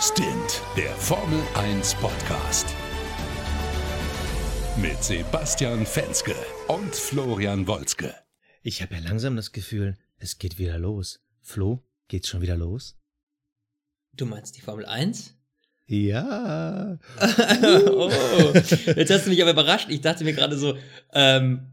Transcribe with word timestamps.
Stint, 0.00 0.60
der 0.76 0.90
Formel 0.90 1.42
1 1.54 1.94
Podcast. 1.94 2.66
Mit 4.76 5.02
Sebastian 5.02 5.86
Fenske 5.86 6.34
und 6.68 6.94
Florian 6.94 7.66
Wolzke. 7.66 8.14
Ich 8.62 8.82
habe 8.82 8.96
ja 8.96 9.00
langsam 9.00 9.36
das 9.36 9.52
Gefühl, 9.52 9.96
es 10.18 10.36
geht 10.36 10.58
wieder 10.58 10.78
los. 10.78 11.20
Flo, 11.40 11.82
geht's 12.08 12.28
schon 12.28 12.42
wieder 12.42 12.58
los? 12.58 12.98
Du 14.12 14.26
meinst 14.26 14.58
die 14.58 14.60
Formel 14.60 14.84
1? 14.84 15.34
Ja. 15.86 16.98
oh, 17.90 18.10
jetzt 18.52 19.10
hast 19.10 19.24
du 19.24 19.30
mich 19.30 19.40
aber 19.40 19.52
überrascht. 19.52 19.88
Ich 19.88 20.02
dachte 20.02 20.24
mir 20.24 20.34
gerade 20.34 20.58
so, 20.58 20.76
ähm, 21.14 21.70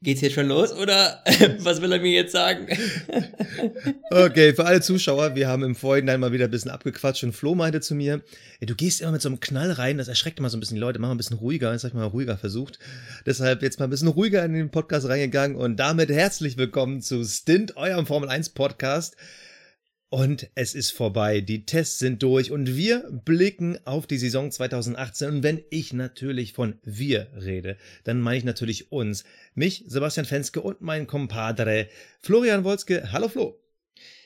Geht's 0.00 0.20
jetzt 0.20 0.34
schon 0.34 0.46
los 0.46 0.72
oder 0.72 1.24
was 1.58 1.82
will 1.82 1.90
er 1.90 1.98
mir 1.98 2.12
jetzt 2.12 2.30
sagen? 2.30 2.68
okay, 4.10 4.54
für 4.54 4.64
alle 4.64 4.80
Zuschauer, 4.80 5.34
wir 5.34 5.48
haben 5.48 5.64
im 5.64 5.74
Vorhinein 5.74 6.20
mal 6.20 6.30
wieder 6.30 6.44
ein 6.44 6.52
bisschen 6.52 6.70
abgequatscht 6.70 7.24
und 7.24 7.32
Flo 7.32 7.56
meinte 7.56 7.80
zu 7.80 7.96
mir, 7.96 8.22
du 8.60 8.76
gehst 8.76 9.00
immer 9.00 9.10
mit 9.10 9.22
so 9.22 9.28
einem 9.28 9.40
Knall 9.40 9.72
rein, 9.72 9.98
das 9.98 10.06
erschreckt 10.06 10.38
immer 10.38 10.50
so 10.50 10.56
ein 10.56 10.60
bisschen 10.60 10.76
die 10.76 10.80
Leute, 10.80 11.00
mach 11.00 11.08
mal 11.08 11.14
ein 11.14 11.18
bisschen 11.18 11.38
ruhiger, 11.38 11.72
jetzt 11.72 11.82
hab 11.82 11.90
ich 11.90 11.94
mal 11.94 12.04
ruhiger 12.04 12.38
versucht. 12.38 12.78
Deshalb 13.26 13.60
jetzt 13.60 13.80
mal 13.80 13.88
ein 13.88 13.90
bisschen 13.90 14.06
ruhiger 14.06 14.44
in 14.44 14.52
den 14.52 14.70
Podcast 14.70 15.08
reingegangen 15.08 15.56
und 15.56 15.78
damit 15.78 16.10
herzlich 16.10 16.56
willkommen 16.56 17.02
zu 17.02 17.24
Stint, 17.24 17.76
eurem 17.76 18.06
Formel 18.06 18.28
1 18.28 18.50
Podcast. 18.50 19.16
Und 20.10 20.48
es 20.54 20.74
ist 20.74 20.92
vorbei, 20.92 21.42
die 21.42 21.66
Tests 21.66 21.98
sind 21.98 22.22
durch 22.22 22.50
und 22.50 22.76
wir 22.76 23.04
blicken 23.10 23.78
auf 23.84 24.06
die 24.06 24.16
Saison 24.16 24.50
2018. 24.50 25.28
Und 25.28 25.42
wenn 25.42 25.62
ich 25.68 25.92
natürlich 25.92 26.54
von 26.54 26.78
wir 26.82 27.26
rede, 27.38 27.76
dann 28.04 28.22
meine 28.22 28.38
ich 28.38 28.44
natürlich 28.44 28.90
uns. 28.90 29.24
Mich, 29.54 29.84
Sebastian 29.86 30.24
Fenske 30.24 30.62
und 30.62 30.80
mein 30.80 31.06
Compadre 31.06 31.88
Florian 32.20 32.64
Wolzke. 32.64 33.12
Hallo 33.12 33.28
Flo. 33.28 33.60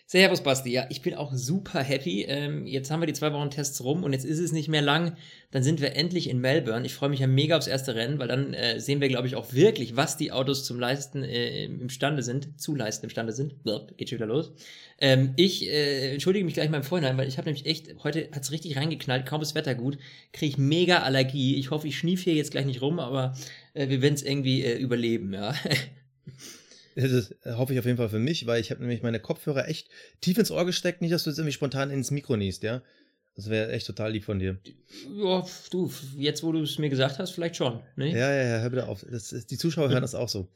Servus 0.06 0.42
Basti, 0.42 0.70
ja, 0.70 0.86
ich 0.90 1.00
bin 1.00 1.14
auch 1.14 1.32
super 1.32 1.80
happy. 1.80 2.24
Ähm, 2.24 2.66
jetzt 2.66 2.90
haben 2.90 3.00
wir 3.00 3.06
die 3.06 3.14
zwei 3.14 3.32
Wochen 3.32 3.50
Tests 3.50 3.82
rum 3.82 4.04
und 4.04 4.12
jetzt 4.12 4.26
ist 4.26 4.40
es 4.40 4.52
nicht 4.52 4.68
mehr 4.68 4.82
lang. 4.82 5.16
Dann 5.52 5.62
sind 5.62 5.80
wir 5.80 5.96
endlich 5.96 6.28
in 6.28 6.38
Melbourne. 6.38 6.84
Ich 6.84 6.94
freue 6.94 7.08
mich 7.08 7.20
ja 7.20 7.26
mega 7.26 7.56
aufs 7.56 7.66
erste 7.66 7.94
Rennen, 7.94 8.18
weil 8.18 8.28
dann 8.28 8.52
äh, 8.52 8.78
sehen 8.78 9.00
wir, 9.00 9.08
glaube 9.08 9.26
ich, 9.26 9.36
auch 9.36 9.54
wirklich, 9.54 9.96
was 9.96 10.18
die 10.18 10.30
Autos 10.30 10.64
zum 10.64 10.78
Leisten 10.78 11.24
äh, 11.24 11.64
imstande 11.64 12.22
sind, 12.22 12.60
zu 12.60 12.74
leisten 12.74 13.06
imstande 13.06 13.32
sind. 13.32 13.62
Blub, 13.62 13.96
geht 13.96 14.10
schon 14.10 14.18
wieder 14.18 14.26
los. 14.26 14.52
Ähm, 14.98 15.32
ich 15.36 15.66
äh, 15.66 16.12
entschuldige 16.12 16.44
mich 16.44 16.54
gleich 16.54 16.68
mal 16.68 16.76
im 16.76 16.82
Vorhinein, 16.82 17.16
weil 17.16 17.28
ich 17.28 17.38
habe 17.38 17.46
nämlich 17.46 17.64
echt, 17.64 17.94
heute 18.04 18.28
hat 18.32 18.42
es 18.42 18.52
richtig 18.52 18.76
reingeknallt, 18.76 19.24
kaum 19.24 19.40
ist 19.40 19.54
Wetter 19.54 19.74
gut, 19.74 19.96
kriege 20.32 20.50
ich 20.50 20.58
mega 20.58 20.98
Allergie. 20.98 21.56
Ich 21.56 21.70
hoffe, 21.70 21.88
ich 21.88 21.96
schnief 21.96 22.22
hier 22.22 22.34
jetzt 22.34 22.50
gleich 22.50 22.66
nicht 22.66 22.82
rum, 22.82 22.98
aber 22.98 23.34
äh, 23.72 23.88
wir 23.88 24.02
werden 24.02 24.14
es 24.14 24.22
irgendwie 24.22 24.62
äh, 24.62 24.76
überleben, 24.76 25.32
ja. 25.32 25.54
Das 26.94 27.34
hoffe 27.56 27.72
ich 27.72 27.78
auf 27.78 27.86
jeden 27.86 27.96
Fall 27.96 28.08
für 28.08 28.18
mich, 28.18 28.46
weil 28.46 28.60
ich 28.60 28.70
habe 28.70 28.80
nämlich 28.80 29.02
meine 29.02 29.20
Kopfhörer 29.20 29.68
echt 29.68 29.88
tief 30.20 30.38
ins 30.38 30.50
Ohr 30.50 30.66
gesteckt, 30.66 31.00
nicht, 31.00 31.12
dass 31.12 31.24
du 31.24 31.30
jetzt 31.30 31.38
irgendwie 31.38 31.52
spontan 31.52 31.90
ins 31.90 32.10
Mikro 32.10 32.36
niest, 32.36 32.62
ja? 32.62 32.82
Das 33.34 33.48
wäre 33.48 33.72
echt 33.72 33.86
total 33.86 34.12
lieb 34.12 34.24
von 34.24 34.38
dir. 34.38 34.58
Ja, 35.16 35.46
du, 35.70 35.90
jetzt 36.16 36.42
wo 36.42 36.52
du 36.52 36.62
es 36.62 36.78
mir 36.78 36.90
gesagt 36.90 37.18
hast, 37.18 37.30
vielleicht 37.30 37.56
schon. 37.56 37.80
Ne? 37.96 38.10
Ja, 38.10 38.30
ja, 38.30 38.42
ja, 38.42 38.60
hör 38.60 38.70
bitte 38.70 38.88
auf. 38.88 39.06
Das 39.10 39.30
die 39.30 39.56
Zuschauer 39.56 39.88
hören 39.88 40.02
das 40.02 40.14
auch 40.14 40.28
so. 40.28 40.48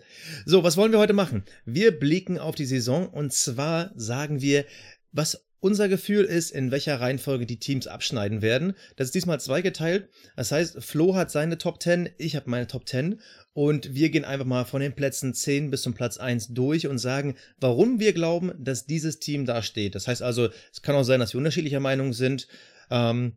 So, 0.44 0.62
was 0.62 0.76
wollen 0.76 0.92
wir 0.92 0.98
heute 0.98 1.14
machen? 1.14 1.44
Wir 1.64 1.98
blicken 1.98 2.38
auf 2.38 2.54
die 2.54 2.66
Saison 2.66 3.08
und 3.08 3.32
zwar 3.32 3.92
sagen 3.94 4.42
wir, 4.42 4.66
was 5.12 5.46
unser 5.60 5.88
Gefühl 5.88 6.24
ist, 6.24 6.50
in 6.50 6.70
welcher 6.70 7.00
Reihenfolge 7.00 7.46
die 7.46 7.58
Teams 7.58 7.86
abschneiden 7.86 8.42
werden. 8.42 8.74
Das 8.96 9.08
ist 9.08 9.14
diesmal 9.14 9.40
zweigeteilt. 9.40 10.10
Das 10.36 10.52
heißt, 10.52 10.84
Flo 10.84 11.14
hat 11.14 11.30
seine 11.30 11.56
Top 11.56 11.82
10, 11.82 12.10
ich 12.18 12.36
habe 12.36 12.50
meine 12.50 12.66
Top 12.66 12.86
10 12.86 13.20
und 13.56 13.94
wir 13.94 14.10
gehen 14.10 14.26
einfach 14.26 14.44
mal 14.44 14.66
von 14.66 14.82
den 14.82 14.92
Plätzen 14.92 15.32
10 15.32 15.70
bis 15.70 15.80
zum 15.80 15.94
Platz 15.94 16.18
1 16.18 16.48
durch 16.48 16.88
und 16.88 16.98
sagen, 16.98 17.36
warum 17.58 17.98
wir 17.98 18.12
glauben, 18.12 18.52
dass 18.58 18.84
dieses 18.84 19.18
Team 19.18 19.46
da 19.46 19.62
steht. 19.62 19.94
Das 19.94 20.06
heißt 20.06 20.20
also, 20.20 20.50
es 20.70 20.82
kann 20.82 20.94
auch 20.94 21.04
sein, 21.04 21.20
dass 21.20 21.32
wir 21.32 21.38
unterschiedlicher 21.38 21.80
Meinung 21.80 22.12
sind. 22.12 22.48
Ähm, 22.90 23.32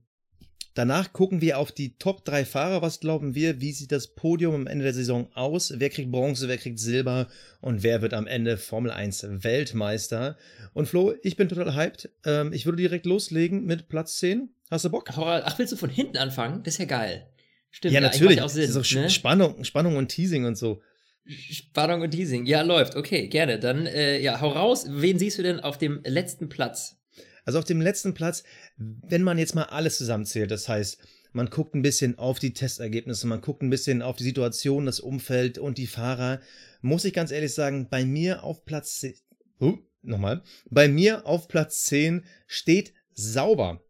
Danach 0.75 1.13
gucken 1.13 1.41
wir 1.41 1.57
auf 1.57 1.71
die 1.71 1.97
Top 1.97 2.23
3 2.25 2.45
Fahrer. 2.45 2.81
Was 2.81 2.99
glauben 2.99 3.33
wir? 3.33 3.59
Wie 3.59 3.71
sieht 3.71 3.91
das 3.91 4.13
Podium 4.13 4.55
am 4.55 4.67
Ende 4.67 4.83
der 4.83 4.93
Saison 4.93 5.29
aus? 5.33 5.73
Wer 5.77 5.89
kriegt 5.89 6.11
Bronze, 6.11 6.47
wer 6.47 6.57
kriegt 6.57 6.79
Silber 6.79 7.27
und 7.59 7.81
wer 7.83 8.01
wird 8.01 8.13
am 8.13 8.27
Ende 8.27 8.57
Formel 8.57 8.91
1 8.91 9.25
Weltmeister? 9.43 10.37
Und 10.73 10.87
Flo, 10.87 11.13
ich 11.23 11.37
bin 11.37 11.49
total 11.49 11.75
hyped. 11.75 12.09
Ähm, 12.25 12.53
ich 12.53 12.65
würde 12.65 12.77
direkt 12.77 13.05
loslegen 13.05 13.65
mit 13.65 13.89
Platz 13.89 14.17
10. 14.19 14.49
Hast 14.69 14.85
du 14.85 14.89
Bock? 14.89 15.09
Ach, 15.09 15.57
willst 15.59 15.73
du 15.73 15.77
von 15.77 15.89
hinten 15.89 16.17
anfangen? 16.17 16.61
Das 16.63 16.75
ist 16.75 16.79
ja 16.79 16.85
geil. 16.85 17.25
Stimmt, 17.71 17.93
ja, 17.93 18.01
natürlich. 18.01 18.37
Ja, 18.37 18.45
auch 18.45 18.49
Sinn, 18.49 18.71
so 18.71 18.81
ne? 18.99 19.09
Spannung, 19.09 19.63
Spannung 19.63 19.95
und 19.95 20.09
Teasing 20.09 20.45
und 20.45 20.57
so. 20.57 20.81
Spannung 21.25 22.01
und 22.01 22.11
Teasing. 22.11 22.45
Ja, 22.45 22.61
läuft. 22.61 22.95
Okay, 22.95 23.27
gerne. 23.27 23.59
Dann, 23.59 23.85
äh, 23.85 24.19
ja, 24.19 24.41
hau 24.41 24.49
raus. 24.49 24.85
Wen 24.89 25.19
siehst 25.19 25.37
du 25.37 25.43
denn 25.43 25.59
auf 25.59 25.77
dem 25.77 26.01
letzten 26.03 26.49
Platz? 26.49 26.97
Also 27.45 27.59
auf 27.59 27.65
dem 27.65 27.81
letzten 27.81 28.13
Platz, 28.13 28.43
wenn 28.77 29.23
man 29.23 29.37
jetzt 29.37 29.55
mal 29.55 29.63
alles 29.63 29.97
zusammenzählt, 29.97 30.51
das 30.51 30.67
heißt, 30.67 30.99
man 31.31 31.49
guckt 31.49 31.75
ein 31.75 31.81
bisschen 31.81 32.17
auf 32.17 32.39
die 32.39 32.53
Testergebnisse, 32.53 33.27
man 33.27 33.41
guckt 33.41 33.61
ein 33.61 33.69
bisschen 33.69 34.01
auf 34.01 34.15
die 34.15 34.23
Situation, 34.23 34.85
das 34.85 34.99
Umfeld 34.99 35.57
und 35.57 35.77
die 35.77 35.87
Fahrer, 35.87 36.41
muss 36.81 37.05
ich 37.05 37.13
ganz 37.13 37.31
ehrlich 37.31 37.53
sagen, 37.53 37.87
bei 37.89 38.05
mir 38.05 38.43
auf 38.43 38.65
Platz 38.65 38.99
10, 38.99 39.13
uh, 39.61 39.77
nochmal, 40.01 40.43
bei 40.69 40.87
mir 40.87 41.25
auf 41.25 41.47
Platz 41.47 41.85
10 41.85 42.23
steht 42.47 42.93
sauber. 43.13 43.83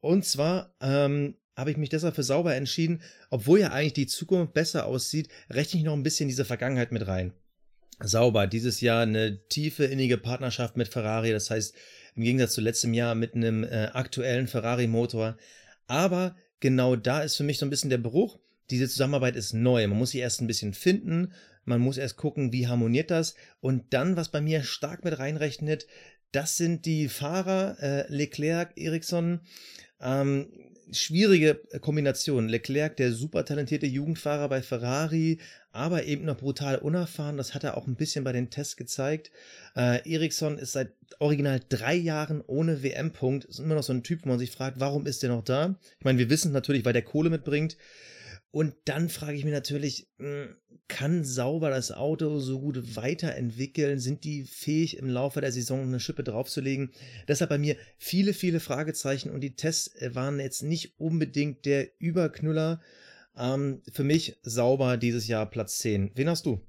Und 0.00 0.24
zwar 0.24 0.74
ähm, 0.80 1.36
habe 1.56 1.70
ich 1.70 1.76
mich 1.76 1.88
deshalb 1.88 2.14
für 2.14 2.22
sauber 2.22 2.54
entschieden, 2.54 3.02
obwohl 3.30 3.60
ja 3.60 3.70
eigentlich 3.70 3.92
die 3.92 4.06
Zukunft 4.06 4.54
besser 4.54 4.86
aussieht, 4.86 5.28
rechne 5.50 5.80
ich 5.80 5.84
noch 5.84 5.94
ein 5.94 6.02
bisschen 6.02 6.28
diese 6.28 6.44
Vergangenheit 6.44 6.92
mit 6.92 7.06
rein. 7.06 7.32
Sauber, 8.00 8.46
dieses 8.46 8.80
Jahr 8.80 9.02
eine 9.02 9.46
tiefe, 9.48 9.84
innige 9.84 10.18
Partnerschaft 10.18 10.76
mit 10.76 10.88
Ferrari, 10.88 11.30
das 11.30 11.50
heißt, 11.50 11.74
im 12.16 12.22
Gegensatz 12.22 12.54
zu 12.54 12.60
letztem 12.60 12.94
Jahr 12.94 13.14
mit 13.14 13.34
einem 13.34 13.64
äh, 13.64 13.90
aktuellen 13.92 14.46
Ferrari-Motor. 14.46 15.36
Aber 15.86 16.36
genau 16.60 16.96
da 16.96 17.22
ist 17.22 17.36
für 17.36 17.44
mich 17.44 17.58
so 17.58 17.66
ein 17.66 17.70
bisschen 17.70 17.90
der 17.90 17.98
Bruch. 17.98 18.38
Diese 18.70 18.88
Zusammenarbeit 18.88 19.36
ist 19.36 19.52
neu. 19.52 19.86
Man 19.86 19.98
muss 19.98 20.10
sie 20.10 20.20
erst 20.20 20.40
ein 20.40 20.46
bisschen 20.46 20.74
finden. 20.74 21.32
Man 21.64 21.80
muss 21.80 21.98
erst 21.98 22.16
gucken, 22.16 22.52
wie 22.52 22.68
harmoniert 22.68 23.10
das. 23.10 23.34
Und 23.60 23.92
dann, 23.92 24.16
was 24.16 24.30
bei 24.30 24.40
mir 24.40 24.62
stark 24.62 25.04
mit 25.04 25.18
reinrechnet, 25.18 25.86
das 26.32 26.56
sind 26.56 26.86
die 26.86 27.08
Fahrer 27.08 27.76
äh, 27.80 28.12
Leclerc, 28.12 28.72
Ericsson. 28.76 29.40
Ähm, 30.00 30.48
schwierige 30.92 31.60
Kombination. 31.80 32.48
Leclerc, 32.48 32.96
der 32.96 33.12
super 33.12 33.44
talentierte 33.44 33.86
Jugendfahrer 33.86 34.48
bei 34.48 34.62
Ferrari, 34.62 35.38
aber 35.72 36.04
eben 36.04 36.24
noch 36.24 36.36
brutal 36.36 36.78
unerfahren. 36.78 37.36
Das 37.36 37.54
hat 37.54 37.64
er 37.64 37.76
auch 37.76 37.86
ein 37.86 37.96
bisschen 37.96 38.24
bei 38.24 38.32
den 38.32 38.50
Tests 38.50 38.76
gezeigt. 38.76 39.30
Äh, 39.76 40.08
Ericsson 40.10 40.58
ist 40.58 40.72
seit 40.72 40.92
original 41.18 41.60
drei 41.68 41.94
Jahren 41.94 42.42
ohne 42.46 42.82
WM-Punkt. 42.82 43.44
Ist 43.44 43.58
immer 43.58 43.74
noch 43.74 43.82
so 43.82 43.92
ein 43.92 44.02
Typ, 44.02 44.24
wo 44.24 44.28
man 44.28 44.38
sich 44.38 44.50
fragt, 44.50 44.80
warum 44.80 45.06
ist 45.06 45.22
der 45.22 45.30
noch 45.30 45.44
da? 45.44 45.74
Ich 45.98 46.04
meine, 46.04 46.18
wir 46.18 46.30
wissen 46.30 46.52
natürlich, 46.52 46.84
weil 46.84 46.92
der 46.92 47.02
Kohle 47.02 47.30
mitbringt. 47.30 47.76
Und 48.54 48.76
dann 48.84 49.08
frage 49.08 49.36
ich 49.36 49.42
mich 49.42 49.52
natürlich, 49.52 50.06
hm, 50.18 50.54
kann 50.86 51.24
sauber 51.24 51.70
das 51.70 51.90
Auto 51.90 52.38
so 52.38 52.60
gut 52.60 52.94
weiterentwickeln? 52.94 53.98
Sind 53.98 54.22
die 54.22 54.44
fähig, 54.44 54.96
im 54.96 55.08
Laufe 55.08 55.40
der 55.40 55.50
Saison 55.50 55.82
eine 55.82 55.98
Schippe 55.98 56.22
draufzulegen? 56.22 56.92
Deshalb 57.26 57.50
bei 57.50 57.58
mir 57.58 57.76
viele, 57.98 58.32
viele 58.32 58.60
Fragezeichen 58.60 59.30
und 59.30 59.40
die 59.40 59.56
Tests 59.56 59.96
waren 60.14 60.38
jetzt 60.38 60.62
nicht 60.62 61.00
unbedingt 61.00 61.64
der 61.64 61.88
Überknüller. 61.98 62.80
Ähm, 63.36 63.82
für 63.90 64.04
mich 64.04 64.38
sauber 64.44 64.98
dieses 64.98 65.26
Jahr 65.26 65.50
Platz 65.50 65.78
10. 65.78 66.12
Wen 66.14 66.28
hast 66.28 66.46
du? 66.46 66.60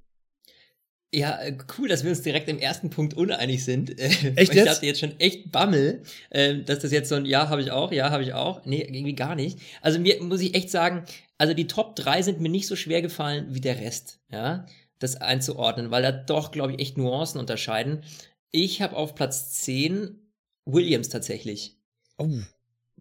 Ja, 1.14 1.40
äh, 1.40 1.58
cool, 1.78 1.88
dass 1.88 2.04
wir 2.04 2.10
uns 2.10 2.24
direkt 2.24 2.50
im 2.50 2.60
ersten 2.60 2.90
Punkt 2.90 3.14
uneinig 3.14 3.64
sind. 3.64 3.98
Echt 4.00 4.54
ich 4.54 4.68
hatte 4.68 4.86
jetzt 4.86 5.00
schon 5.00 5.20
echt 5.20 5.52
Bammel, 5.52 6.04
äh, 6.30 6.58
dass 6.60 6.80
das 6.80 6.92
jetzt 6.92 7.10
so 7.10 7.16
ein 7.16 7.26
Ja 7.26 7.50
habe 7.50 7.62
ich 7.62 7.72
auch, 7.72 7.92
Ja 7.92 8.10
habe 8.10 8.24
ich 8.24 8.34
auch. 8.34 8.66
Nee, 8.66 8.82
irgendwie 8.82 9.16
gar 9.16 9.36
nicht. 9.36 9.60
Also 9.82 10.00
mir 10.00 10.22
muss 10.22 10.42
ich 10.42 10.56
echt 10.56 10.70
sagen, 10.70 11.06
also 11.38 11.54
die 11.54 11.68
Top 11.68 11.96
3 11.96 12.22
sind 12.22 12.42
mir 12.42 12.50
nicht 12.50 12.68
so 12.68 12.76
schwer 12.76 13.02
gefallen 13.02 13.48
wie 13.50 13.62
der 13.62 13.80
Rest, 13.80 14.20
ja, 14.32 14.66
das 15.00 15.16
einzuordnen, 15.18 15.92
weil 15.92 16.04
da 16.04 16.12
doch, 16.12 16.52
glaube 16.52 16.74
ich, 16.74 16.80
echt 16.80 16.98
Nuancen 16.98 17.40
unterscheiden. 17.40 18.04
Ich 18.52 18.82
habe 18.82 18.96
auf 18.96 19.16
Platz 19.16 19.52
10 19.52 20.20
Williams 20.66 21.10
tatsächlich. 21.10 21.78
Oh. 22.18 22.30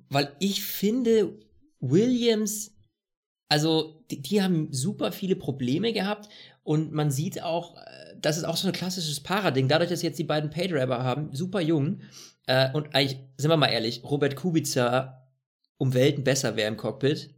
Weil 0.09 0.33
ich 0.39 0.63
finde, 0.63 1.39
Williams 1.81 2.74
also 3.49 4.03
die, 4.11 4.23
die, 4.23 4.43
haben 4.43 4.73
super 4.73 5.13
viele 5.13 5.37
Probleme 5.37 5.93
gehabt 5.93 6.29
und 6.63 6.93
man 6.93 7.11
sieht 7.11 7.43
auch, 7.43 7.77
äh, 7.77 8.17
das 8.21 8.37
ist 8.37 8.45
auch 8.45 8.57
so 8.57 8.69
ein 8.69 8.73
klassisches 8.73 9.21
Parading, 9.21 9.69
dadurch, 9.69 9.91
dass 9.91 10.03
jetzt 10.03 10.19
die 10.19 10.25
beiden 10.25 10.51
Paydriver 10.51 11.03
haben, 11.03 11.35
super 11.35 11.61
jung 11.61 12.01
äh, 12.47 12.71
und 12.73 12.95
eigentlich, 12.95 13.21
sind 13.37 13.51
wir 13.51 13.57
mal 13.57 13.69
ehrlich, 13.69 14.03
Robert 14.05 14.37
Kubica 14.37 15.29
um 15.77 15.95
Welten 15.95 16.25
besser 16.25 16.57
wäre 16.57 16.69
im 16.69 16.77
Cockpit. 16.77 17.35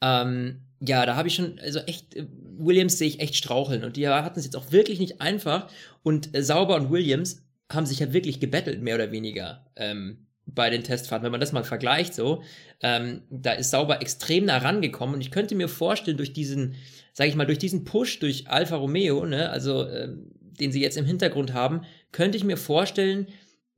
Ähm, 0.00 0.62
ja, 0.80 1.06
da 1.06 1.16
habe 1.16 1.28
ich 1.28 1.34
schon, 1.34 1.58
also 1.60 1.78
echt, 1.80 2.14
äh, 2.16 2.26
Williams 2.58 2.98
sehe 2.98 3.08
ich 3.08 3.20
echt 3.20 3.36
straucheln 3.36 3.84
und 3.84 3.96
die 3.96 4.08
hatten 4.08 4.38
es 4.38 4.44
jetzt 4.44 4.56
auch 4.56 4.72
wirklich 4.72 4.98
nicht 4.98 5.20
einfach 5.20 5.70
und 6.02 6.34
äh, 6.36 6.42
Sauber 6.42 6.76
und 6.76 6.90
Williams 6.90 7.42
haben 7.70 7.86
sich 7.86 7.98
ja 7.98 8.12
wirklich 8.12 8.40
gebettelt, 8.40 8.82
mehr 8.82 8.94
oder 8.94 9.10
weniger. 9.10 9.66
Ähm, 9.76 10.25
bei 10.46 10.70
den 10.70 10.84
Testfahrten. 10.84 11.24
Wenn 11.24 11.32
man 11.32 11.40
das 11.40 11.52
mal 11.52 11.64
vergleicht, 11.64 12.14
so, 12.14 12.42
ähm, 12.80 13.22
da 13.30 13.52
ist 13.52 13.70
Sauber 13.70 14.00
extrem 14.00 14.46
nah 14.46 14.58
rangekommen 14.58 15.14
und 15.14 15.20
ich 15.20 15.30
könnte 15.30 15.54
mir 15.54 15.68
vorstellen, 15.68 16.16
durch 16.16 16.32
diesen, 16.32 16.76
sage 17.12 17.28
ich 17.28 17.36
mal, 17.36 17.46
durch 17.46 17.58
diesen 17.58 17.84
Push 17.84 18.20
durch 18.20 18.48
Alfa 18.48 18.76
Romeo, 18.76 19.26
ne, 19.26 19.50
also 19.50 19.88
ähm, 19.88 20.32
den 20.60 20.72
sie 20.72 20.80
jetzt 20.80 20.96
im 20.96 21.04
Hintergrund 21.04 21.52
haben, 21.52 21.82
könnte 22.12 22.38
ich 22.38 22.44
mir 22.44 22.56
vorstellen, 22.56 23.26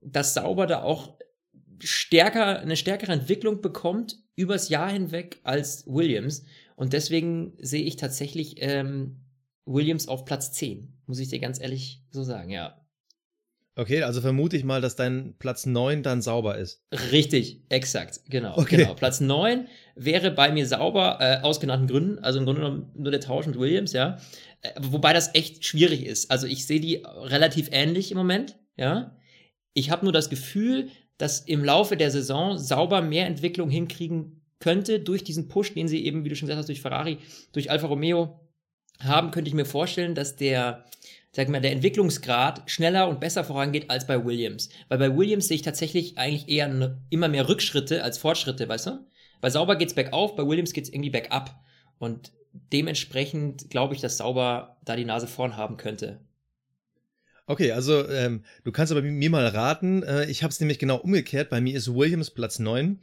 dass 0.00 0.34
Sauber 0.34 0.66
da 0.66 0.82
auch 0.82 1.18
stärker, 1.82 2.60
eine 2.60 2.76
stärkere 2.76 3.12
Entwicklung 3.12 3.60
bekommt 3.60 4.18
übers 4.36 4.68
Jahr 4.68 4.90
hinweg 4.90 5.40
als 5.42 5.86
Williams. 5.86 6.44
Und 6.76 6.92
deswegen 6.92 7.54
sehe 7.58 7.82
ich 7.82 7.96
tatsächlich 7.96 8.56
ähm, 8.58 9.16
Williams 9.64 10.06
auf 10.06 10.24
Platz 10.24 10.52
10, 10.52 11.00
muss 11.06 11.18
ich 11.18 11.28
dir 11.28 11.40
ganz 11.40 11.60
ehrlich 11.60 12.02
so 12.10 12.22
sagen, 12.22 12.50
ja. 12.50 12.80
Okay, 13.78 14.02
also 14.02 14.20
vermute 14.20 14.56
ich 14.56 14.64
mal, 14.64 14.80
dass 14.80 14.96
dein 14.96 15.34
Platz 15.38 15.64
9 15.64 16.02
dann 16.02 16.20
sauber 16.20 16.58
ist. 16.58 16.82
Richtig, 17.12 17.62
exakt, 17.68 18.22
genau. 18.28 18.58
Okay. 18.58 18.78
genau. 18.78 18.94
Platz 18.94 19.20
9 19.20 19.68
wäre 19.94 20.32
bei 20.32 20.50
mir 20.50 20.66
sauber, 20.66 21.18
äh, 21.20 21.44
aus 21.44 21.60
genannten 21.60 21.86
Gründen, 21.86 22.18
also 22.18 22.40
im 22.40 22.44
Grunde 22.44 22.62
genommen 22.62 22.90
nur 22.96 23.12
der 23.12 23.20
Tausch 23.20 23.46
mit 23.46 23.56
Williams, 23.56 23.92
ja. 23.92 24.18
Äh, 24.62 24.72
wobei 24.80 25.12
das 25.12 25.32
echt 25.36 25.64
schwierig 25.64 26.04
ist. 26.04 26.28
Also 26.28 26.48
ich 26.48 26.66
sehe 26.66 26.80
die 26.80 27.04
relativ 27.06 27.68
ähnlich 27.70 28.10
im 28.10 28.18
Moment, 28.18 28.58
ja. 28.76 29.16
Ich 29.74 29.92
habe 29.92 30.04
nur 30.04 30.12
das 30.12 30.28
Gefühl, 30.28 30.88
dass 31.16 31.42
im 31.42 31.62
Laufe 31.62 31.96
der 31.96 32.10
Saison 32.10 32.58
sauber 32.58 33.00
mehr 33.00 33.26
Entwicklung 33.26 33.70
hinkriegen 33.70 34.42
könnte 34.58 34.98
durch 34.98 35.22
diesen 35.22 35.46
Push, 35.46 35.74
den 35.74 35.86
sie 35.86 36.04
eben, 36.04 36.24
wie 36.24 36.30
du 36.30 36.34
schon 36.34 36.48
gesagt 36.48 36.58
hast, 36.58 36.68
durch 36.68 36.80
Ferrari, 36.80 37.18
durch 37.52 37.70
Alfa 37.70 37.86
Romeo 37.86 38.40
haben, 39.00 39.30
könnte 39.30 39.48
ich 39.48 39.54
mir 39.54 39.64
vorstellen, 39.64 40.14
dass 40.14 40.36
der 40.36 40.84
sag 41.32 41.48
mal, 41.48 41.60
der 41.60 41.72
Entwicklungsgrad 41.72 42.68
schneller 42.70 43.08
und 43.08 43.20
besser 43.20 43.44
vorangeht 43.44 43.90
als 43.90 44.06
bei 44.06 44.24
Williams. 44.24 44.70
Weil 44.88 44.98
bei 44.98 45.16
Williams 45.16 45.48
sehe 45.48 45.56
ich 45.56 45.62
tatsächlich 45.62 46.18
eigentlich 46.18 46.48
eher 46.48 46.98
immer 47.10 47.28
mehr 47.28 47.48
Rückschritte 47.48 48.02
als 48.02 48.18
Fortschritte, 48.18 48.68
weißt 48.68 48.86
du? 48.86 49.06
Bei 49.40 49.50
Sauber 49.50 49.76
geht's 49.76 49.94
bergauf, 49.94 50.34
bei 50.34 50.46
Williams 50.46 50.72
geht's 50.72 50.88
irgendwie 50.88 51.10
bergab. 51.10 51.62
Und 51.98 52.32
dementsprechend 52.72 53.70
glaube 53.70 53.94
ich, 53.94 54.00
dass 54.00 54.16
Sauber 54.16 54.78
da 54.84 54.96
die 54.96 55.04
Nase 55.04 55.26
vorn 55.26 55.56
haben 55.56 55.76
könnte. 55.76 56.18
Okay, 57.46 57.72
also 57.72 58.06
ähm, 58.08 58.42
du 58.64 58.72
kannst 58.72 58.92
aber 58.92 59.00
mir 59.00 59.30
mal 59.30 59.46
raten. 59.46 60.02
Äh, 60.02 60.26
ich 60.26 60.42
habe 60.42 60.50
es 60.50 60.60
nämlich 60.60 60.78
genau 60.78 60.96
umgekehrt. 60.96 61.48
Bei 61.48 61.60
mir 61.60 61.76
ist 61.76 61.94
Williams 61.94 62.30
Platz 62.30 62.58
9. 62.58 62.98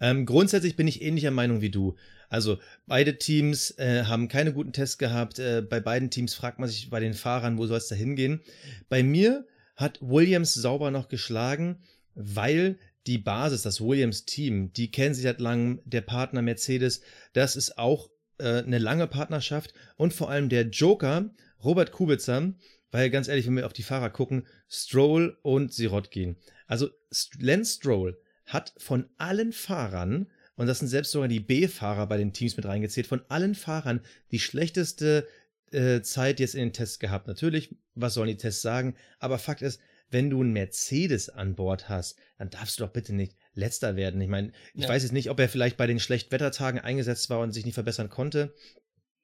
Ähm, 0.00 0.26
grundsätzlich 0.26 0.76
bin 0.76 0.88
ich 0.88 1.00
ähnlicher 1.00 1.30
Meinung 1.30 1.60
wie 1.62 1.70
du. 1.70 1.94
Also 2.28 2.58
beide 2.86 3.18
Teams 3.18 3.70
äh, 3.78 4.04
haben 4.04 4.28
keine 4.28 4.52
guten 4.52 4.72
Tests 4.72 4.98
gehabt. 4.98 5.38
Äh, 5.38 5.62
bei 5.62 5.80
beiden 5.80 6.10
Teams 6.10 6.34
fragt 6.34 6.58
man 6.58 6.68
sich 6.68 6.90
bei 6.90 7.00
den 7.00 7.14
Fahrern, 7.14 7.58
wo 7.58 7.66
soll 7.66 7.78
es 7.78 7.88
da 7.88 7.94
hingehen. 7.94 8.40
Bei 8.88 9.02
mir 9.02 9.46
hat 9.76 9.98
Williams 10.02 10.54
sauber 10.54 10.90
noch 10.90 11.08
geschlagen, 11.08 11.78
weil 12.14 12.78
die 13.06 13.18
Basis, 13.18 13.62
das 13.62 13.80
Williams-Team, 13.80 14.72
die 14.72 14.90
kennen 14.90 15.14
sich 15.14 15.22
seit 15.22 15.40
langem, 15.40 15.80
der 15.84 16.02
Partner 16.02 16.42
Mercedes, 16.42 17.00
das 17.32 17.56
ist 17.56 17.78
auch 17.78 18.10
äh, 18.38 18.58
eine 18.58 18.78
lange 18.78 19.06
Partnerschaft 19.06 19.72
und 19.96 20.12
vor 20.12 20.30
allem 20.30 20.48
der 20.48 20.64
Joker, 20.64 21.30
Robert 21.64 21.92
Kubica, 21.92 22.52
weil 22.90 23.10
ganz 23.10 23.28
ehrlich, 23.28 23.46
wenn 23.46 23.56
wir 23.56 23.66
auf 23.66 23.72
die 23.72 23.82
Fahrer 23.82 24.10
gucken, 24.10 24.46
Stroll 24.68 25.38
und 25.42 25.72
Sirotkin. 25.72 26.36
Also 26.66 26.90
Lance 27.38 27.76
Stroll 27.76 28.20
hat 28.46 28.72
von 28.76 29.08
allen 29.16 29.52
Fahrern, 29.52 30.28
und 30.58 30.66
das 30.66 30.80
sind 30.80 30.88
selbst 30.88 31.12
sogar 31.12 31.28
die 31.28 31.40
B-Fahrer 31.40 32.06
bei 32.06 32.18
den 32.18 32.32
Teams 32.32 32.56
mit 32.56 32.66
reingezählt, 32.66 33.06
von 33.06 33.22
allen 33.28 33.54
Fahrern 33.54 34.00
die 34.32 34.40
schlechteste 34.40 35.26
äh, 35.70 36.02
Zeit 36.02 36.40
jetzt 36.40 36.54
in 36.54 36.60
den 36.60 36.72
Tests 36.72 36.98
gehabt. 36.98 37.28
Natürlich, 37.28 37.76
was 37.94 38.14
sollen 38.14 38.28
die 38.28 38.36
Tests 38.36 38.60
sagen? 38.60 38.96
Aber 39.20 39.38
Fakt 39.38 39.62
ist, 39.62 39.80
wenn 40.10 40.30
du 40.30 40.40
einen 40.40 40.52
Mercedes 40.52 41.28
an 41.28 41.54
Bord 41.54 41.88
hast, 41.88 42.18
dann 42.38 42.50
darfst 42.50 42.78
du 42.78 42.84
doch 42.84 42.92
bitte 42.92 43.14
nicht 43.14 43.36
letzter 43.54 43.94
werden. 43.94 44.20
Ich 44.20 44.28
meine, 44.28 44.50
ich 44.74 44.82
ja. 44.82 44.88
weiß 44.88 45.04
jetzt 45.04 45.12
nicht, 45.12 45.30
ob 45.30 45.38
er 45.38 45.48
vielleicht 45.48 45.76
bei 45.76 45.86
den 45.86 46.00
Schlechtwettertagen 46.00 46.80
eingesetzt 46.80 47.30
war 47.30 47.38
und 47.38 47.52
sich 47.52 47.64
nicht 47.64 47.74
verbessern 47.74 48.08
konnte, 48.08 48.52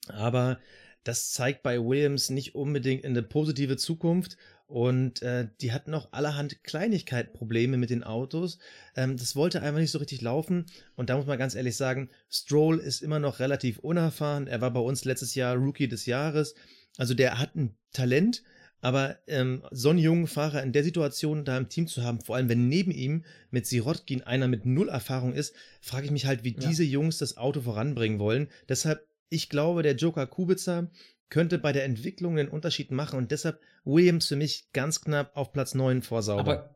aber 0.07 0.61
das 1.05 1.33
zeigt 1.33 1.63
bei 1.63 1.79
Williams 1.79 2.31
nicht 2.31 2.55
unbedingt 2.55 3.05
eine 3.05 3.23
positive 3.23 3.77
Zukunft. 3.77 4.37
Und 4.67 5.21
äh, 5.23 5.49
die 5.61 5.73
hatten 5.73 5.93
auch 5.93 6.09
allerhand 6.13 6.65
Kleinigkeiten-Probleme 6.65 7.77
mit 7.77 7.91
den 7.91 8.03
Autos. 8.03 8.59
Ähm, 8.97 9.17
das 9.17 9.37
wollte 9.37 9.63
einfach 9.63 9.81
nicht 9.81 9.91
so 9.91 9.99
richtig 9.99 10.23
laufen. 10.23 10.65
Und 10.97 11.11
da 11.11 11.17
muss 11.17 11.27
man 11.27 11.39
ganz 11.39 11.55
ehrlich 11.55 11.77
sagen, 11.77 12.09
Stroll 12.31 12.79
ist 12.79 13.03
immer 13.03 13.19
noch 13.19 13.41
relativ 13.41 13.79
unerfahren. 13.79 14.47
Er 14.47 14.63
war 14.63 14.73
bei 14.73 14.81
uns 14.81 15.05
letztes 15.05 15.35
Jahr 15.35 15.55
Rookie 15.57 15.87
des 15.87 16.07
Jahres. 16.07 16.55
Also 16.97 17.13
der 17.13 17.39
hat 17.39 17.55
ein 17.55 17.77
Talent, 17.93 18.43
aber 18.81 19.19
ähm, 19.27 19.63
so 19.71 19.91
einen 19.91 19.99
jungen 19.99 20.27
Fahrer 20.27 20.63
in 20.63 20.73
der 20.73 20.85
Situation 20.85 21.45
da 21.45 21.57
im 21.57 21.69
Team 21.69 21.87
zu 21.87 22.03
haben, 22.03 22.21
vor 22.21 22.37
allem 22.37 22.49
wenn 22.49 22.69
neben 22.69 22.91
ihm 22.91 23.25
mit 23.51 23.67
Sirotkin 23.67 24.23
einer 24.23 24.49
mit 24.49 24.67
null 24.67 24.89
Erfahrung 24.89 25.35
ist, 25.35 25.55
frage 25.81 26.07
ich 26.07 26.11
mich 26.11 26.27
halt, 26.27 26.45
wie 26.45 26.55
ja. 26.55 26.69
diese 26.69 26.85
Jungs 26.85 27.19
das 27.19 27.37
Auto 27.37 27.63
voranbringen 27.63 28.19
wollen. 28.19 28.49
Deshalb 28.69 29.07
ich 29.29 29.49
glaube, 29.49 29.83
der 29.83 29.97
Joker 29.97 30.27
Kubica 30.27 30.89
könnte 31.29 31.59
bei 31.59 31.73
der 31.73 31.85
Entwicklung 31.85 32.37
den 32.37 32.49
Unterschied 32.49 32.91
machen 32.91 33.19
und 33.19 33.31
deshalb 33.31 33.61
Williams 33.85 34.27
für 34.27 34.37
mich 34.37 34.71
ganz 34.73 35.01
knapp 35.01 35.37
auf 35.37 35.53
Platz 35.53 35.75
9 35.75 36.03
vor 36.03 36.23
Sauber. 36.23 36.41
Aber 36.41 36.75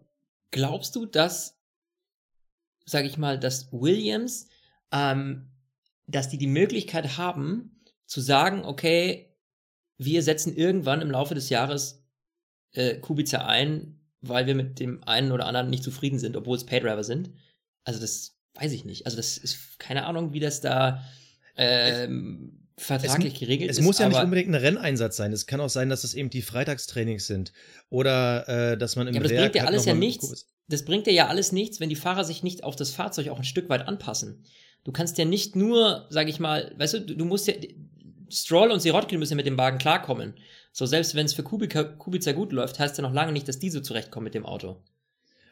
glaubst 0.50 0.96
du, 0.96 1.06
dass, 1.06 1.58
sage 2.84 3.06
ich 3.06 3.18
mal, 3.18 3.38
dass 3.38 3.72
Williams, 3.72 4.48
ähm, 4.92 5.50
dass 6.06 6.28
die 6.28 6.38
die 6.38 6.46
Möglichkeit 6.46 7.18
haben, 7.18 7.82
zu 8.06 8.20
sagen, 8.20 8.64
okay, 8.64 9.36
wir 9.98 10.22
setzen 10.22 10.56
irgendwann 10.56 11.02
im 11.02 11.10
Laufe 11.10 11.34
des 11.34 11.50
Jahres 11.50 12.04
äh, 12.72 12.96
Kubica 12.96 13.46
ein, 13.46 14.00
weil 14.20 14.46
wir 14.46 14.54
mit 14.54 14.80
dem 14.80 15.04
einen 15.04 15.32
oder 15.32 15.46
anderen 15.46 15.70
nicht 15.70 15.84
zufrieden 15.84 16.18
sind, 16.18 16.36
obwohl 16.36 16.56
es 16.56 16.66
Paydriver 16.66 17.04
sind? 17.04 17.30
Also 17.84 18.00
das 18.00 18.38
weiß 18.54 18.72
ich 18.72 18.84
nicht. 18.84 19.06
Also 19.06 19.16
das 19.16 19.38
ist 19.38 19.78
keine 19.78 20.06
Ahnung, 20.06 20.32
wie 20.32 20.40
das 20.40 20.60
da 20.60 21.04
ähm, 21.58 22.58
vertraglich 22.76 23.34
es, 23.34 23.40
geregelt 23.40 23.70
es 23.70 23.76
ist. 23.76 23.80
Es 23.80 23.86
muss 23.86 23.98
ja 23.98 24.08
nicht 24.08 24.22
unbedingt 24.22 24.48
ein 24.48 24.54
Renneinsatz 24.54 25.16
sein. 25.16 25.32
Es 25.32 25.46
kann 25.46 25.60
auch 25.60 25.68
sein, 25.68 25.88
dass 25.88 26.04
es 26.04 26.14
eben 26.14 26.30
die 26.30 26.42
Freitagstrainings 26.42 27.26
sind. 27.26 27.52
Oder 27.90 28.48
äh, 28.72 28.78
dass 28.78 28.96
man 28.96 29.08
im 29.08 29.14
ja, 29.14 29.20
aber 29.20 29.28
das 29.28 29.38
bringt 29.38 29.54
ja 29.54 29.64
alles 29.64 29.84
ja 29.84 29.94
nichts. 29.94 30.46
Das 30.68 30.84
bringt 30.84 31.06
dir 31.06 31.12
ja 31.12 31.28
alles 31.28 31.52
nichts, 31.52 31.80
wenn 31.80 31.88
die 31.88 31.96
Fahrer 31.96 32.24
sich 32.24 32.42
nicht 32.42 32.62
auf 32.62 32.76
das 32.76 32.90
Fahrzeug 32.90 33.28
auch 33.28 33.38
ein 33.38 33.44
Stück 33.44 33.68
weit 33.68 33.88
anpassen. 33.88 34.44
Du 34.84 34.92
kannst 34.92 35.18
ja 35.18 35.24
nicht 35.24 35.56
nur, 35.56 36.06
sag 36.10 36.28
ich 36.28 36.40
mal, 36.40 36.74
weißt 36.76 36.94
du, 36.94 37.00
du 37.00 37.24
musst 37.24 37.46
ja, 37.46 37.54
Stroll 38.30 38.70
und 38.70 38.80
Sirotkin 38.80 39.18
müssen 39.18 39.32
ja 39.32 39.36
mit 39.36 39.46
dem 39.46 39.56
Wagen 39.56 39.78
klarkommen. 39.78 40.34
So, 40.72 40.86
selbst 40.86 41.14
wenn 41.14 41.26
es 41.26 41.32
für 41.32 41.42
Kubica, 41.42 41.82
Kubica 41.82 42.32
gut 42.32 42.52
läuft, 42.52 42.78
heißt 42.78 42.98
ja 42.98 43.02
noch 43.02 43.12
lange 43.12 43.32
nicht, 43.32 43.48
dass 43.48 43.58
die 43.58 43.70
so 43.70 43.80
zurechtkommen 43.80 44.24
mit 44.24 44.34
dem 44.34 44.44
Auto. 44.44 44.82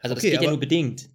Also 0.01 0.15
das 0.15 0.23
okay, 0.23 0.31
geht 0.31 0.41
ja 0.43 0.49
nur 0.49 0.59
bedingt. 0.59 1.09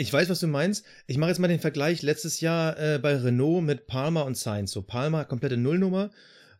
Ich 0.00 0.12
weiß, 0.12 0.28
was 0.28 0.38
du 0.38 0.46
meinst. 0.46 0.86
Ich 1.08 1.18
mache 1.18 1.30
jetzt 1.30 1.40
mal 1.40 1.48
den 1.48 1.58
Vergleich 1.58 2.02
letztes 2.02 2.40
Jahr 2.40 2.78
äh, 2.78 3.00
bei 3.00 3.16
Renault 3.16 3.64
mit 3.64 3.88
Palmer 3.88 4.26
und 4.26 4.36
Sainz. 4.36 4.70
So 4.70 4.80
Palmer, 4.80 5.24
komplette 5.24 5.56
Nullnummer, 5.56 6.12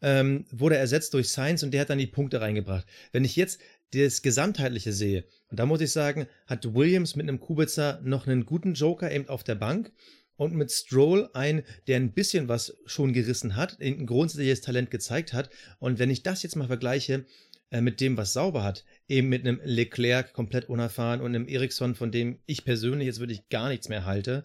ähm, 0.03 0.45
wurde 0.51 0.77
ersetzt 0.77 1.15
durch 1.15 1.29
Sainz 1.29 1.63
und 1.63 1.71
der 1.71 1.83
hat 1.83 1.91
dann 1.91 1.99
die 1.99 2.09
Punkte 2.09 2.41
reingebracht. 2.41 2.85
Wenn 3.13 3.25
ich 3.25 3.37
jetzt 3.37 3.61
das 3.93 4.23
Gesamtheitliche 4.23 4.93
sehe, 4.93 5.25
und 5.51 5.61
da 5.61 5.67
muss 5.67 5.81
ich 5.81 5.93
sagen, 5.93 6.27
hat 6.49 6.75
Williams 6.75 7.15
mit 7.15 7.29
einem 7.29 7.39
Kubica 7.39 8.01
noch 8.03 8.27
einen 8.27 8.45
guten 8.45 8.75
Joker 8.75 9.09
eben 9.13 9.29
auf 9.29 9.45
der 9.45 9.55
Bank 9.55 9.93
und 10.35 10.55
mit 10.55 10.73
Stroll 10.73 11.31
ein, 11.33 11.63
der 11.87 11.95
ein 11.95 12.15
bisschen 12.15 12.49
was 12.49 12.77
schon 12.87 13.13
gerissen 13.13 13.55
hat, 13.55 13.81
ein 13.81 14.07
grundsätzliches 14.07 14.63
Talent 14.63 14.91
gezeigt 14.91 15.33
hat. 15.33 15.49
Und 15.79 16.01
wenn 16.01 16.11
ich 16.11 16.25
das 16.25 16.43
jetzt 16.43 16.57
mal 16.57 16.67
vergleiche, 16.67 17.25
äh, 17.71 17.81
mit 17.81 18.01
dem, 18.01 18.17
was 18.17 18.33
Sauber 18.33 18.63
hat, 18.63 18.85
eben 19.09 19.29
mit 19.29 19.47
einem 19.47 19.61
Leclerc 19.63 20.33
komplett 20.33 20.69
unerfahren 20.69 21.21
und 21.21 21.35
einem 21.35 21.49
Ericsson, 21.49 21.95
von 21.95 22.11
dem 22.11 22.39
ich 22.47 22.65
persönlich 22.65 23.07
jetzt 23.07 23.21
wirklich 23.21 23.49
gar 23.49 23.69
nichts 23.69 23.89
mehr 23.89 24.05
halte. 24.05 24.45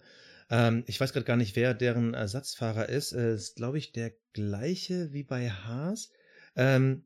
Ähm, 0.50 0.84
ich 0.86 1.00
weiß 1.00 1.12
gerade 1.12 1.26
gar 1.26 1.36
nicht, 1.36 1.56
wer 1.56 1.74
deren 1.74 2.14
Ersatzfahrer 2.14 2.88
ist. 2.88 3.12
Äh, 3.12 3.34
ist, 3.34 3.56
glaube 3.56 3.78
ich, 3.78 3.92
der 3.92 4.12
gleiche 4.32 5.12
wie 5.12 5.22
bei 5.22 5.50
Haas. 5.50 6.10
Ähm, 6.56 7.04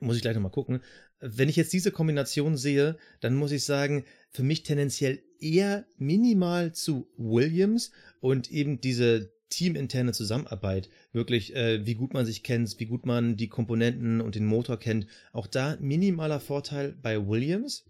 muss 0.00 0.16
ich 0.16 0.22
gleich 0.22 0.34
nochmal 0.34 0.52
gucken. 0.52 0.82
Wenn 1.20 1.48
ich 1.48 1.56
jetzt 1.56 1.72
diese 1.72 1.90
Kombination 1.90 2.56
sehe, 2.56 2.96
dann 3.20 3.34
muss 3.34 3.50
ich 3.50 3.64
sagen, 3.64 4.04
für 4.30 4.42
mich 4.42 4.62
tendenziell 4.62 5.22
eher 5.40 5.86
minimal 5.96 6.72
zu 6.72 7.10
Williams 7.16 7.90
und 8.20 8.50
eben 8.50 8.80
diese 8.80 9.32
teaminterne 9.50 10.12
Zusammenarbeit, 10.12 10.88
wirklich, 11.12 11.54
äh, 11.54 11.84
wie 11.86 11.94
gut 11.94 12.14
man 12.14 12.26
sich 12.26 12.42
kennt, 12.42 12.78
wie 12.78 12.86
gut 12.86 13.06
man 13.06 13.36
die 13.36 13.48
Komponenten 13.48 14.20
und 14.20 14.34
den 14.34 14.46
Motor 14.46 14.78
kennt. 14.78 15.06
Auch 15.32 15.46
da 15.46 15.76
minimaler 15.80 16.40
Vorteil 16.40 16.96
bei 17.02 17.26
Williams. 17.26 17.84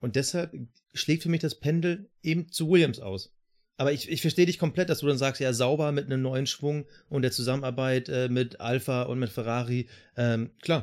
Und 0.00 0.16
deshalb 0.16 0.52
schlägt 0.92 1.22
für 1.22 1.28
mich 1.28 1.40
das 1.40 1.54
Pendel 1.54 2.10
eben 2.22 2.50
zu 2.50 2.68
Williams 2.70 3.00
aus. 3.00 3.32
Aber 3.76 3.92
ich, 3.92 4.08
ich 4.08 4.20
verstehe 4.20 4.46
dich 4.46 4.58
komplett, 4.58 4.88
dass 4.88 5.00
du 5.00 5.06
dann 5.06 5.18
sagst, 5.18 5.40
ja, 5.40 5.52
sauber 5.52 5.90
mit 5.92 6.06
einem 6.06 6.22
neuen 6.22 6.46
Schwung 6.46 6.86
und 7.08 7.22
der 7.22 7.32
Zusammenarbeit 7.32 8.08
äh, 8.08 8.28
mit 8.28 8.60
Alpha 8.60 9.02
und 9.02 9.18
mit 9.18 9.30
Ferrari. 9.30 9.88
Ähm, 10.16 10.50
klar. 10.62 10.82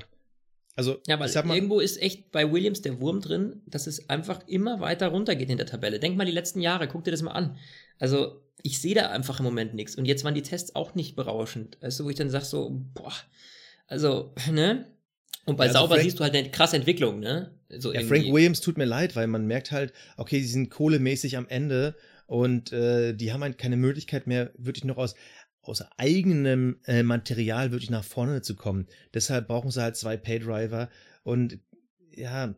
Also, 0.75 0.99
ja, 1.07 1.15
aber 1.15 1.27
mal, 1.45 1.55
irgendwo 1.55 1.79
ist 1.79 2.01
echt 2.01 2.31
bei 2.31 2.51
Williams 2.51 2.81
der 2.81 2.99
Wurm 2.99 3.21
drin, 3.21 3.61
dass 3.65 3.87
es 3.87 4.09
einfach 4.09 4.47
immer 4.47 4.79
weiter 4.79 5.07
runtergeht 5.09 5.49
in 5.49 5.57
der 5.57 5.65
Tabelle. 5.65 5.99
Denk 5.99 6.17
mal 6.17 6.25
die 6.25 6.31
letzten 6.31 6.61
Jahre, 6.61 6.87
guck 6.87 7.03
dir 7.03 7.11
das 7.11 7.21
mal 7.21 7.31
an. 7.31 7.57
Also, 7.99 8.40
ich 8.63 8.79
sehe 8.79 8.95
da 8.95 9.09
einfach 9.09 9.39
im 9.39 9.45
Moment 9.45 9.73
nichts. 9.73 9.95
Und 9.95 10.05
jetzt 10.05 10.23
waren 10.23 10.35
die 10.35 10.41
Tests 10.41 10.75
auch 10.75 10.95
nicht 10.95 11.15
berauschend. 11.15 11.77
Weißt 11.81 11.99
du, 11.99 12.05
wo 12.05 12.09
ich 12.09 12.15
dann 12.15 12.29
sage 12.29 12.45
so, 12.45 12.81
boah, 12.93 13.13
also, 13.87 14.33
ne? 14.51 14.87
Und 15.45 15.57
bei 15.57 15.65
ja, 15.65 15.69
also 15.69 15.79
Sauber 15.79 15.95
Frank, 15.95 16.03
siehst 16.03 16.19
du 16.19 16.23
halt 16.23 16.35
eine 16.35 16.51
krasse 16.51 16.75
Entwicklung, 16.75 17.19
ne? 17.19 17.51
So 17.69 17.93
ja, 17.93 18.01
Frank 18.01 18.25
Williams 18.25 18.61
tut 18.61 18.77
mir 18.77 18.85
leid, 18.85 19.15
weil 19.15 19.27
man 19.27 19.47
merkt 19.47 19.71
halt, 19.71 19.93
okay, 20.17 20.39
die 20.39 20.45
sind 20.45 20.69
kohlemäßig 20.69 21.37
am 21.37 21.47
Ende 21.47 21.95
und 22.27 22.71
äh, 22.71 23.13
die 23.13 23.33
haben 23.33 23.41
halt 23.41 23.57
keine 23.57 23.77
Möglichkeit 23.77 24.27
mehr, 24.27 24.51
wirklich 24.57 24.83
noch 24.83 24.97
aus, 24.97 25.15
aus 25.61 25.83
eigenem 25.97 26.79
äh, 26.85 27.01
Material 27.01 27.71
wirklich 27.71 27.89
nach 27.89 28.03
vorne 28.03 28.41
zu 28.41 28.55
kommen. 28.55 28.87
Deshalb 29.13 29.47
brauchen 29.47 29.71
sie 29.71 29.81
halt 29.81 29.95
zwei 29.95 30.15
Paydriver 30.17 30.89
und 31.23 31.59
ja, 32.13 32.53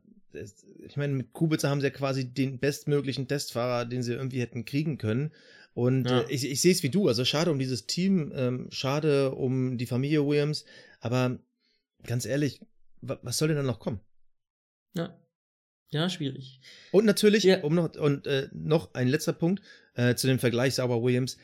ich 0.85 0.97
meine, 0.97 1.13
mit 1.13 1.31
Kubica 1.31 1.69
haben 1.69 1.79
sie 1.79 1.87
ja 1.87 1.93
quasi 1.93 2.33
den 2.33 2.59
bestmöglichen 2.59 3.27
Testfahrer, 3.27 3.85
den 3.85 4.03
sie 4.03 4.13
irgendwie 4.13 4.41
hätten 4.41 4.65
kriegen 4.65 4.97
können. 4.97 5.31
Und 5.73 6.09
ja. 6.09 6.21
äh, 6.21 6.31
ich, 6.31 6.45
ich 6.45 6.61
sehe 6.61 6.71
es 6.71 6.83
wie 6.83 6.89
du. 6.89 7.07
Also 7.07 7.25
schade 7.25 7.51
um 7.51 7.59
dieses 7.59 7.85
Team, 7.87 8.31
ähm, 8.35 8.67
schade 8.71 9.31
um 9.31 9.77
die 9.77 9.85
Familie 9.85 10.25
Williams. 10.25 10.65
Aber 10.99 11.39
ganz 12.03 12.25
ehrlich, 12.25 12.61
was 13.01 13.37
soll 13.37 13.49
denn 13.49 13.57
dann 13.57 13.65
noch 13.65 13.79
kommen? 13.79 13.99
Ja. 14.93 15.19
Ja, 15.89 16.09
schwierig. 16.09 16.59
Und 16.91 17.05
natürlich, 17.05 17.43
ja. 17.43 17.61
um 17.61 17.75
noch, 17.75 17.95
und 17.95 18.25
äh, 18.25 18.49
noch 18.51 18.95
ein 18.95 19.07
letzter 19.07 19.33
Punkt 19.33 19.61
äh, 19.93 20.15
zu 20.15 20.25
dem 20.25 20.39
Vergleich 20.39 20.75
Sauber 20.75 21.03
Williams. 21.03 21.37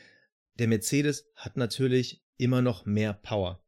Der 0.58 0.66
Mercedes 0.66 1.30
hat 1.36 1.56
natürlich 1.56 2.24
immer 2.36 2.60
noch 2.60 2.84
mehr 2.84 3.12
Power. 3.12 3.64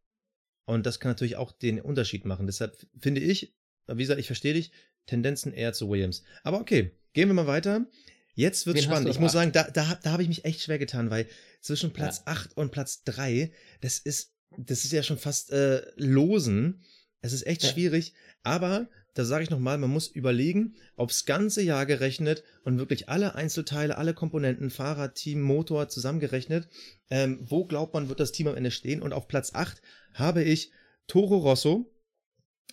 Und 0.65 0.87
das 0.87 0.99
kann 0.99 1.11
natürlich 1.11 1.37
auch 1.37 1.53
den 1.53 1.81
Unterschied 1.81 2.25
machen. 2.25 2.47
Deshalb 2.47 2.77
finde 2.99 3.21
ich, 3.21 3.55
wie 3.87 4.03
gesagt, 4.03 4.21
ich 4.21 4.27
verstehe 4.27 4.55
dich, 4.55 4.73
Tendenzen 5.07 5.53
eher 5.53 5.73
zu 5.73 5.89
Williams. 5.89 6.25
Aber 6.43 6.61
okay, 6.61 6.93
gehen 7.13 7.29
wir 7.29 7.35
mal 7.35 7.47
weiter. 7.47 7.87
Jetzt 8.35 8.67
wird's 8.67 8.81
Wen 8.81 8.85
spannend. 8.85 9.09
Ich 9.11 9.19
muss 9.19 9.33
sagen, 9.33 9.53
da, 9.53 9.65
da, 9.65 9.99
da 10.03 10.11
habe 10.11 10.23
ich 10.23 10.29
mich 10.29 10.45
echt 10.45 10.63
schwer 10.63 10.79
getan, 10.79 11.11
weil 11.11 11.27
zwischen 11.61 11.93
Platz 11.93 12.23
ja. 12.27 12.33
8 12.33 12.57
und 12.57 12.73
Platz 12.73 13.05
3, 13.05 13.53
das 13.81 13.99
ist, 13.99 14.35
das 14.57 14.85
ist 14.85 14.93
ja 14.93 15.03
schon 15.03 15.19
fast 15.19 15.53
äh, 15.53 15.83
losen. 15.97 16.83
Es 17.21 17.33
ist 17.33 17.47
echt 17.47 17.63
ja. 17.63 17.71
schwierig, 17.71 18.15
aber 18.43 18.89
da 19.15 19.25
sage 19.25 19.45
ich 19.45 19.51
nochmal, 19.51 19.77
man 19.77 19.91
muss 19.91 20.09
überlegen, 20.09 20.75
aufs 20.97 21.27
ganze 21.27 21.63
Jahr 21.63 21.85
gerechnet 21.85 22.43
und 22.65 22.79
wirklich 22.79 23.09
alle 23.09 23.35
Einzelteile, 23.35 23.99
alle 23.99 24.15
Komponenten, 24.15 24.71
Fahrer, 24.71 25.13
Team, 25.13 25.43
Motor 25.43 25.89
zusammengerechnet, 25.89 26.69
ähm, 27.11 27.39
wo 27.43 27.67
glaubt 27.67 27.93
man, 27.93 28.09
wird 28.09 28.21
das 28.21 28.33
Team 28.33 28.49
am 28.49 28.57
Ende 28.57 28.71
stehen? 28.71 29.03
Und 29.03 29.13
auf 29.13 29.29
Platz 29.29 29.55
8 29.55 29.83
habe 30.15 30.43
ich 30.43 30.73
Toro 31.07 31.39
Rosso. 31.39 31.95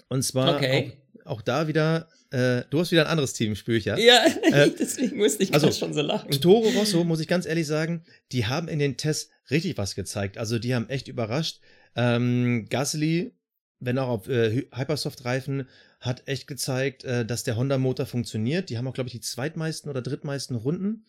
Und 0.08 0.24
zwar 0.24 0.56
okay. 0.56 0.94
Auch, 1.30 1.42
da 1.42 1.68
wieder, 1.68 2.08
äh, 2.32 2.64
du 2.70 2.80
hast 2.80 2.92
wieder 2.92 3.06
ein 3.06 3.12
anderes 3.12 3.34
Team, 3.34 3.56
spüre 3.56 3.78
ich 3.78 3.86
ja. 3.86 3.98
Ja, 3.98 4.26
äh, 4.52 4.72
deswegen 4.80 5.18
musste 5.18 5.44
ich 5.44 5.54
also, 5.54 5.72
schon 5.72 5.94
so 5.94 6.02
lachen. 6.02 6.32
Toro 6.42 6.70
Rosso, 6.70 7.04
muss 7.04 7.20
ich 7.20 7.28
ganz 7.28 7.46
ehrlich 7.46 7.68
sagen, 7.68 8.04
die 8.32 8.46
haben 8.46 8.68
in 8.68 8.80
den 8.80 8.98
Tests 8.98 9.32
richtig 9.50 9.78
was 9.78 9.96
gezeigt. 9.96 10.38
Also 10.38 10.60
die 10.60 10.76
haben 10.76 10.90
echt 10.90 11.08
überrascht. 11.08 11.60
Ähm, 11.96 12.68
Gasly, 12.70 13.34
wenn 13.80 13.98
auch 13.98 14.10
auf 14.10 14.30
äh, 14.30 14.68
Hypersoft-Reifen, 14.74 15.68
hat 16.00 16.28
echt 16.28 16.48
gezeigt, 16.48 17.04
äh, 17.04 17.26
dass 17.26 17.44
der 17.44 17.58
Honda-Motor 17.58 18.06
funktioniert. 18.06 18.70
Die 18.70 18.78
haben 18.78 18.88
auch, 18.88 18.94
glaube 18.94 19.08
ich, 19.08 19.14
die 19.14 19.22
zweitmeisten 19.22 19.90
oder 19.90 20.02
drittmeisten 20.02 20.56
Runden. 20.56 21.06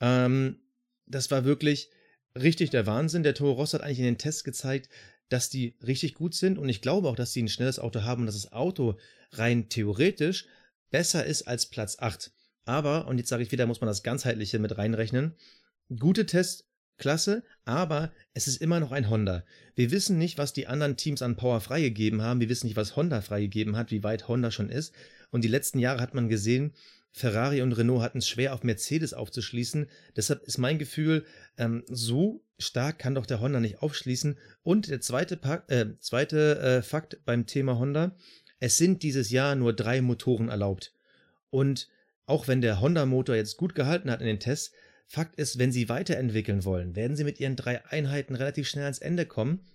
Ähm, 0.00 0.60
das 1.06 1.30
war 1.30 1.44
wirklich 1.44 1.90
richtig 2.40 2.70
der 2.70 2.86
Wahnsinn. 2.86 3.22
Der 3.22 3.34
Toro 3.34 3.52
Rosso 3.52 3.78
hat 3.78 3.84
eigentlich 3.84 3.98
in 3.98 4.04
den 4.04 4.18
Tests 4.18 4.44
gezeigt, 4.44 4.88
dass 5.30 5.48
die 5.48 5.76
richtig 5.86 6.14
gut 6.14 6.34
sind 6.34 6.58
und 6.58 6.68
ich 6.68 6.82
glaube 6.82 7.08
auch, 7.08 7.16
dass 7.16 7.32
sie 7.32 7.42
ein 7.42 7.48
schnelles 7.48 7.78
Auto 7.78 8.02
haben 8.02 8.22
und 8.22 8.26
dass 8.26 8.34
das 8.34 8.52
Auto 8.52 8.98
rein 9.32 9.68
theoretisch 9.68 10.46
besser 10.90 11.24
ist 11.24 11.42
als 11.42 11.66
Platz 11.66 11.98
8. 11.98 12.32
Aber, 12.64 13.06
und 13.06 13.18
jetzt 13.18 13.28
sage 13.28 13.42
ich 13.42 13.52
wieder, 13.52 13.66
muss 13.66 13.80
man 13.80 13.88
das 13.88 14.02
Ganzheitliche 14.02 14.58
mit 14.58 14.76
reinrechnen, 14.76 15.34
gute 15.98 16.26
Tests, 16.26 16.66
klasse, 16.98 17.42
aber 17.64 18.12
es 18.34 18.46
ist 18.46 18.60
immer 18.60 18.78
noch 18.78 18.92
ein 18.92 19.08
Honda. 19.08 19.44
Wir 19.74 19.90
wissen 19.90 20.18
nicht, 20.18 20.38
was 20.38 20.52
die 20.52 20.66
anderen 20.66 20.96
Teams 20.96 21.22
an 21.22 21.36
Power 21.36 21.60
freigegeben 21.60 22.22
haben, 22.22 22.40
wir 22.40 22.48
wissen 22.48 22.66
nicht, 22.66 22.76
was 22.76 22.94
Honda 22.94 23.22
freigegeben 23.22 23.76
hat, 23.76 23.90
wie 23.90 24.04
weit 24.04 24.28
Honda 24.28 24.50
schon 24.50 24.68
ist. 24.68 24.94
Und 25.30 25.42
die 25.42 25.48
letzten 25.48 25.78
Jahre 25.78 26.00
hat 26.00 26.14
man 26.14 26.28
gesehen, 26.28 26.74
Ferrari 27.12 27.60
und 27.62 27.72
Renault 27.72 28.02
hatten 28.02 28.18
es 28.18 28.28
schwer, 28.28 28.54
auf 28.54 28.62
Mercedes 28.62 29.14
aufzuschließen. 29.14 29.88
Deshalb 30.14 30.44
ist 30.44 30.58
mein 30.58 30.78
Gefühl, 30.78 31.24
ähm, 31.56 31.82
so 31.88 32.44
stark 32.58 32.98
kann 33.00 33.16
doch 33.16 33.26
der 33.26 33.40
Honda 33.40 33.58
nicht 33.58 33.82
aufschließen. 33.82 34.38
Und 34.62 34.88
der 34.90 35.00
zweite, 35.00 35.36
pa 35.36 35.64
äh, 35.68 35.86
zweite 35.98 36.60
äh, 36.60 36.82
Fakt 36.82 37.24
beim 37.24 37.46
Thema 37.46 37.78
Honda, 37.78 38.16
es 38.60 38.76
sind 38.76 39.02
dieses 39.02 39.30
Jahr 39.30 39.56
nur 39.56 39.72
drei 39.72 40.00
Motoren 40.00 40.48
erlaubt. 40.48 40.94
Und 41.50 41.88
auch 42.26 42.46
wenn 42.46 42.60
der 42.60 42.80
Honda-Motor 42.80 43.34
jetzt 43.34 43.56
gut 43.56 43.74
gehalten 43.74 44.10
hat 44.10 44.20
in 44.20 44.26
den 44.26 44.40
Tests, 44.40 44.72
Fakt 45.06 45.34
ist, 45.40 45.58
wenn 45.58 45.72
sie 45.72 45.88
weiterentwickeln 45.88 46.64
wollen, 46.64 46.94
werden 46.94 47.16
sie 47.16 47.24
mit 47.24 47.40
ihren 47.40 47.56
drei 47.56 47.84
Einheiten 47.86 48.36
relativ 48.36 48.68
schnell 48.68 48.84
ans 48.84 49.00
Ende 49.00 49.26
kommen. 49.26 49.66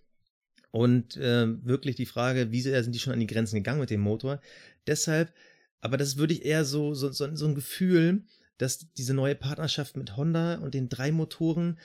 Und 0.71 1.17
äh, 1.17 1.47
wirklich 1.65 1.97
die 1.97 2.05
Frage, 2.05 2.53
wie 2.53 2.61
sehr 2.61 2.81
sind 2.81 2.95
die 2.95 2.99
schon 2.99 3.11
an 3.11 3.19
die 3.19 3.27
Grenzen 3.27 3.55
gegangen 3.55 3.81
mit 3.81 3.89
dem 3.89 3.99
Motor? 3.99 4.39
Deshalb 4.87 5.33
aber 5.85 5.97
das 5.97 6.17
würde 6.17 6.33
ich 6.33 6.43
eher 6.43 6.65
so, 6.65 6.95
so, 6.95 7.11
so, 7.11 7.35
so 7.35 7.45
ein 7.45 7.53
Gefühl, 7.53 8.23
dass 8.57 8.91
diese 8.93 9.13
neue 9.13 9.35
Partnerschaft 9.35 9.97
mit 9.97 10.17
Honda 10.17 10.55
und 10.55 10.73
den 10.73 10.89
drei 10.89 11.11
Motoren, 11.11 11.77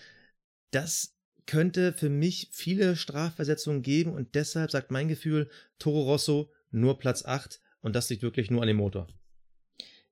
das 0.70 1.18
könnte 1.44 1.92
für 1.92 2.08
mich 2.08 2.48
viele 2.50 2.96
Strafversetzungen 2.96 3.82
geben 3.82 4.14
und 4.14 4.34
deshalb 4.34 4.70
sagt 4.70 4.90
mein 4.90 5.08
Gefühl, 5.08 5.50
Toro 5.78 6.04
Rosso 6.04 6.50
nur 6.70 6.98
Platz 6.98 7.24
8 7.24 7.60
und 7.80 7.96
das 7.96 8.08
liegt 8.10 8.22
wirklich 8.22 8.50
nur 8.50 8.62
an 8.62 8.68
dem 8.68 8.76
Motor. 8.76 9.06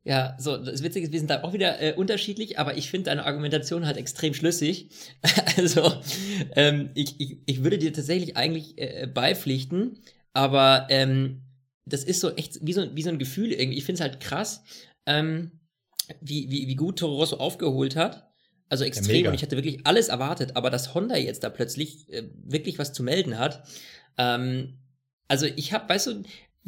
Ja, 0.04 0.36
so, 0.38 0.56
das 0.56 0.82
Witzige 0.82 1.06
ist, 1.06 1.12
wir 1.12 1.18
sind 1.18 1.28
da 1.28 1.42
auch 1.42 1.52
wieder 1.52 1.82
äh, 1.82 1.92
unterschiedlich, 1.92 2.58
aber 2.58 2.76
ich 2.76 2.88
finde 2.88 3.10
deine 3.10 3.26
Argumentation 3.26 3.84
halt 3.84 3.96
extrem 3.96 4.32
schlüssig. 4.32 4.88
also, 5.56 5.92
ähm, 6.54 6.90
ich, 6.94 7.20
ich, 7.20 7.38
ich 7.44 7.62
würde 7.62 7.78
dir 7.78 7.92
tatsächlich 7.92 8.36
eigentlich 8.36 8.78
äh, 8.78 9.06
beipflichten, 9.12 9.98
aber 10.32 10.86
ähm, 10.88 11.42
das 11.84 12.04
ist 12.04 12.20
so 12.20 12.34
echt 12.36 12.58
wie 12.62 12.72
so, 12.72 12.94
wie 12.94 13.02
so 13.02 13.10
ein 13.10 13.18
Gefühl 13.18 13.52
irgendwie. 13.52 13.78
Ich 13.78 13.84
finde 13.84 14.02
es 14.02 14.08
halt 14.08 14.20
krass, 14.20 14.62
ähm, 15.04 15.60
wie, 16.20 16.50
wie, 16.50 16.68
wie 16.68 16.76
gut 16.76 16.98
Toro 17.00 17.16
Rosso 17.16 17.36
aufgeholt 17.36 17.96
hat. 17.96 18.30
Also 18.70 18.84
extrem. 18.84 19.24
Ja, 19.24 19.30
und 19.30 19.34
ich 19.34 19.42
hatte 19.42 19.56
wirklich 19.56 19.86
alles 19.86 20.08
erwartet, 20.08 20.56
aber 20.56 20.70
dass 20.70 20.94
Honda 20.94 21.16
jetzt 21.16 21.42
da 21.42 21.50
plötzlich 21.50 22.10
äh, 22.12 22.30
wirklich 22.44 22.78
was 22.78 22.92
zu 22.92 23.02
melden 23.02 23.38
hat. 23.38 23.62
Ähm, 24.16 24.78
also 25.26 25.46
ich 25.56 25.72
habe, 25.72 25.88
weißt 25.88 26.06
du, 26.06 26.22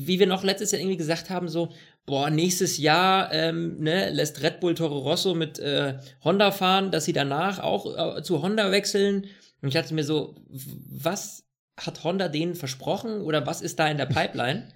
wie 0.06 0.18
wir 0.18 0.26
noch 0.26 0.44
letztes 0.44 0.72
Jahr 0.72 0.80
irgendwie 0.80 0.96
gesagt 0.96 1.30
haben, 1.30 1.48
so, 1.48 1.70
boah, 2.06 2.30
nächstes 2.30 2.78
Jahr 2.78 3.32
ähm, 3.32 3.78
ne, 3.78 4.10
lässt 4.10 4.42
Red 4.42 4.60
Bull 4.60 4.74
Toro 4.74 4.98
Rosso 4.98 5.34
mit 5.34 5.58
äh, 5.58 5.98
Honda 6.24 6.50
fahren, 6.50 6.90
dass 6.90 7.04
sie 7.04 7.12
danach 7.12 7.58
auch 7.58 8.16
äh, 8.16 8.22
zu 8.22 8.42
Honda 8.42 8.70
wechseln. 8.70 9.26
Und 9.62 9.68
ich 9.68 9.74
dachte 9.74 9.94
mir 9.94 10.04
so, 10.04 10.34
was 10.48 11.44
hat 11.78 12.04
Honda 12.04 12.28
denen 12.28 12.54
versprochen 12.54 13.20
oder 13.22 13.46
was 13.46 13.60
ist 13.62 13.78
da 13.78 13.88
in 13.88 13.98
der 13.98 14.06
Pipeline? 14.06 14.68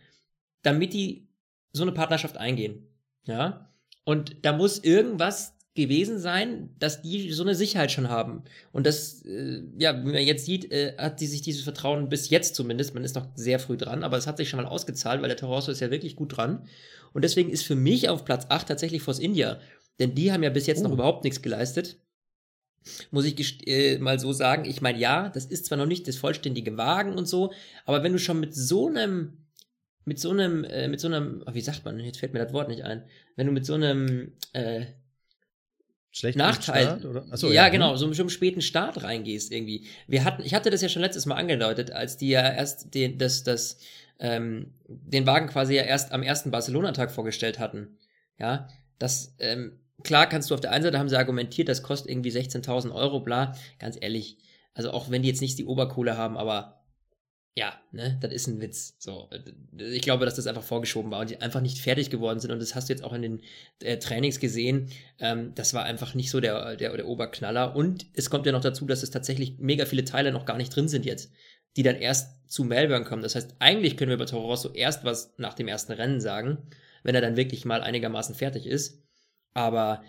damit 0.64 0.92
die 0.92 1.28
so 1.72 1.82
eine 1.82 1.92
Partnerschaft 1.92 2.36
eingehen. 2.36 2.88
Ja. 3.26 3.70
Und 4.04 4.44
da 4.44 4.52
muss 4.52 4.78
irgendwas 4.78 5.53
gewesen 5.74 6.20
sein, 6.20 6.70
dass 6.78 7.02
die 7.02 7.32
so 7.32 7.42
eine 7.42 7.54
Sicherheit 7.54 7.90
schon 7.90 8.08
haben. 8.08 8.44
Und 8.72 8.86
das, 8.86 9.22
äh, 9.24 9.62
ja, 9.76 9.98
wie 10.04 10.12
man 10.12 10.22
jetzt 10.22 10.46
sieht, 10.46 10.70
äh, 10.70 10.94
hat 10.96 11.20
die 11.20 11.26
sich 11.26 11.42
dieses 11.42 11.62
Vertrauen 11.62 12.08
bis 12.08 12.30
jetzt 12.30 12.54
zumindest, 12.54 12.94
man 12.94 13.02
ist 13.02 13.16
noch 13.16 13.26
sehr 13.34 13.58
früh 13.58 13.76
dran, 13.76 14.04
aber 14.04 14.16
es 14.16 14.26
hat 14.28 14.36
sich 14.36 14.48
schon 14.48 14.62
mal 14.62 14.68
ausgezahlt, 14.68 15.20
weil 15.20 15.28
der 15.28 15.36
Torosso 15.36 15.72
ist 15.72 15.80
ja 15.80 15.90
wirklich 15.90 16.14
gut 16.14 16.36
dran. 16.36 16.68
Und 17.12 17.22
deswegen 17.22 17.50
ist 17.50 17.64
für 17.64 17.74
mich 17.74 18.08
auf 18.08 18.24
Platz 18.24 18.46
8 18.48 18.68
tatsächlich 18.68 19.02
Force 19.02 19.18
India. 19.18 19.58
Denn 19.98 20.14
die 20.14 20.32
haben 20.32 20.44
ja 20.44 20.50
bis 20.50 20.66
jetzt 20.66 20.80
oh. 20.80 20.84
noch 20.84 20.92
überhaupt 20.92 21.24
nichts 21.24 21.42
geleistet. 21.42 21.96
Muss 23.10 23.24
ich 23.24 23.66
äh, 23.66 23.98
mal 23.98 24.20
so 24.20 24.32
sagen. 24.32 24.66
Ich 24.66 24.80
meine, 24.80 24.98
ja, 24.98 25.28
das 25.30 25.46
ist 25.46 25.66
zwar 25.66 25.78
noch 25.78 25.86
nicht 25.86 26.06
das 26.06 26.16
vollständige 26.16 26.76
Wagen 26.76 27.14
und 27.14 27.26
so, 27.26 27.52
aber 27.84 28.02
wenn 28.02 28.12
du 28.12 28.18
schon 28.18 28.40
mit 28.40 28.54
so 28.54 28.88
einem 28.88 29.38
mit 30.04 30.20
so 30.20 30.30
einem, 30.30 30.64
äh, 30.64 30.86
mit 30.86 31.00
so 31.00 31.08
einem, 31.08 31.42
oh, 31.46 31.54
wie 31.54 31.62
sagt 31.62 31.84
man, 31.86 31.98
jetzt 31.98 32.18
fällt 32.18 32.34
mir 32.34 32.44
das 32.44 32.52
Wort 32.52 32.68
nicht 32.68 32.82
ein, 32.82 33.04
wenn 33.36 33.46
du 33.46 33.52
mit 33.52 33.64
so 33.64 33.72
einem 33.72 34.32
äh, 34.52 34.84
Schlechten 36.14 36.38
Nachteil, 36.38 36.84
Start, 36.84 37.04
oder? 37.06 37.26
Achso, 37.32 37.48
ja, 37.48 37.64
ja, 37.64 37.68
genau, 37.70 37.90
hm. 37.90 37.96
so 37.96 38.06
mit 38.06 38.20
einem 38.20 38.28
späten 38.28 38.60
Start 38.60 39.02
reingehst 39.02 39.50
irgendwie. 39.50 39.84
Wir 40.06 40.22
hatten, 40.22 40.42
ich 40.44 40.54
hatte 40.54 40.70
das 40.70 40.80
ja 40.80 40.88
schon 40.88 41.02
letztes 41.02 41.26
Mal 41.26 41.34
angedeutet, 41.34 41.90
als 41.90 42.16
die 42.16 42.28
ja 42.28 42.48
erst 42.48 42.94
den, 42.94 43.18
das, 43.18 43.42
das, 43.42 43.78
ähm, 44.20 44.72
den 44.86 45.26
Wagen 45.26 45.48
quasi 45.48 45.74
ja 45.74 45.82
erst 45.82 46.12
am 46.12 46.22
ersten 46.22 46.52
Barcelona-Tag 46.52 47.10
vorgestellt 47.10 47.58
hatten. 47.58 47.98
Ja, 48.38 48.68
das, 49.00 49.34
ähm, 49.40 49.80
klar 50.04 50.28
kannst 50.28 50.50
du 50.50 50.54
auf 50.54 50.60
der 50.60 50.70
einen 50.70 50.84
Seite 50.84 51.00
haben 51.00 51.08
sie 51.08 51.18
argumentiert, 51.18 51.68
das 51.68 51.82
kostet 51.82 52.08
irgendwie 52.08 52.30
16.000 52.30 52.94
Euro, 52.94 53.18
bla, 53.18 53.56
ganz 53.80 53.98
ehrlich. 54.00 54.38
Also 54.72 54.92
auch 54.92 55.10
wenn 55.10 55.22
die 55.22 55.28
jetzt 55.28 55.40
nicht 55.40 55.58
die 55.58 55.64
Oberkohle 55.64 56.16
haben, 56.16 56.36
aber 56.36 56.83
ja, 57.56 57.80
ne, 57.92 58.18
das 58.20 58.32
ist 58.32 58.48
ein 58.48 58.60
Witz. 58.60 58.96
So, 58.98 59.30
ich 59.78 60.02
glaube, 60.02 60.24
dass 60.24 60.34
das 60.34 60.48
einfach 60.48 60.64
vorgeschoben 60.64 61.12
war 61.12 61.20
und 61.20 61.30
die 61.30 61.40
einfach 61.40 61.60
nicht 61.60 61.78
fertig 61.78 62.10
geworden 62.10 62.40
sind. 62.40 62.50
Und 62.50 62.60
das 62.60 62.74
hast 62.74 62.88
du 62.88 62.92
jetzt 62.92 63.04
auch 63.04 63.12
in 63.12 63.22
den 63.22 63.40
äh, 63.80 63.96
Trainings 63.98 64.40
gesehen. 64.40 64.90
Ähm, 65.20 65.54
das 65.54 65.72
war 65.72 65.84
einfach 65.84 66.14
nicht 66.14 66.30
so 66.30 66.40
der, 66.40 66.74
der, 66.74 66.96
der 66.96 67.06
Oberknaller. 67.06 67.76
Und 67.76 68.06
es 68.12 68.28
kommt 68.28 68.46
ja 68.46 68.52
noch 68.52 68.60
dazu, 68.60 68.86
dass 68.86 69.04
es 69.04 69.10
tatsächlich 69.10 69.58
mega 69.58 69.86
viele 69.86 70.04
Teile 70.04 70.32
noch 70.32 70.46
gar 70.46 70.56
nicht 70.56 70.74
drin 70.74 70.88
sind 70.88 71.06
jetzt, 71.06 71.32
die 71.76 71.84
dann 71.84 71.94
erst 71.94 72.50
zu 72.50 72.64
Melbourne 72.64 73.04
kommen. 73.04 73.22
Das 73.22 73.36
heißt, 73.36 73.54
eigentlich 73.60 73.96
können 73.96 74.10
wir 74.10 74.18
bei 74.18 74.24
Toro 74.24 74.48
Rosso 74.48 74.72
erst 74.72 75.04
was 75.04 75.34
nach 75.38 75.54
dem 75.54 75.68
ersten 75.68 75.92
Rennen 75.92 76.20
sagen, 76.20 76.58
wenn 77.04 77.14
er 77.14 77.20
dann 77.20 77.36
wirklich 77.36 77.64
mal 77.64 77.82
einigermaßen 77.82 78.34
fertig 78.34 78.66
ist. 78.66 79.00
Aber 79.52 80.02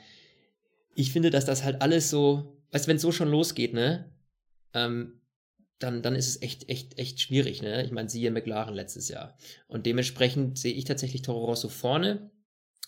ich 0.95 1.11
finde, 1.11 1.29
dass 1.29 1.45
das 1.45 1.63
halt 1.63 1.83
alles 1.83 2.09
so, 2.09 2.57
weißt 2.71 2.85
du, 2.85 2.89
wenn 2.89 2.95
es 2.95 3.03
so 3.03 3.11
schon 3.11 3.29
losgeht, 3.29 3.73
ne? 3.73 4.11
Ähm, 4.73 5.21
dann, 5.79 6.01
dann 6.01 6.15
ist 6.15 6.27
es 6.27 6.41
echt, 6.41 6.69
echt, 6.69 6.97
echt 6.97 7.19
schwierig. 7.19 7.61
Ne? 7.61 7.83
Ich 7.83 7.91
meine, 7.91 8.09
siehe 8.09 8.31
McLaren 8.31 8.73
letztes 8.73 9.09
Jahr. 9.09 9.37
Und 9.67 9.85
dementsprechend 9.85 10.57
sehe 10.57 10.73
ich 10.73 10.85
tatsächlich 10.85 11.21
Toro 11.21 11.45
Rosso 11.45 11.67
vorne. 11.67 12.31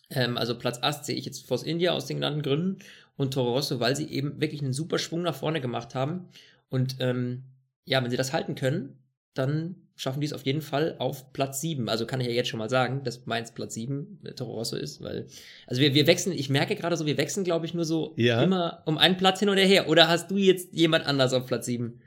Ähm, 0.09 0.37
also 0.37 0.57
Platz 0.57 0.79
8 0.81 1.05
sehe 1.05 1.15
ich 1.15 1.25
jetzt 1.25 1.45
Force 1.47 1.63
India 1.63 1.91
aus 1.91 2.05
den 2.05 2.17
genannten 2.17 2.41
Gründen 2.41 2.77
und 3.17 3.33
Toro 3.33 3.53
Rosso, 3.53 3.79
weil 3.79 3.95
sie 3.95 4.07
eben 4.09 4.39
wirklich 4.39 4.61
einen 4.61 4.73
super 4.73 4.99
Schwung 4.99 5.21
nach 5.21 5.35
vorne 5.35 5.59
gemacht 5.59 5.95
haben. 5.95 6.29
Und 6.69 6.95
ähm, 6.99 7.43
ja, 7.85 8.01
wenn 8.03 8.11
sie 8.11 8.17
das 8.17 8.31
halten 8.33 8.55
können, 8.55 9.03
dann 9.33 9.75
schaffen 9.95 10.21
die 10.21 10.27
es 10.27 10.33
auf 10.33 10.45
jeden 10.45 10.61
Fall 10.61 10.95
auf 10.99 11.33
Platz 11.33 11.59
7. 11.61 11.89
Also 11.89 12.05
kann 12.05 12.21
ich 12.21 12.27
ja 12.27 12.33
jetzt 12.33 12.49
schon 12.49 12.59
mal 12.59 12.69
sagen, 12.69 13.03
dass 13.03 13.25
Mainz 13.25 13.51
Platz 13.51 13.73
7 13.73 14.19
äh, 14.23 14.33
Toro 14.33 14.53
Rosso 14.53 14.75
ist, 14.77 15.01
weil, 15.01 15.27
also 15.65 15.81
wir, 15.81 15.93
wir 15.93 16.07
wechseln, 16.07 16.33
ich 16.37 16.49
merke 16.49 16.75
gerade 16.75 16.95
so, 16.95 17.05
wir 17.05 17.17
wechseln, 17.17 17.43
glaube 17.43 17.65
ich, 17.65 17.73
nur 17.73 17.85
so 17.85 18.13
Ja. 18.15 18.41
immer 18.43 18.83
um 18.85 18.97
einen 18.97 19.17
Platz 19.17 19.39
hin 19.39 19.49
oder 19.49 19.61
her. 19.61 19.89
Oder 19.89 20.07
hast 20.07 20.29
du 20.31 20.37
jetzt 20.37 20.73
jemand 20.73 21.05
anders 21.05 21.33
auf 21.33 21.47
Platz 21.47 21.65
7? 21.65 21.99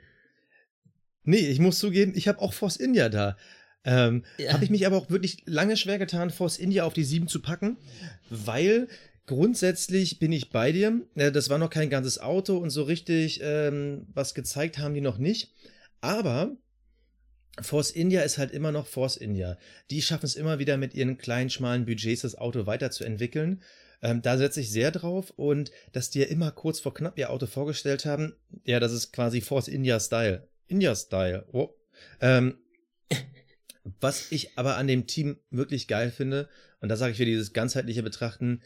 Nee, 1.24 1.48
ich 1.48 1.58
muss 1.58 1.78
zugeben, 1.78 2.12
ich 2.14 2.28
habe 2.28 2.40
auch 2.40 2.52
Force 2.52 2.76
India 2.76 3.08
da. 3.08 3.36
Ähm, 3.84 4.24
Ja. 4.38 4.52
Habe 4.52 4.64
ich 4.64 4.70
mich 4.70 4.86
aber 4.86 4.96
auch 4.96 5.10
wirklich 5.10 5.42
lange 5.46 5.76
schwer 5.76 5.98
getan, 5.98 6.30
Force 6.30 6.58
India 6.58 6.84
auf 6.84 6.92
die 6.92 7.04
7 7.04 7.28
zu 7.28 7.40
packen, 7.40 7.78
weil 8.28 8.88
grundsätzlich 9.26 10.18
bin 10.18 10.32
ich 10.32 10.50
bei 10.50 10.72
dir. 10.72 11.00
Äh, 11.14 11.32
Das 11.32 11.48
war 11.48 11.58
noch 11.58 11.70
kein 11.70 11.90
ganzes 11.90 12.18
Auto 12.18 12.56
und 12.58 12.70
so 12.70 12.82
richtig 12.82 13.40
ähm, 13.42 14.06
was 14.12 14.34
gezeigt 14.34 14.78
haben 14.78 14.94
die 14.94 15.00
noch 15.00 15.18
nicht. 15.18 15.54
Aber 16.00 16.56
Force 17.60 17.90
India 17.90 18.22
ist 18.22 18.38
halt 18.38 18.52
immer 18.52 18.72
noch 18.72 18.86
Force 18.86 19.16
India. 19.16 19.58
Die 19.90 20.02
schaffen 20.02 20.26
es 20.26 20.36
immer 20.36 20.58
wieder 20.58 20.76
mit 20.76 20.94
ihren 20.94 21.18
kleinen, 21.18 21.50
schmalen 21.50 21.84
Budgets, 21.84 22.22
das 22.22 22.36
Auto 22.36 22.66
weiterzuentwickeln. 22.66 23.62
Ähm, 24.02 24.22
da 24.22 24.38
setze 24.38 24.60
ich 24.60 24.70
sehr 24.70 24.90
drauf 24.90 25.30
und 25.36 25.70
dass 25.92 26.10
die 26.10 26.20
ja 26.20 26.26
immer 26.26 26.50
kurz 26.52 26.80
vor 26.80 26.94
knapp 26.94 27.18
ihr 27.18 27.30
Auto 27.30 27.46
vorgestellt 27.46 28.06
haben, 28.06 28.34
ja, 28.64 28.80
das 28.80 28.92
ist 28.92 29.12
quasi 29.12 29.40
Force 29.42 29.68
India 29.68 30.00
Style. 30.00 30.48
India 30.70 30.94
Style. 30.94 31.46
Oh. 31.52 31.70
Ähm, 32.20 32.58
was 34.00 34.30
ich 34.30 34.56
aber 34.56 34.76
an 34.76 34.86
dem 34.86 35.06
Team 35.06 35.38
wirklich 35.50 35.88
geil 35.88 36.10
finde, 36.10 36.48
und 36.80 36.88
da 36.88 36.96
sage 36.96 37.12
ich 37.12 37.18
für 37.18 37.24
dieses 37.24 37.52
ganzheitliche 37.52 38.02
Betrachten, 38.02 38.62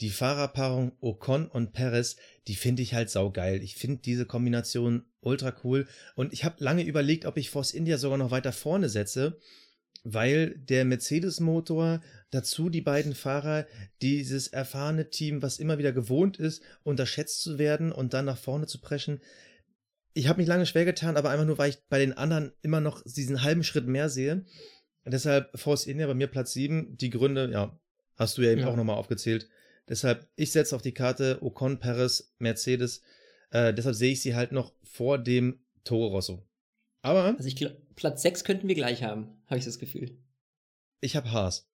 die 0.00 0.10
Fahrerpaarung 0.10 0.92
Ocon 1.00 1.46
und 1.46 1.72
Perez, 1.72 2.16
die 2.48 2.54
finde 2.54 2.82
ich 2.82 2.94
halt 2.94 3.10
saugeil. 3.10 3.62
Ich 3.62 3.76
finde 3.76 4.02
diese 4.02 4.26
Kombination 4.26 5.04
ultra 5.20 5.54
cool. 5.62 5.86
Und 6.16 6.32
ich 6.32 6.44
habe 6.44 6.62
lange 6.62 6.82
überlegt, 6.82 7.24
ob 7.24 7.36
ich 7.36 7.50
Force 7.50 7.72
India 7.72 7.98
sogar 7.98 8.18
noch 8.18 8.32
weiter 8.32 8.52
vorne 8.52 8.88
setze, 8.88 9.38
weil 10.02 10.58
der 10.58 10.84
Mercedes-Motor, 10.84 12.02
dazu 12.30 12.68
die 12.68 12.80
beiden 12.80 13.14
Fahrer, 13.14 13.66
dieses 14.00 14.48
erfahrene 14.48 15.10
Team, 15.10 15.42
was 15.42 15.60
immer 15.60 15.78
wieder 15.78 15.92
gewohnt 15.92 16.36
ist, 16.38 16.62
unterschätzt 16.82 17.42
zu 17.42 17.58
werden 17.58 17.92
und 17.92 18.12
dann 18.12 18.24
nach 18.24 18.38
vorne 18.38 18.66
zu 18.66 18.80
preschen. 18.80 19.20
Ich 20.14 20.28
habe 20.28 20.38
mich 20.40 20.48
lange 20.48 20.66
schwer 20.66 20.84
getan, 20.84 21.16
aber 21.16 21.30
einfach 21.30 21.46
nur, 21.46 21.58
weil 21.58 21.70
ich 21.70 21.78
bei 21.88 21.98
den 21.98 22.12
anderen 22.12 22.52
immer 22.62 22.80
noch 22.80 23.02
diesen 23.04 23.42
halben 23.42 23.64
Schritt 23.64 23.86
mehr 23.86 24.08
sehe. 24.08 24.44
Und 25.04 25.12
deshalb 25.14 25.58
Force 25.58 25.86
India 25.86 26.06
bei 26.06 26.14
mir 26.14 26.26
Platz 26.28 26.52
7. 26.52 26.96
Die 26.96 27.10
Gründe, 27.10 27.50
ja, 27.50 27.78
hast 28.16 28.36
du 28.38 28.42
ja 28.42 28.50
eben 28.52 28.60
Ja. 28.60 28.68
auch 28.68 28.76
nochmal 28.76 28.96
aufgezählt. 28.96 29.48
Deshalb, 29.88 30.28
ich 30.36 30.52
setze 30.52 30.76
auf 30.76 30.82
die 30.82 30.92
Karte 30.94 31.38
Ocon, 31.42 31.78
Perez, 31.80 32.34
Mercedes. 32.38 33.02
Äh, 33.50 33.74
deshalb 33.74 33.96
sehe 33.96 34.12
ich 34.12 34.22
sie 34.22 34.34
halt 34.34 34.52
noch 34.52 34.72
vor 34.82 35.18
dem 35.18 35.64
Toro 35.84 36.08
Rosso. 36.08 36.46
Aber 37.02 37.24
Also 37.36 37.48
ich 37.48 37.56
glaube, 37.56 37.76
Platz 37.96 38.22
6 38.22 38.44
könnten 38.44 38.68
wir 38.68 38.74
gleich 38.76 39.02
haben, 39.02 39.42
habe 39.46 39.58
ich 39.58 39.64
das 39.64 39.78
Gefühl. 39.78 40.16
ich 41.00 41.16
habe 41.16 41.32
Haas. 41.32 41.68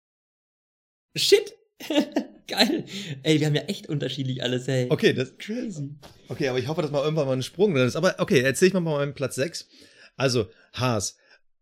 Shit! 1.17 1.55
Geil. 2.47 2.85
Ey, 3.23 3.41
wir 3.41 3.47
haben 3.47 3.55
ja 3.55 3.63
echt 3.63 3.89
unterschiedlich 3.89 4.43
alles, 4.43 4.69
ey. 4.69 4.87
Okay, 4.91 5.13
das, 5.13 5.37
Crazy. 5.39 5.91
okay, 6.29 6.49
aber 6.49 6.59
ich 6.59 6.69
hoffe, 6.69 6.83
dass 6.83 6.91
mal 6.91 7.03
irgendwann 7.03 7.27
mal 7.27 7.33
ein 7.33 7.43
Sprung 7.43 7.75
drin 7.75 7.87
ist. 7.87 7.97
Aber 7.97 8.17
okay, 8.19 8.41
erzähl 8.41 8.69
ich 8.69 8.75
mal 8.75 8.81
mal 8.81 8.99
meinen 8.99 9.15
Platz 9.15 9.37
6. 9.37 9.69
Also, 10.17 10.49
Haas. 10.73 11.17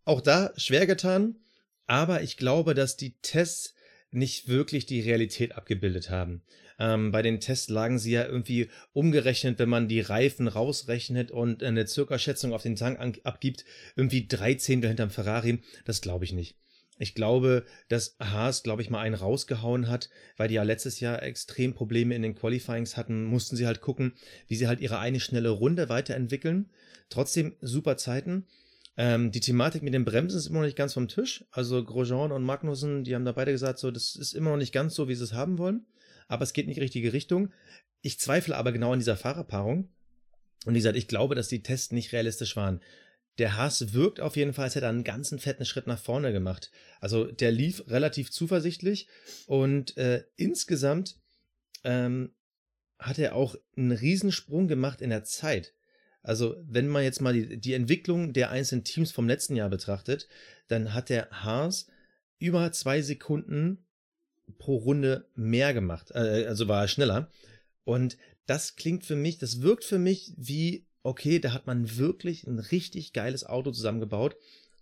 Auch 0.04 0.20
da 0.20 0.52
schwer 0.56 0.86
getan, 0.86 1.36
aber 1.86 2.22
ich 2.22 2.36
glaube, 2.36 2.74
dass 2.74 2.96
die 2.96 3.14
Tests 3.22 3.74
nicht 4.10 4.48
wirklich 4.48 4.84
die 4.86 5.00
Realität 5.00 5.52
abgebildet 5.56 6.10
haben. 6.10 6.42
Ähm, 6.78 7.12
bei 7.12 7.22
den 7.22 7.38
Tests 7.38 7.68
lagen 7.68 7.98
sie 7.98 8.12
ja 8.12 8.26
irgendwie 8.26 8.68
umgerechnet, 8.92 9.58
wenn 9.58 9.68
man 9.68 9.88
die 9.88 10.00
Reifen 10.00 10.48
rausrechnet 10.48 11.30
und 11.30 11.62
eine 11.62 11.86
Circa-Schätzung 11.86 12.52
auf 12.52 12.62
den 12.62 12.76
Tank 12.76 12.98
an, 12.98 13.16
abgibt, 13.22 13.64
irgendwie 13.94 14.26
drei 14.26 14.54
Zehntel 14.54 14.88
hinterm 14.88 15.10
Ferrari. 15.10 15.62
Das 15.84 16.00
glaube 16.00 16.24
ich 16.24 16.32
nicht. 16.32 16.56
Ich 17.02 17.16
glaube, 17.16 17.64
dass 17.88 18.14
Haas, 18.20 18.62
glaube 18.62 18.80
ich, 18.80 18.88
mal 18.88 19.00
einen 19.00 19.16
rausgehauen 19.16 19.88
hat, 19.88 20.08
weil 20.36 20.46
die 20.46 20.54
ja 20.54 20.62
letztes 20.62 21.00
Jahr 21.00 21.20
extrem 21.20 21.74
Probleme 21.74 22.14
in 22.14 22.22
den 22.22 22.36
Qualifyings 22.36 22.96
hatten, 22.96 23.24
mussten 23.24 23.56
sie 23.56 23.66
halt 23.66 23.80
gucken, 23.80 24.12
wie 24.46 24.54
sie 24.54 24.68
halt 24.68 24.78
ihre 24.78 25.00
eine 25.00 25.18
schnelle 25.18 25.48
Runde 25.48 25.88
weiterentwickeln. 25.88 26.70
Trotzdem 27.08 27.56
super 27.60 27.96
Zeiten. 27.96 28.46
Ähm, 28.96 29.32
die 29.32 29.40
Thematik 29.40 29.82
mit 29.82 29.94
den 29.94 30.04
Bremsen 30.04 30.38
ist 30.38 30.46
immer 30.46 30.60
noch 30.60 30.66
nicht 30.66 30.76
ganz 30.76 30.94
vom 30.94 31.08
Tisch. 31.08 31.44
Also 31.50 31.84
Grosjean 31.84 32.30
und 32.30 32.44
Magnussen, 32.44 33.02
die 33.02 33.16
haben 33.16 33.24
da 33.24 33.32
beide 33.32 33.50
gesagt, 33.50 33.80
so, 33.80 33.90
das 33.90 34.14
ist 34.14 34.32
immer 34.32 34.50
noch 34.50 34.56
nicht 34.56 34.72
ganz 34.72 34.94
so, 34.94 35.08
wie 35.08 35.16
sie 35.16 35.24
es 35.24 35.32
haben 35.32 35.58
wollen. 35.58 35.84
Aber 36.28 36.44
es 36.44 36.52
geht 36.52 36.68
in 36.68 36.72
die 36.72 36.80
richtige 36.80 37.12
Richtung. 37.12 37.50
Ich 38.00 38.20
zweifle 38.20 38.56
aber 38.56 38.70
genau 38.70 38.92
an 38.92 39.00
dieser 39.00 39.16
Fahrerpaarung. 39.16 39.88
Und 40.66 40.74
wie 40.74 40.78
gesagt, 40.78 40.96
ich 40.96 41.08
glaube, 41.08 41.34
dass 41.34 41.48
die 41.48 41.64
Tests 41.64 41.90
nicht 41.90 42.12
realistisch 42.12 42.54
waren. 42.54 42.80
Der 43.38 43.56
Haas 43.56 43.92
wirkt 43.92 44.20
auf 44.20 44.36
jeden 44.36 44.52
Fall, 44.52 44.64
als 44.64 44.74
hätte 44.74 44.86
er 44.86 44.90
einen 44.90 45.04
ganzen 45.04 45.38
fetten 45.38 45.64
Schritt 45.64 45.86
nach 45.86 45.98
vorne 45.98 46.32
gemacht. 46.32 46.70
Also 47.00 47.24
der 47.24 47.50
lief 47.50 47.84
relativ 47.88 48.30
zuversichtlich 48.30 49.08
und 49.46 49.96
äh, 49.96 50.24
insgesamt 50.36 51.16
ähm, 51.84 52.34
hat 52.98 53.18
er 53.18 53.34
auch 53.34 53.56
einen 53.76 53.92
Riesensprung 53.92 54.68
gemacht 54.68 55.00
in 55.00 55.10
der 55.10 55.24
Zeit. 55.24 55.74
Also 56.22 56.56
wenn 56.68 56.88
man 56.88 57.02
jetzt 57.02 57.20
mal 57.20 57.32
die, 57.32 57.58
die 57.58 57.74
Entwicklung 57.74 58.32
der 58.32 58.50
einzelnen 58.50 58.84
Teams 58.84 59.10
vom 59.10 59.26
letzten 59.26 59.56
Jahr 59.56 59.70
betrachtet, 59.70 60.28
dann 60.68 60.94
hat 60.94 61.08
der 61.08 61.28
Haas 61.30 61.86
über 62.38 62.70
zwei 62.72 63.02
Sekunden 63.02 63.84
pro 64.58 64.76
Runde 64.76 65.28
mehr 65.34 65.74
gemacht. 65.74 66.10
Äh, 66.12 66.46
also 66.46 66.68
war 66.68 66.82
er 66.82 66.88
schneller. 66.88 67.30
Und 67.84 68.16
das 68.46 68.76
klingt 68.76 69.04
für 69.04 69.16
mich, 69.16 69.38
das 69.38 69.62
wirkt 69.62 69.84
für 69.84 69.98
mich 69.98 70.34
wie, 70.36 70.86
okay, 71.02 71.38
da 71.38 71.52
hat 71.52 71.66
man 71.66 71.96
wirklich 71.96 72.46
ein 72.46 72.58
richtig 72.58 73.12
geiles 73.12 73.44
Auto 73.44 73.70
zusammengebaut. 73.70 74.36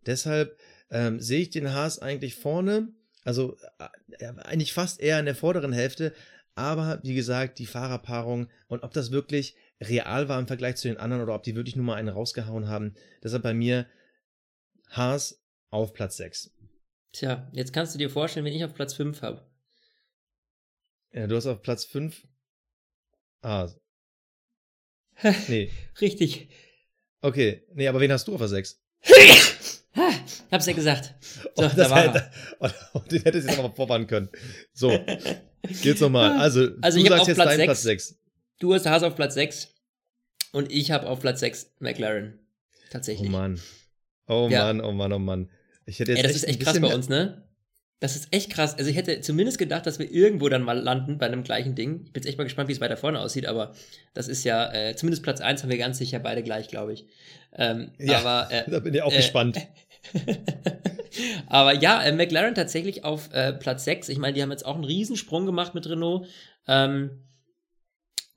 Deshalb 0.06 0.58
ähm, 0.90 1.20
sehe 1.20 1.40
ich 1.40 1.50
den 1.50 1.72
Haas 1.72 1.98
eigentlich 1.98 2.34
vorne, 2.34 2.88
also 3.24 3.56
äh, 4.18 4.26
eigentlich 4.26 4.72
fast 4.72 5.00
eher 5.00 5.18
in 5.18 5.26
der 5.26 5.34
vorderen 5.34 5.72
Hälfte. 5.72 6.14
Aber 6.54 7.00
wie 7.02 7.14
gesagt, 7.14 7.58
die 7.58 7.66
Fahrerpaarung 7.66 8.48
und 8.68 8.82
ob 8.82 8.92
das 8.92 9.12
wirklich 9.12 9.54
real 9.80 10.28
war 10.28 10.38
im 10.38 10.46
Vergleich 10.46 10.76
zu 10.76 10.88
den 10.88 10.98
anderen 10.98 11.22
oder 11.22 11.34
ob 11.34 11.42
die 11.42 11.54
wirklich 11.54 11.76
nur 11.76 11.84
mal 11.84 11.94
einen 11.94 12.08
rausgehauen 12.08 12.68
haben. 12.68 12.94
Deshalb 13.22 13.42
bei 13.42 13.54
mir 13.54 13.86
Haas 14.88 15.42
auf 15.70 15.94
Platz 15.94 16.16
6. 16.16 16.50
Tja, 17.12 17.48
jetzt 17.52 17.72
kannst 17.72 17.94
du 17.94 17.98
dir 17.98 18.10
vorstellen, 18.10 18.44
wenn 18.44 18.52
ich 18.52 18.64
auf 18.64 18.74
Platz 18.74 18.94
5 18.94 19.22
habe. 19.22 19.46
Ja, 21.12 21.26
du 21.26 21.36
hast 21.36 21.46
auf 21.46 21.62
Platz 21.62 21.84
5 21.84 22.26
Ah. 23.42 23.68
Nee. 25.48 25.70
Richtig. 26.00 26.48
Okay. 27.22 27.62
Nee, 27.74 27.88
aber 27.88 28.00
wen 28.00 28.12
hast 28.12 28.26
du 28.28 28.32
auf 28.34 28.40
der 28.40 28.48
6? 28.48 28.80
Ha, 29.96 30.10
hab's 30.52 30.66
ja 30.66 30.72
gesagt. 30.72 31.14
So, 31.42 31.48
Oh, 31.56 31.62
da 31.62 31.68
das 31.68 31.90
war 31.90 32.02
hätte, 32.02 32.30
oh, 32.94 32.98
den 33.10 33.22
hättest 33.22 33.46
du 33.46 33.50
jetzt 33.50 33.56
noch 33.58 33.68
mal 33.70 33.74
vorwarnen 33.74 34.06
können. 34.06 34.28
So, 34.72 34.88
geht's 35.82 36.00
nochmal. 36.00 36.38
Also, 36.38 36.68
Also 36.80 36.98
du 36.98 37.04
ich 37.04 37.08
sagst 37.08 37.22
auf 37.22 37.28
jetzt 37.28 37.36
Platz 37.36 37.48
deinen 37.48 37.56
sechs. 37.58 37.66
Platz 37.66 37.82
6. 37.82 38.14
Du 38.60 38.74
hast 38.74 38.86
Haas 38.86 39.02
auf 39.02 39.16
Platz 39.16 39.34
6 39.34 39.68
und 40.52 40.70
ich 40.72 40.90
habe 40.90 41.06
auf 41.08 41.20
Platz 41.20 41.40
6 41.40 41.72
McLaren. 41.80 42.38
Oh 42.38 42.78
Tatsächlich. 42.90 43.28
Mann. 43.30 43.60
Oh 44.28 44.48
Ja. 44.50 44.64
Mann, 44.64 44.80
oh 44.80 44.92
Mann, 44.92 45.12
oh 45.12 45.18
Mann. 45.18 45.50
Ich 45.86 45.98
hätte 45.98 46.12
jetzt 46.12 46.18
Ey, 46.18 46.22
das 46.22 46.32
echt 46.32 46.42
ist 46.44 46.48
echt 46.48 46.60
krass 46.60 46.80
bei 46.80 46.94
uns, 46.94 47.08
ne? 47.08 47.48
Das 48.00 48.16
ist 48.16 48.28
echt 48.32 48.50
krass. 48.50 48.76
Also 48.76 48.90
ich 48.90 48.96
hätte 48.96 49.20
zumindest 49.20 49.58
gedacht, 49.58 49.84
dass 49.86 49.98
wir 49.98 50.10
irgendwo 50.10 50.48
dann 50.48 50.62
mal 50.62 50.78
landen 50.78 51.18
bei 51.18 51.26
einem 51.26 51.42
gleichen 51.42 51.74
Ding. 51.74 52.04
Ich 52.06 52.12
bin 52.12 52.22
jetzt 52.22 52.28
echt 52.28 52.38
mal 52.38 52.44
gespannt, 52.44 52.68
wie 52.68 52.72
es 52.72 52.80
weiter 52.80 52.96
vorne 52.96 53.20
aussieht, 53.20 53.46
aber 53.46 53.74
das 54.14 54.26
ist 54.26 54.42
ja, 54.44 54.72
äh, 54.72 54.96
zumindest 54.96 55.22
Platz 55.22 55.42
1 55.42 55.62
haben 55.62 55.70
wir 55.70 55.76
ganz 55.76 55.98
sicher 55.98 56.18
beide 56.18 56.42
gleich, 56.42 56.68
glaube 56.68 56.94
ich. 56.94 57.06
Ähm, 57.54 57.90
Ja, 57.98 58.20
aber, 58.20 58.50
äh, 58.50 58.64
Da 58.70 58.80
bin 58.80 58.94
ich 58.94 59.02
auch 59.02 59.12
äh, 59.12 59.16
gespannt. 59.16 59.58
aber 61.46 61.74
ja, 61.74 62.02
äh, 62.02 62.12
McLaren 62.12 62.54
tatsächlich 62.54 63.04
auf 63.04 63.32
äh, 63.34 63.52
Platz 63.52 63.84
6. 63.84 64.08
Ich 64.08 64.18
meine, 64.18 64.32
die 64.32 64.42
haben 64.42 64.50
jetzt 64.50 64.64
auch 64.64 64.76
einen 64.76 64.84
Riesensprung 64.84 65.44
gemacht 65.44 65.74
mit 65.74 65.86
Renault. 65.86 66.26
Ähm, 66.66 67.10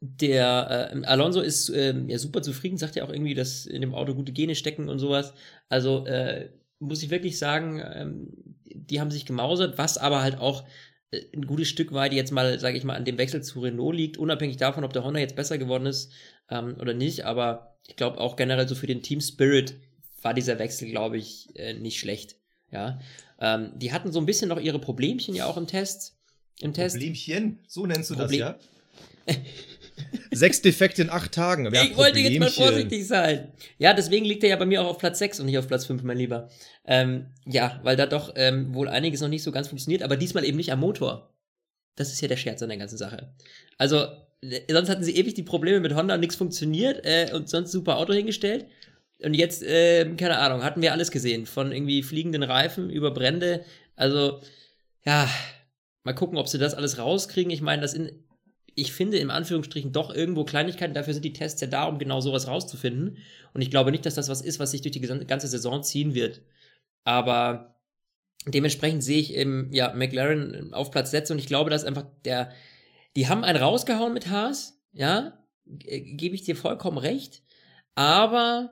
der 0.02 0.92
äh, 0.94 1.06
Alonso 1.06 1.40
ist 1.40 1.70
ähm, 1.70 2.10
ja 2.10 2.20
super 2.20 2.42
zufrieden, 2.42 2.78
sagt 2.78 2.98
ja 2.98 3.06
auch 3.06 3.14
irgendwie, 3.14 3.34
dass 3.34 3.66
in 3.66 3.80
dem 3.80 3.96
Auto 3.96 4.14
gute 4.14 4.34
Gene 4.34 4.56
stecken 4.56 4.90
und 4.90 5.00
sowas. 5.00 5.34
Also 5.70 6.06
äh, 6.06 6.50
muss 6.80 7.02
ich 7.02 7.10
wirklich 7.10 7.40
sagen, 7.40 7.82
ähm, 7.82 8.53
die 8.74 9.00
haben 9.00 9.12
sich 9.12 9.26
gemausert, 9.26 9.78
was 9.78 9.98
aber 9.98 10.22
halt 10.22 10.38
auch 10.40 10.64
äh, 11.12 11.22
ein 11.34 11.46
gutes 11.46 11.70
Stück 11.70 11.94
weit 11.94 12.14
jetzt 12.14 12.32
mal, 12.32 12.60
sage 12.60 12.78
ich 12.78 12.84
mal, 12.84 12.96
an 12.96 13.06
dem 13.06 13.18
Wechsel 13.18 13.42
zu 13.44 13.62
Renault 13.62 13.96
liegt, 13.96 14.18
unabhängig 14.18 14.58
davon, 14.58 14.84
ob 14.84 14.94
der 14.94 15.04
Honda 15.04 15.20
jetzt 15.20 15.36
besser 15.36 15.58
geworden 15.58 15.86
ist 15.86 16.12
ähm, 16.50 16.76
oder 16.80 16.94
nicht. 16.94 17.26
Aber 17.26 17.78
ich 17.88 17.96
glaube 17.96 18.20
auch 18.20 18.36
generell 18.36 18.68
so 18.68 18.76
für 18.76 18.88
den 18.88 19.02
Team 19.02 19.22
Spirit 19.22 19.76
war 20.22 20.34
dieser 20.34 20.60
Wechsel, 20.60 20.90
glaube 20.90 21.18
ich, 21.18 21.50
äh, 21.56 21.74
nicht 21.74 22.00
schlecht. 22.00 22.36
Ja, 22.72 23.00
ähm, 23.40 23.72
die 23.76 23.94
hatten 23.94 24.12
so 24.12 24.20
ein 24.20 24.26
bisschen 24.26 24.50
noch 24.50 24.60
ihre 24.60 24.80
Problemchen 24.80 25.36
ja 25.36 25.46
auch 25.46 25.58
im 25.58 25.68
Test. 25.68 26.18
Im 26.60 26.74
Test. 26.74 26.96
Problemchen, 26.96 27.60
so 27.68 27.86
nennst 27.86 28.10
du 28.10 28.16
Problem- 28.16 28.40
das, 28.40 29.36
ja? 29.36 29.36
Sechs 30.32 30.62
Defekte 30.62 31.04
in 31.04 31.10
acht 31.10 31.32
Tagen. 31.32 31.72
Ja, 31.74 31.84
ich 31.84 31.96
wollte 31.96 32.20
jetzt 32.20 32.40
mal 32.40 32.50
vorsichtig 32.50 33.08
sein. 33.08 33.52
Ja, 33.78 33.94
deswegen 33.94 34.26
liegt 34.26 34.44
er 34.44 34.50
ja 34.50 34.56
bei 34.56 34.66
mir 34.66 34.82
auch 34.82 34.88
auf 34.88 34.98
Platz 34.98 35.20
6 35.20 35.40
und 35.40 35.46
nicht 35.46 35.58
auf 35.58 35.68
Platz 35.68 35.86
5, 35.86 36.04
mein 36.04 36.18
Lieber. 36.18 36.50
Ähm, 36.86 37.28
ja, 37.46 37.80
weil 37.84 37.96
da 37.96 38.06
doch 38.06 38.34
ähm, 38.36 38.74
wohl 38.74 38.88
einiges 38.88 39.22
noch 39.22 39.28
nicht 39.28 39.44
so 39.44 39.52
ganz 39.52 39.68
funktioniert, 39.68 40.04
aber 40.04 40.18
diesmal 40.18 40.46
eben 40.46 40.58
nicht 40.58 40.72
am 40.72 40.80
Motor. 40.80 41.34
Das 41.96 42.12
ist 42.12 42.22
ja 42.22 42.28
der 42.28 42.38
Scherz 42.38 42.62
an 42.64 42.70
der 42.70 42.78
ganzen 42.78 42.98
Sache. 42.98 43.34
Also, 43.78 44.08
äh, 44.42 44.62
sonst 44.72 44.90
hatten 44.90 45.04
sie 45.04 45.16
ewig 45.16 45.36
die 45.36 45.44
Probleme 45.44 45.80
mit 45.80 45.96
Honda 45.96 46.16
und 46.16 46.22
nichts 46.22 46.36
funktioniert 46.36 47.06
äh, 47.06 47.32
und 47.34 47.50
sonst 47.50 47.72
super 47.72 47.98
Auto 47.98 48.14
hingestellt. 48.14 48.66
Und 49.22 49.36
jetzt, 49.36 49.64
äh, 49.64 50.06
keine 50.16 50.40
Ahnung, 50.40 50.64
hatten 50.64 50.82
wir 50.82 50.92
alles 50.92 51.12
gesehen. 51.12 51.46
Von 51.46 51.72
irgendwie 51.72 52.04
fliegenden 52.04 52.44
Reifen 52.44 52.90
über 52.90 53.12
Brände. 53.12 53.64
Also, 53.96 54.42
ja, 55.06 55.30
mal 56.04 56.14
gucken, 56.14 56.38
ob 56.38 56.48
sie 56.48 56.58
das 56.58 56.74
alles 56.74 56.98
rauskriegen. 56.98 57.52
Ich 57.52 57.62
meine, 57.62 57.82
das 57.82 57.94
in, 57.94 58.23
ich 58.76 58.94
finde 58.94 59.18
im 59.18 59.30
Anführungsstrichen 59.30 59.92
doch 59.92 60.14
irgendwo 60.14 60.44
Kleinigkeiten. 60.44 60.94
Dafür 60.94 61.14
sind 61.14 61.26
die 61.26 61.34
Tests 61.34 61.62
ja 61.62 61.68
da, 61.68 61.86
um 61.86 62.00
genau 62.00 62.22
sowas 62.22 62.48
rauszufinden. 62.48 63.18
Und 63.54 63.62
ich 63.62 63.70
glaube 63.70 63.92
nicht, 63.92 64.06
dass 64.06 64.16
das 64.16 64.30
was 64.30 64.42
ist, 64.42 64.60
was 64.60 64.72
sich 64.72 64.82
durch 64.82 64.94
die 64.94 65.02
ganze 65.02 65.48
Saison 65.48 65.84
ziehen 65.84 66.14
wird. 66.14 66.42
Aber 67.04 67.76
dementsprechend 68.48 69.04
sehe 69.04 69.20
ich 69.20 69.36
eben, 69.36 69.72
ja, 69.72 69.94
McLaren 69.94 70.74
auf 70.74 70.92
Platz 70.92 71.12
setzen 71.12 71.34
und 71.34 71.40
ich 71.40 71.48
glaube, 71.48 71.70
dass 71.70 71.84
einfach 71.84 72.06
der, 72.26 72.52
die 73.16 73.28
haben 73.28 73.44
einen 73.44 73.62
rausgehauen 73.62 74.14
mit 74.14 74.30
Haas, 74.30 74.82
ja, 74.92 75.38
gebe 75.66 76.36
ich 76.36 76.44
dir 76.44 76.56
vollkommen 76.56 76.98
recht. 76.98 77.44
Aber 77.96 78.72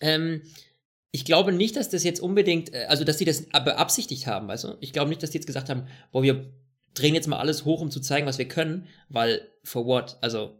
ähm, 0.00 0.42
ich 1.12 1.24
glaube 1.24 1.52
nicht, 1.52 1.76
dass 1.76 1.90
das 1.90 2.04
jetzt 2.04 2.20
unbedingt, 2.20 2.72
äh, 2.72 2.86
also 2.88 3.04
dass 3.04 3.18
die 3.18 3.24
das 3.24 3.46
beabsichtigt 3.46 4.26
haben, 4.26 4.48
weißt 4.48 4.64
du? 4.64 4.76
Ich 4.80 4.92
glaube 4.92 5.10
nicht, 5.10 5.22
dass 5.22 5.30
die 5.30 5.38
jetzt 5.38 5.46
gesagt 5.46 5.68
haben, 5.68 5.86
boah, 6.12 6.22
wir 6.22 6.52
drehen 6.94 7.14
jetzt 7.14 7.28
mal 7.28 7.38
alles 7.38 7.64
hoch, 7.64 7.80
um 7.80 7.90
zu 7.90 8.00
zeigen, 8.00 8.26
was 8.26 8.38
wir 8.38 8.48
können, 8.48 8.86
weil 9.08 9.42
for 9.62 9.86
what? 9.86 10.18
Also 10.20 10.58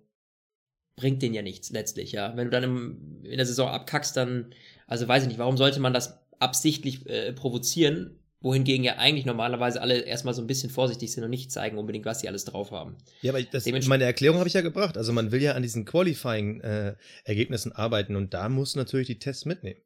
bringt 0.96 1.22
denen 1.22 1.34
ja 1.34 1.42
nichts 1.42 1.70
letztlich, 1.70 2.12
ja. 2.12 2.36
Wenn 2.36 2.46
du 2.46 2.50
dann 2.50 2.62
im, 2.62 3.24
in 3.24 3.36
der 3.36 3.46
Saison 3.46 3.68
abkackst, 3.68 4.16
dann, 4.16 4.54
also 4.86 5.08
weiß 5.08 5.22
ich 5.22 5.28
nicht, 5.28 5.38
warum 5.38 5.56
sollte 5.56 5.80
man 5.80 5.94
das 5.94 6.20
absichtlich 6.38 7.06
äh, 7.08 7.32
provozieren, 7.32 8.18
wohingegen 8.40 8.84
ja 8.84 8.96
eigentlich 8.96 9.26
normalerweise 9.26 9.82
alle 9.82 10.00
erstmal 10.00 10.34
so 10.34 10.42
ein 10.42 10.46
bisschen 10.46 10.70
vorsichtig 10.70 11.12
sind 11.12 11.24
und 11.24 11.30
nicht 11.30 11.52
zeigen 11.52 11.78
unbedingt, 11.78 12.06
was 12.06 12.20
sie 12.20 12.28
alles 12.28 12.44
drauf 12.44 12.70
haben. 12.70 12.96
Ja, 13.22 13.32
aber 13.32 13.42
das, 13.42 13.66
meine 13.86 14.04
Erklärung 14.04 14.38
habe 14.38 14.48
ich 14.48 14.54
ja 14.54 14.62
gebracht. 14.62 14.96
Also 14.96 15.12
man 15.12 15.30
will 15.30 15.42
ja 15.42 15.52
an 15.52 15.62
diesen 15.62 15.84
Qualifying-Ergebnissen 15.84 17.72
äh, 17.72 17.74
arbeiten 17.74 18.16
und 18.16 18.32
da 18.32 18.48
muss 18.48 18.76
natürlich 18.76 19.08
die 19.08 19.18
Tests 19.18 19.44
mitnehmen. 19.44 19.80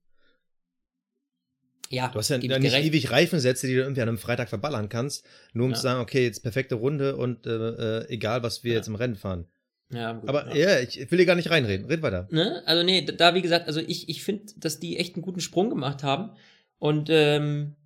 Ja, 1.95 2.09
du 2.09 2.19
hast 2.19 2.29
ja 2.29 2.39
nicht 2.39 2.49
gerecht. 2.49 2.87
ewig 2.87 3.11
Reifensätze, 3.11 3.67
die 3.67 3.75
du 3.75 3.81
irgendwie 3.81 4.03
an 4.03 4.09
einem 4.09 4.19
Freitag 4.19 4.49
verballern 4.49 4.89
kannst, 4.89 5.25
nur 5.53 5.67
um 5.67 5.71
ja. 5.73 5.77
zu 5.77 5.83
sagen, 5.83 6.01
okay, 6.01 6.25
jetzt 6.25 6.43
perfekte 6.43 6.75
Runde 6.75 7.17
und 7.17 7.47
äh, 7.47 7.51
äh, 7.51 8.09
egal, 8.09 8.43
was 8.43 8.65
wir 8.65 8.73
ja. 8.73 8.79
jetzt 8.79 8.89
im 8.89 8.97
Rennen 8.97 9.17
fahren. 9.17 9.47
Ja, 9.93 10.13
gut, 10.13 10.29
Aber 10.29 10.55
ja, 10.57 10.81
ich 10.81 11.11
will 11.11 11.19
hier 11.19 11.27
gar 11.27 11.37
nicht 11.37 11.51
reinreden. 11.51 11.87
Red 11.87 12.03
weiter. 12.03 12.27
Ne? 12.31 12.63
Also, 12.67 12.83
nee, 12.83 13.03
da, 13.03 13.35
wie 13.35 13.43
gesagt, 13.43 13.69
also 13.69 13.81
ich, 13.81 14.09
ich 14.09 14.25
finde, 14.25 14.53
dass 14.57 14.81
die 14.81 14.97
echt 14.97 15.15
einen 15.15 15.23
guten 15.23 15.41
Sprung 15.41 15.71
gemacht 15.71 16.03
haben. 16.03 16.31
Und 16.79 17.09
ähm, 17.11 17.77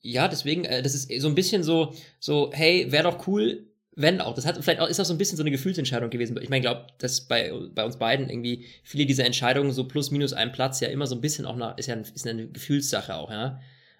ja, 0.00 0.28
deswegen, 0.28 0.64
äh, 0.64 0.82
das 0.82 0.94
ist 0.94 1.10
so 1.20 1.28
ein 1.28 1.34
bisschen 1.34 1.62
so, 1.62 1.94
so, 2.20 2.50
hey, 2.52 2.92
wäre 2.92 3.04
doch 3.04 3.26
cool, 3.26 3.66
wenn 3.96 4.20
auch. 4.20 4.34
Das 4.34 4.46
hat 4.46 4.56
vielleicht 4.62 4.80
auch, 4.80 4.88
ist 4.88 5.00
auch 5.00 5.04
so 5.04 5.14
ein 5.14 5.18
bisschen 5.18 5.38
so 5.38 5.42
eine 5.42 5.50
Gefühlsentscheidung 5.50 6.10
gewesen. 6.10 6.38
Ich 6.40 6.50
meine, 6.50 6.60
glaube, 6.60 6.86
dass 6.98 7.22
bei, 7.22 7.50
bei 7.74 7.84
uns 7.84 7.96
beiden 7.96 8.28
irgendwie 8.28 8.66
viele 8.84 9.06
dieser 9.06 9.24
Entscheidungen 9.24 9.72
so 9.72 9.88
plus 9.88 10.10
minus 10.10 10.34
einen 10.34 10.52
Platz 10.52 10.80
ja 10.80 10.88
immer 10.88 11.06
so 11.06 11.14
ein 11.14 11.22
bisschen 11.22 11.46
auch 11.46 11.56
nach, 11.56 11.76
ist 11.78 11.86
ja 11.86 11.94
ein, 11.94 12.02
ist 12.02 12.26
eine 12.26 12.46
Gefühlssache 12.46 13.14
auch, 13.14 13.30
ja. 13.30 13.58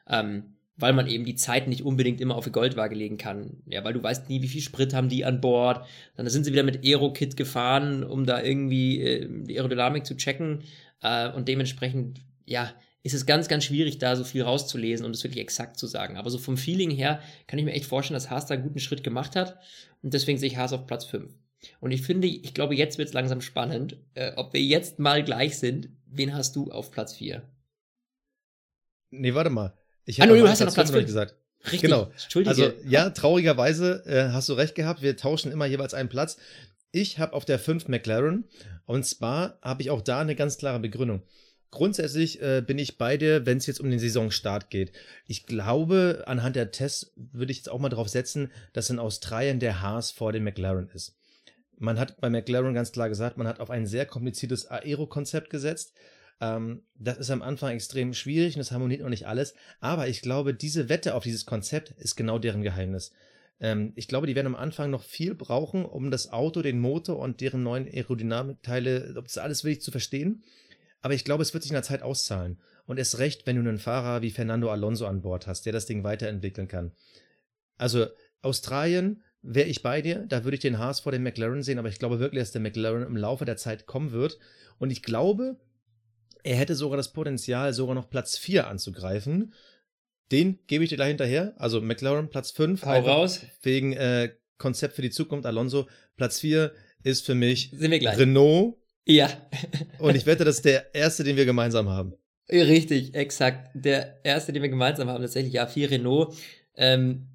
Ähm, 0.09 0.53
weil 0.77 0.93
man 0.93 1.07
eben 1.07 1.25
die 1.25 1.35
Zeit 1.35 1.69
nicht 1.69 1.83
unbedingt 1.83 2.21
immer 2.21 2.37
auf 2.37 2.45
die 2.45 2.53
Goldwaage 2.53 2.95
legen 2.95 3.17
kann. 3.17 3.63
Ja, 3.65 3.83
weil 3.83 3.95
du 3.95 4.03
weißt 4.03 4.29
nie, 4.29 4.43
wie 4.43 4.49
viel 4.49 4.61
Sprit 4.61 4.93
haben 4.93 5.09
die 5.09 5.25
an 5.25 5.41
Bord. 5.41 5.87
Dann 6.17 6.29
sind 6.29 6.45
sie 6.45 6.53
wieder 6.53 6.63
mit 6.63 6.85
Aero-Kit 6.85 7.39
gefahren, 7.39 8.05
um 8.05 8.27
da 8.27 8.43
irgendwie 8.43 9.01
äh, 9.01 9.27
die 9.27 9.57
Aerodynamik 9.57 10.05
zu 10.05 10.15
checken. 10.15 10.65
Äh, 11.01 11.31
und 11.31 11.49
dementsprechend, 11.49 12.21
ja, 12.45 12.75
ist 13.07 13.15
es 13.15 13.25
ganz, 13.25 13.47
ganz 13.47 13.65
schwierig, 13.65 13.99
da 13.99 14.17
so 14.17 14.25
viel 14.25 14.43
rauszulesen 14.43 15.07
und 15.07 15.15
es 15.15 15.23
wirklich 15.23 15.41
exakt 15.41 15.79
zu 15.79 15.87
sagen. 15.87 16.17
Aber 16.17 16.29
so 16.29 16.39
vom 16.39 16.57
Feeling 16.57 16.91
her 16.91 17.21
kann 17.47 17.57
ich 17.57 17.65
mir 17.65 17.73
echt 17.73 17.87
vorstellen, 17.87 18.17
dass 18.17 18.31
Haas 18.31 18.47
da 18.47 18.55
einen 18.55 18.65
guten 18.65 18.81
Schritt 18.81 19.05
gemacht 19.05 19.37
hat. 19.37 19.61
Und 20.03 20.13
deswegen 20.13 20.39
sehe 20.39 20.49
ich 20.49 20.57
Haas 20.57 20.73
auf 20.73 20.89
Platz 20.89 21.05
5. 21.05 21.33
Und 21.79 21.93
ich 21.93 22.03
finde, 22.03 22.27
ich 22.27 22.53
glaube, 22.53 22.75
jetzt 22.75 22.99
wird 22.99 23.07
es 23.07 23.15
langsam 23.15 23.41
spannend, 23.41 23.97
äh, 24.15 24.33
ob 24.35 24.53
wir 24.53 24.61
jetzt 24.61 24.99
mal 24.99 25.23
gleich 25.23 25.57
sind. 25.57 25.89
Wen 26.07 26.35
hast 26.35 26.57
du 26.57 26.73
auf 26.73 26.91
Platz 26.91 27.15
4? 27.15 27.43
Nee, 29.11 29.35
warte 29.35 29.51
mal. 29.51 29.73
Ich 30.05 30.21
ah, 30.21 30.27
no, 30.27 30.35
du 30.35 30.49
hast 30.49 30.59
ja 30.59 30.67
noch 30.67 30.75
Platz 30.75 30.91
5 30.91 31.07
gesagt. 31.07 31.37
Richtig. 31.65 31.83
Genau. 31.83 32.11
Entschuldige. 32.11 32.51
Also, 32.51 32.73
ja, 32.89 33.11
traurigerweise 33.11 34.03
äh, 34.07 34.33
hast 34.33 34.49
du 34.49 34.55
recht 34.55 34.75
gehabt. 34.75 35.01
Wir 35.01 35.17
tauschen 35.17 35.53
immer 35.53 35.67
jeweils 35.67 35.95
einen 35.95 36.09
Platz. 36.09 36.39
Ich 36.91 37.21
habe 37.21 37.35
auf 37.35 37.45
der 37.45 37.61
5 37.61 37.87
McLaren. 37.87 38.49
Und 38.85 39.07
zwar 39.07 39.61
habe 39.63 39.83
ich 39.83 39.91
auch 39.91 40.03
da 40.03 40.21
eine 40.21 40.35
ganz 40.35 40.59
klare 40.59 40.81
Begründung. 40.81 41.23
Grundsätzlich 41.71 42.41
äh, 42.41 42.63
bin 42.67 42.79
ich 42.79 42.97
bei 42.97 43.17
dir, 43.17 43.45
wenn 43.45 43.59
es 43.59 43.67
jetzt 43.67 43.81
um 43.81 43.91
den 43.91 43.99
Saisonstart 43.99 44.71
geht. 44.71 44.93
Ich 45.27 45.47
glaube, 45.47 46.25
anhand 46.27 46.57
der 46.57 46.71
Tests 46.71 47.13
würde 47.17 47.53
ich 47.53 47.59
jetzt 47.59 47.69
auch 47.69 47.81
mal 47.81 47.89
darauf 47.89 48.09
setzen, 48.09 48.51
dass 48.73 48.91
in 48.91 48.99
Australien 48.99 49.61
der 49.61 49.83
Haas 49.83 50.11
vor 50.11 50.33
dem 50.33 50.45
McLaren 50.45 50.89
ist. 50.95 51.17
Man 51.79 51.99
hat 51.99 52.21
bei 52.21 52.31
McLaren 52.31 52.73
ganz 52.73 52.93
klar 52.93 53.09
gesagt, 53.09 53.37
man 53.37 53.47
hat 53.47 53.61
auf 53.61 53.71
ein 53.71 53.87
sehr 53.87 54.07
kompliziertes 54.07 54.67
Aero-Konzept 54.67 55.51
gesetzt. 55.51 55.93
Ähm, 56.41 56.83
das 56.95 57.19
ist 57.19 57.31
am 57.31 57.43
Anfang 57.43 57.75
extrem 57.75 58.15
schwierig 58.15 58.55
und 58.55 58.61
das 58.61 58.73
harmoniert 58.73 59.03
noch 59.03 59.09
nicht 59.09 59.27
alles. 59.27 59.55
Aber 59.81 60.09
ich 60.09 60.23
glaube, 60.23 60.55
diese 60.55 60.89
Wette 60.89 61.15
auf 61.15 61.25
dieses 61.25 61.47
Konzept 61.47 61.91
ist 61.99 62.17
genau 62.17 62.39
deren 62.39 62.63
Geheimnis. 62.63 63.13
Ähm, 63.61 63.93
ich 63.97 64.09
glaube, 64.09 64.27
die 64.27 64.35
werden 64.35 64.49
am 64.49 64.57
Anfang 64.57 64.91
noch 64.91 65.03
viel 65.03 65.35
brauchen, 65.35 65.85
um 65.85 66.11
das 66.11 66.33
Auto, 66.33 66.63
den 66.63 66.79
Motor 66.79 67.19
und 67.19 67.41
deren 67.41 67.63
neuen 67.63 67.87
Aerodynamikteile, 67.87 69.15
ob 69.17 69.25
das 69.25 69.39
alles 69.39 69.65
wirklich 69.65 69.83
zu 69.83 69.91
verstehen. 69.91 70.43
Aber 71.07 71.15
ich 71.15 71.23
glaube, 71.23 71.45
es 71.45 71.55
wird 71.55 71.63
sich 71.63 71.71
in 71.71 71.77
der 71.77 71.85
Zeit 71.85 72.03
auszahlen. 72.03 72.59
Und 72.85 72.99
erst 72.99 73.19
recht, 73.19 73.47
wenn 73.47 73.55
du 73.55 73.61
einen 73.63 73.79
Fahrer 73.79 74.23
wie 74.23 74.33
Fernando 74.33 74.73
Alonso 74.73 75.07
an 75.07 75.23
Bord 75.23 75.47
hast, 75.47 75.65
der 75.65 75.73
das 75.73 75.87
Ding 75.87 76.03
weiterentwickeln 76.03 76.67
kann. 76.67 76.91
Also 77.77 78.09
Australien 78.43 79.23
wäre 79.41 79.69
ich 79.69 79.85
bei 79.85 80.03
dir, 80.03 80.27
da 80.27 80.43
würde 80.43 80.57
ich 80.57 80.63
den 80.63 80.81
Haas 80.81 80.99
vor 80.99 81.13
dem 81.13 81.23
McLaren 81.23 81.63
sehen, 81.63 81.79
aber 81.79 81.91
ich 81.91 82.01
glaube 82.01 82.19
wirklich, 82.19 82.43
dass 82.43 82.51
der 82.51 82.61
McLaren 82.61 83.05
im 83.05 83.17
Laufe 83.17 83.45
der 83.45 83.57
Zeit 83.57 83.87
kommen 83.87 84.11
wird. 84.11 84.41
Und 84.79 84.91
ich 84.91 85.05
glaube, 85.05 85.61
er 86.43 86.57
hätte 86.57 86.75
sogar 86.75 86.97
das 86.97 87.13
Potenzial, 87.13 87.73
sogar 87.73 87.95
noch 87.95 88.11
Platz 88.11 88.37
4 88.37 88.67
anzugreifen. 88.67 89.55
Den 90.33 90.59
gebe 90.67 90.83
ich 90.83 90.91
dir 90.91 90.97
gleich 90.97 91.11
hinterher. 91.11 91.55
Also 91.57 91.81
McLaren 91.81 92.31
Platz 92.31 92.51
5. 92.51 92.85
Hau 92.85 92.99
raus. 92.99 93.43
Wegen 93.63 93.93
äh, 93.93 94.35
Konzept 94.59 94.97
für 94.97 95.03
die 95.03 95.11
Zukunft. 95.11 95.47
Alonso 95.47 95.89
Platz 96.17 96.41
4 96.41 96.73
ist 97.05 97.25
für 97.25 97.37
mich 97.37 97.71
Renault 98.19 98.75
ja. 99.07 99.31
Und 99.99 100.17
ich 100.17 100.27
wette, 100.27 100.45
das 100.45 100.57
ist 100.57 100.65
der 100.65 100.95
erste, 100.95 101.25
den 101.25 101.37
wir 101.37 101.45
gemeinsam 101.45 101.89
haben. 101.89 102.15
Richtig, 102.49 103.15
exakt. 103.15 103.71
Der 103.75 104.25
erste, 104.25 104.53
den 104.53 104.63
wir 104.63 104.69
gemeinsam 104.69 105.09
haben, 105.09 105.23
tatsächlich, 105.23 105.55
ja, 105.55 105.67
vier 105.67 105.91
Renault. 105.91 106.37
Ähm, 106.77 107.29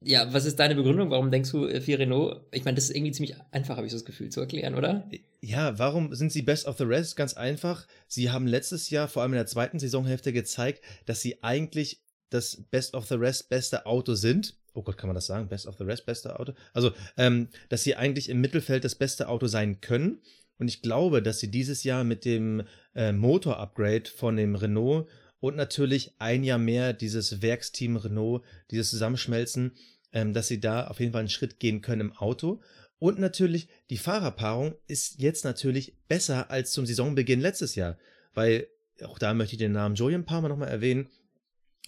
ja, 0.00 0.32
was 0.32 0.44
ist 0.44 0.58
deine 0.58 0.74
Begründung? 0.74 1.10
Warum 1.10 1.30
denkst 1.30 1.50
du 1.50 1.66
äh, 1.66 1.80
vier 1.80 1.98
Renault? 1.98 2.42
Ich 2.52 2.64
meine, 2.64 2.74
das 2.74 2.84
ist 2.84 2.96
irgendwie 2.96 3.12
ziemlich 3.12 3.36
einfach, 3.50 3.76
habe 3.76 3.86
ich 3.86 3.92
so 3.92 3.98
das 3.98 4.04
Gefühl, 4.04 4.28
zu 4.28 4.40
erklären, 4.40 4.74
oder? 4.74 5.08
Ja, 5.40 5.78
warum 5.78 6.14
sind 6.14 6.30
sie 6.30 6.42
Best 6.42 6.66
of 6.66 6.76
the 6.76 6.84
Rest? 6.84 7.16
Ganz 7.16 7.34
einfach. 7.34 7.86
Sie 8.06 8.30
haben 8.30 8.46
letztes 8.46 8.90
Jahr, 8.90 9.08
vor 9.08 9.22
allem 9.22 9.32
in 9.32 9.38
der 9.38 9.46
zweiten 9.46 9.78
Saisonhälfte, 9.78 10.32
gezeigt, 10.32 10.84
dass 11.06 11.20
sie 11.20 11.42
eigentlich 11.42 12.02
das 12.30 12.64
Best 12.70 12.94
of 12.94 13.06
the 13.06 13.14
Rest 13.14 13.48
beste 13.48 13.86
Auto 13.86 14.14
sind. 14.14 14.56
Oh 14.74 14.82
Gott, 14.82 14.98
kann 14.98 15.08
man 15.08 15.14
das 15.14 15.26
sagen? 15.26 15.48
Best 15.48 15.66
of 15.66 15.76
the 15.78 15.84
Rest 15.84 16.04
beste 16.04 16.38
Auto? 16.38 16.52
Also, 16.72 16.92
ähm, 17.16 17.48
dass 17.68 17.84
sie 17.84 17.96
eigentlich 17.96 18.28
im 18.28 18.40
Mittelfeld 18.40 18.84
das 18.84 18.96
beste 18.96 19.28
Auto 19.28 19.46
sein 19.46 19.80
können. 19.80 20.20
Und 20.58 20.68
ich 20.68 20.82
glaube, 20.82 21.22
dass 21.22 21.40
sie 21.40 21.50
dieses 21.50 21.84
Jahr 21.84 22.04
mit 22.04 22.24
dem 22.24 22.62
äh, 22.94 23.12
Motor-Upgrade 23.12 24.08
von 24.08 24.36
dem 24.36 24.54
Renault 24.54 25.08
und 25.40 25.56
natürlich 25.56 26.14
ein 26.18 26.44
Jahr 26.44 26.58
mehr 26.58 26.92
dieses 26.92 27.42
Werksteam 27.42 27.96
Renault, 27.96 28.42
dieses 28.70 28.90
Zusammenschmelzen, 28.90 29.72
ähm, 30.12 30.32
dass 30.32 30.48
sie 30.48 30.60
da 30.60 30.86
auf 30.86 31.00
jeden 31.00 31.12
Fall 31.12 31.20
einen 31.20 31.28
Schritt 31.28 31.58
gehen 31.58 31.82
können 31.82 32.00
im 32.00 32.12
Auto. 32.12 32.62
Und 32.98 33.18
natürlich, 33.18 33.68
die 33.90 33.98
Fahrerpaarung 33.98 34.76
ist 34.86 35.20
jetzt 35.20 35.44
natürlich 35.44 35.98
besser 36.08 36.50
als 36.50 36.70
zum 36.70 36.86
Saisonbeginn 36.86 37.40
letztes 37.40 37.74
Jahr. 37.74 37.98
Weil, 38.32 38.68
auch 39.02 39.18
da 39.18 39.34
möchte 39.34 39.54
ich 39.54 39.58
den 39.58 39.72
Namen 39.72 39.96
Julian 39.96 40.24
Palmer 40.24 40.48
nochmal 40.48 40.68
erwähnen. 40.68 41.08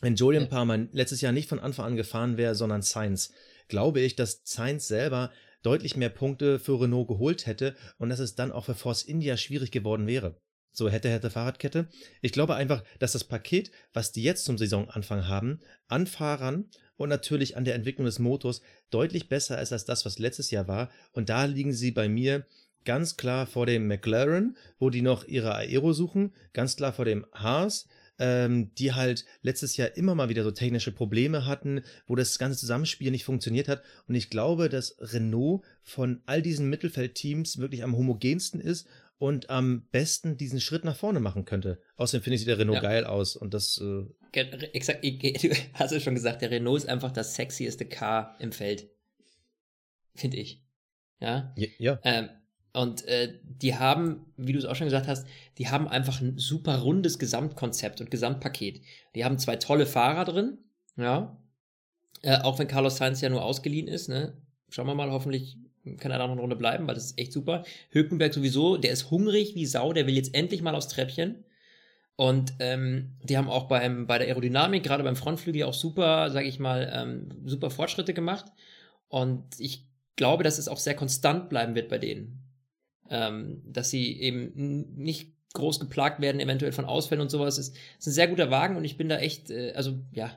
Wenn 0.03 0.17
Julian 0.17 0.45
ja. 0.45 0.49
Palmer 0.51 0.89
letztes 0.93 1.23
Jahr 1.23 1.33
nicht 1.33 1.49
von 1.49 1.61
Anfang 1.61 1.87
an 1.87 1.97
gefahren 1.97 2.37
wäre, 2.37 2.55
sondern 2.55 2.83
Sainz, 2.83 3.33
glaube 3.69 4.01
ich, 4.01 4.17
dass 4.17 4.43
Sainz 4.45 4.89
selber 4.89 5.31
deutlich 5.67 5.97
mehr 5.97 6.11
Punkte 6.11 6.59
für 6.59 6.81
Renault 6.81 7.09
geholt 7.09 7.47
hätte 7.47 7.75
und 7.99 8.09
dass 8.09 8.21
es 8.21 8.37
dann 8.37 8.53
auch 8.53 8.65
für 8.67 8.75
Force 8.75 9.03
India 9.03 9.37
schwierig 9.37 9.73
geworden 9.73 10.07
wäre. 10.07 10.41
So 10.71 10.89
hätte, 10.89 11.09
hätte 11.09 11.31
Fahrradkette. 11.31 11.89
Ich 12.21 12.33
glaube 12.33 12.55
einfach, 12.55 12.85
dass 12.99 13.13
das 13.13 13.25
Paket, 13.25 13.71
was 13.93 14.13
die 14.13 14.23
jetzt 14.23 14.45
zum 14.45 14.59
Saisonanfang 14.59 15.27
haben, 15.27 15.61
an 15.89 16.07
Fahrern 16.07 16.71
und 16.97 17.09
natürlich 17.09 17.57
an 17.57 17.65
der 17.65 17.75
Entwicklung 17.75 18.05
des 18.05 18.19
Motors 18.19 18.61
deutlich 18.91 19.29
besser 19.29 19.61
ist 19.61 19.73
als 19.73 19.87
das, 19.87 20.05
was 20.05 20.19
letztes 20.19 20.51
Jahr 20.51 20.69
war. 20.69 20.91
Und 21.13 21.31
da 21.31 21.47
liegen 21.47 21.73
sie 21.73 21.91
bei 21.91 22.09
mir 22.09 22.47
ganz 22.85 23.17
klar 23.17 23.47
vor 23.47 23.67
dem 23.67 23.89
McLaren, 23.89 24.57
wo 24.79 24.91
die 24.91 25.03
noch 25.03 25.25
ihre 25.25 25.55
Aero 25.55 25.93
suchen, 25.93 26.35
ganz 26.53 26.77
klar 26.77 26.93
vor 26.93 27.05
dem 27.05 27.27
Haas, 27.33 27.89
ähm, 28.19 28.75
die 28.75 28.93
halt 28.93 29.25
letztes 29.43 29.77
Jahr 29.77 29.97
immer 29.97 30.15
mal 30.15 30.29
wieder 30.29 30.45
so 30.45 30.51
technische 30.51 30.93
Probleme 30.93 31.47
hatten, 31.47 31.83
wo 32.07 32.15
das 32.15 32.39
ganze 32.39 32.59
Zusammenspiel 32.59 33.11
nicht 33.11 33.25
funktioniert 33.25 33.69
hat. 33.69 33.83
Und 34.09 34.15
ich 34.15 34.31
glaube, 34.31 34.69
dass 34.69 34.97
Renault 35.01 35.63
von 35.83 36.23
all 36.27 36.43
diesen 36.43 36.69
Mittelfeldteams 36.71 37.59
wirklich 37.59 37.83
am 37.83 37.97
homogensten 37.97 38.61
ist 38.61 38.87
und 39.19 39.49
am 39.51 39.87
besten 39.91 40.37
diesen 40.37 40.61
Schritt 40.61 40.85
nach 40.85 40.97
vorne 40.97 41.21
machen 41.21 41.45
könnte. 41.45 41.81
Außerdem 41.97 42.23
finde 42.23 42.35
ich 42.35 42.41
sieht 42.41 42.49
der 42.49 42.59
Renault 42.59 42.77
ja. 42.77 42.83
geil 42.83 43.05
aus 43.05 43.37
und 43.37 43.55
das. 43.55 43.81
Äh 43.81 44.05
Exakt, 44.73 45.03
du 45.03 45.51
hast 45.75 45.93
es 45.93 46.03
schon 46.03 46.15
gesagt, 46.15 46.43
der 46.43 46.51
Renault 46.51 46.83
ist 46.83 46.89
einfach 46.89 47.13
das 47.13 47.35
sexieste 47.35 47.87
Car 47.87 48.37
im 48.39 48.53
Feld. 48.53 48.91
Finde 50.15 50.37
ich. 50.37 50.63
Ja. 51.21 51.55
Ja. 51.79 51.99
Ähm, 52.05 52.29
Und 52.77 53.07
äh, 53.07 53.33
die 53.43 53.77
haben, 53.77 54.27
wie 54.37 54.53
du 54.53 54.59
es 54.59 54.67
auch 54.67 54.77
schon 54.77 54.87
gesagt 54.87 55.09
hast, 55.09 55.27
die 55.57 55.69
haben 55.69 55.89
einfach 55.89 56.21
ein 56.21 56.37
super 56.37 56.81
rundes 56.81 57.19
Gesamtkonzept 57.19 58.03
und 58.03 58.11
Gesamtpaket. 58.11 58.83
Die 59.15 59.25
haben 59.25 59.39
zwei 59.39 59.57
tolle 59.57 59.87
Fahrer 59.87 60.27
drin, 60.27 60.59
ja. 60.99 61.41
Äh, 62.21 62.37
auch 62.43 62.59
wenn 62.59 62.69
Carlos 62.69 62.99
Sainz 62.99 63.23
ja 63.23 63.31
nur 63.31 63.43
ausgeliehen 63.43 63.89
ist, 63.89 64.11
ne? 64.11 64.37
Schauen 64.69 64.87
wir 64.89 64.95
mal, 64.95 65.11
hoffentlich 65.11 65.57
kann 65.99 66.11
er 66.11 66.19
da 66.19 66.27
noch 66.27 66.33
eine 66.33 66.43
Runde 66.43 66.57
bleiben, 66.57 66.87
weil 66.87 66.95
das 66.95 67.07
ist 67.07 67.19
echt 67.19 67.33
super. 67.33 67.65
Hülkenberg 67.93 68.35
sowieso, 68.35 68.77
der 68.77 68.91
ist 68.91 69.11
hungrig 69.11 69.55
wie 69.55 69.65
Sau, 69.65 69.95
der 69.95 70.07
will 70.07 70.15
jetzt 70.15 70.35
endlich 70.35 70.61
mal 70.61 70.75
aufs 70.75 70.89
Treppchen. 70.89 71.47
Und 72.17 72.53
ähm, 72.59 73.17
die 73.23 73.39
haben 73.39 73.49
auch 73.49 73.69
beim, 73.69 74.07
bei 74.07 74.19
der 74.19 74.27
Aerodynamik, 74.27 74.83
gerade 74.83 75.03
beim 75.03 75.17
Frontflügel, 75.17 75.63
auch 75.63 75.73
super, 75.73 76.31
sage 76.31 76.47
ich 76.47 76.59
mal, 76.59 76.93
ähm, 76.95 77.31
super 77.47 77.71
Fortschritte 77.71 78.13
gemacht. 78.13 78.45
Und 79.09 79.45
ich 79.59 79.87
glaube, 80.17 80.45
dass 80.45 80.59
es 80.59 80.69
auch 80.69 80.79
sehr 80.79 80.95
konstant 80.95 81.49
bleiben 81.49 81.75
wird 81.75 81.89
bei 81.89 81.97
denen. 81.97 82.46
Ähm, 83.11 83.63
dass 83.65 83.91
sie 83.91 84.21
eben 84.21 84.95
nicht 84.97 85.33
groß 85.55 85.81
geplagt 85.81 86.21
werden, 86.21 86.41
eventuell 86.41 86.73
von 86.73 86.85
Ausfällen 86.85 87.21
und 87.21 87.31
sowas. 87.31 87.59
Es 87.59 87.69
ist 87.69 88.07
ein 88.07 88.13
sehr 88.13 88.29
guter 88.29 88.51
Wagen 88.51 88.77
und 88.77 88.85
ich 88.85 88.97
bin 88.97 89.09
da 89.09 89.19
echt, 89.19 89.51
äh, 89.51 89.73
also 89.75 89.99
ja, 90.13 90.31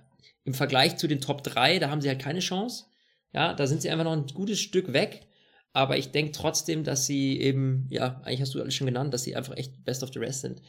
im 0.45 0.53
Vergleich 0.53 0.97
zu 0.97 1.07
den 1.07 1.21
Top 1.21 1.43
3, 1.43 1.79
da 1.79 1.89
haben 1.89 2.01
sie 2.01 2.07
halt 2.07 2.19
keine 2.19 2.39
Chance. 2.39 2.85
Ja, 3.33 3.53
da 3.53 3.67
sind 3.67 3.81
sie 3.81 3.89
einfach 3.89 4.05
noch 4.05 4.13
ein 4.13 4.25
gutes 4.27 4.59
Stück 4.59 4.93
weg. 4.93 5.27
Aber 5.71 5.97
ich 5.97 6.11
denke 6.11 6.31
trotzdem, 6.31 6.83
dass 6.83 7.05
sie 7.05 7.39
eben, 7.39 7.85
ja, 7.89 8.21
eigentlich 8.23 8.41
hast 8.41 8.55
du 8.55 8.61
alles 8.61 8.73
schon 8.73 8.87
genannt, 8.87 9.13
dass 9.13 9.23
sie 9.23 9.35
einfach 9.35 9.55
echt 9.55 9.85
best 9.85 10.01
of 10.01 10.11
the 10.11 10.19
rest 10.19 10.41
sind. 10.41 10.61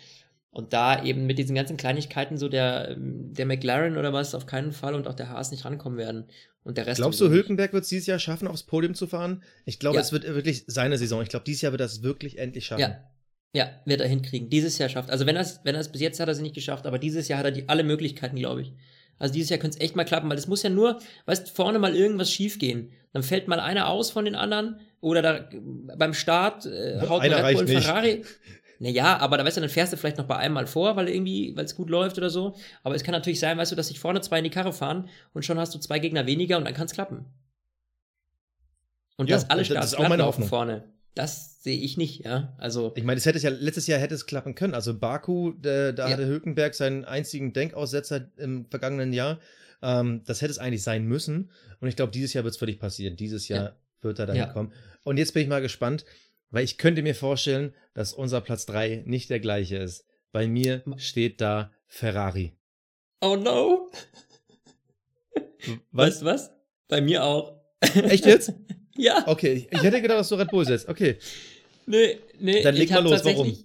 Und 0.52 0.72
da 0.72 1.04
eben 1.04 1.26
mit 1.26 1.38
diesen 1.38 1.54
ganzen 1.54 1.76
Kleinigkeiten 1.76 2.36
so 2.36 2.48
der, 2.48 2.96
der 2.98 3.46
McLaren 3.46 3.96
oder 3.96 4.12
was 4.12 4.34
auf 4.34 4.46
keinen 4.46 4.72
Fall 4.72 4.94
und 4.94 5.06
auch 5.06 5.14
der 5.14 5.28
Haas 5.28 5.52
nicht 5.52 5.64
rankommen 5.64 5.96
werden. 5.96 6.24
Und 6.62 6.76
der 6.76 6.86
Rest. 6.86 6.98
Glaubst 6.98 7.20
du, 7.20 7.30
Hülkenberg 7.30 7.72
wird 7.72 7.84
es 7.84 7.88
dieses 7.88 8.06
Jahr 8.06 8.18
schaffen, 8.18 8.48
aufs 8.48 8.64
Podium 8.64 8.94
zu 8.94 9.06
fahren? 9.06 9.42
Ich 9.64 9.78
glaube, 9.78 9.96
ja. 9.96 10.02
es 10.02 10.12
wird 10.12 10.24
wirklich 10.24 10.64
seine 10.66 10.98
Saison. 10.98 11.22
Ich 11.22 11.28
glaube, 11.28 11.44
dieses 11.44 11.62
Jahr 11.62 11.72
wird 11.72 11.80
er 11.80 11.86
es 11.86 12.02
wirklich 12.02 12.38
endlich 12.38 12.66
schaffen. 12.66 12.80
Ja. 12.80 13.10
Ja, 13.52 13.68
wird 13.84 14.00
er 14.00 14.06
hinkriegen. 14.06 14.48
Dieses 14.48 14.78
Jahr 14.78 14.88
schafft. 14.88 15.10
Also 15.10 15.26
wenn 15.26 15.34
er 15.34 15.42
es, 15.42 15.60
wenn 15.64 15.74
er 15.74 15.80
es 15.80 15.90
bis 15.90 16.00
jetzt 16.00 16.20
hat 16.20 16.28
er 16.28 16.32
es 16.32 16.40
nicht 16.40 16.54
geschafft, 16.54 16.86
aber 16.86 17.00
dieses 17.00 17.26
Jahr 17.26 17.40
hat 17.40 17.46
er 17.46 17.50
die 17.50 17.68
alle 17.68 17.82
Möglichkeiten, 17.82 18.36
glaube 18.36 18.62
ich. 18.62 18.72
Also 19.18 19.34
dieses 19.34 19.50
Jahr 19.50 19.58
könnte 19.58 19.76
es 19.76 19.84
echt 19.84 19.96
mal 19.96 20.04
klappen, 20.04 20.30
weil 20.30 20.38
es 20.38 20.46
muss 20.46 20.62
ja 20.62 20.70
nur, 20.70 21.00
weißt, 21.26 21.50
vorne 21.50 21.78
mal 21.78 21.94
irgendwas 21.94 22.32
schief 22.32 22.58
gehen. 22.58 22.92
Dann 23.12 23.22
fällt 23.22 23.48
mal 23.48 23.58
einer 23.58 23.88
aus 23.88 24.10
von 24.10 24.24
den 24.24 24.36
anderen 24.36 24.78
oder 25.00 25.20
da 25.20 25.48
beim 25.96 26.14
Start 26.14 26.64
äh, 26.66 27.00
haut 27.06 27.22
einer 27.22 27.44
Red 27.44 27.56
Bull 27.56 27.66
Ferrari. 27.66 28.22
Naja, 28.82 29.18
aber 29.18 29.36
da 29.36 29.44
weißt 29.44 29.58
du, 29.58 29.60
dann 29.60 29.68
fährst 29.68 29.92
du 29.92 29.98
vielleicht 29.98 30.16
noch 30.16 30.24
bei 30.24 30.36
einem 30.36 30.54
mal 30.54 30.66
vor, 30.66 30.96
weil 30.96 31.10
irgendwie, 31.10 31.54
weil 31.54 31.66
es 31.66 31.76
gut 31.76 31.90
läuft 31.90 32.16
oder 32.16 32.30
so. 32.30 32.56
Aber 32.82 32.94
es 32.94 33.04
kann 33.04 33.12
natürlich 33.12 33.38
sein, 33.38 33.58
weißt 33.58 33.70
du, 33.70 33.76
dass 33.76 33.88
sich 33.88 34.00
vorne 34.00 34.22
zwei 34.22 34.38
in 34.38 34.44
die 34.44 34.50
Karre 34.50 34.72
fahren 34.72 35.10
und 35.34 35.44
schon 35.44 35.58
hast 35.58 35.74
du 35.74 35.78
zwei 35.78 35.98
Gegner 35.98 36.26
weniger 36.26 36.56
und 36.56 36.64
dann 36.64 36.72
kann 36.72 36.86
es 36.86 36.92
klappen. 36.92 37.26
Und 39.18 39.28
ja, 39.28 39.36
das 39.36 39.50
alle 39.50 39.66
Starts 39.66 39.90
das 39.90 39.92
ist 39.92 39.98
auch 39.98 40.08
meine 40.08 40.24
Hoffnung. 40.24 40.48
vorne. 40.48 40.84
Das 41.14 41.62
sehe 41.62 41.78
ich 41.78 41.98
nicht, 41.98 42.24
ja. 42.24 42.54
Also. 42.56 42.92
Ich 42.96 43.04
meine, 43.04 43.18
es 43.18 43.26
hätte 43.26 43.36
es 43.36 43.42
ja, 43.42 43.50
letztes 43.50 43.86
Jahr 43.86 44.00
hätte 44.00 44.14
es 44.14 44.24
klappen 44.24 44.54
können. 44.54 44.72
Also 44.72 44.98
Baku, 44.98 45.52
da, 45.60 45.92
da 45.92 46.06
ja. 46.06 46.14
hatte 46.14 46.26
Hülkenberg 46.26 46.74
seinen 46.74 47.04
einzigen 47.04 47.52
Denkaussetzer 47.52 48.30
im 48.38 48.64
vergangenen 48.64 49.12
Jahr. 49.12 49.40
Ähm, 49.82 50.22
das 50.24 50.40
hätte 50.40 50.52
es 50.52 50.58
eigentlich 50.58 50.82
sein 50.82 51.04
müssen. 51.04 51.50
Und 51.80 51.88
ich 51.88 51.96
glaube, 51.96 52.12
dieses 52.12 52.32
Jahr 52.32 52.44
wird 52.44 52.54
es 52.54 52.58
völlig 52.58 52.78
passieren. 52.78 53.16
Dieses 53.16 53.46
Jahr 53.48 53.62
ja. 53.62 53.76
wird 54.00 54.18
er 54.18 54.24
dahin 54.24 54.40
ja. 54.40 54.52
kommen. 54.54 54.72
Und 55.04 55.18
jetzt 55.18 55.34
bin 55.34 55.42
ich 55.42 55.50
mal 55.50 55.60
gespannt, 55.60 56.06
weil 56.50 56.64
ich 56.64 56.78
könnte 56.78 57.02
mir 57.02 57.14
vorstellen, 57.14 57.74
dass 57.94 58.12
unser 58.12 58.40
Platz 58.40 58.66
3 58.66 59.04
nicht 59.06 59.30
der 59.30 59.40
gleiche 59.40 59.76
ist. 59.76 60.04
Bei 60.32 60.46
mir 60.46 60.82
steht 60.96 61.40
da 61.40 61.72
Ferrari. 61.86 62.52
Oh 63.20 63.36
no! 63.36 63.90
Was? 65.92 66.06
Weißt 66.06 66.22
du 66.22 66.26
was? 66.26 66.50
Bei 66.88 67.00
mir 67.00 67.24
auch. 67.24 67.60
Echt 67.80 68.26
jetzt? 68.26 68.52
ja. 68.96 69.24
Okay, 69.26 69.68
ich 69.70 69.82
hätte 69.82 70.00
gedacht, 70.00 70.20
dass 70.20 70.28
du 70.28 70.36
Red 70.36 70.50
Bull 70.50 70.64
setzt. 70.64 70.88
Okay. 70.88 71.18
Nee, 71.86 72.18
nee. 72.38 72.62
Dann 72.62 72.74
leg 72.74 72.90
mal 72.90 73.02
los, 73.02 73.24
warum? 73.24 73.56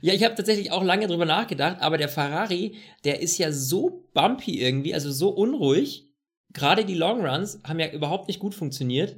Ja, 0.00 0.12
ich 0.14 0.22
habe 0.22 0.34
tatsächlich 0.34 0.70
auch 0.70 0.84
lange 0.84 1.06
drüber 1.06 1.24
nachgedacht, 1.24 1.78
aber 1.80 1.98
der 1.98 2.08
Ferrari, 2.08 2.76
der 3.04 3.20
ist 3.20 3.38
ja 3.38 3.50
so 3.50 4.04
bumpy 4.14 4.60
irgendwie, 4.60 4.94
also 4.94 5.10
so 5.10 5.30
unruhig. 5.30 6.08
Gerade 6.52 6.84
die 6.84 6.94
Long 6.94 7.26
Runs 7.26 7.60
haben 7.64 7.80
ja 7.80 7.90
überhaupt 7.90 8.28
nicht 8.28 8.38
gut 8.38 8.54
funktioniert. 8.54 9.16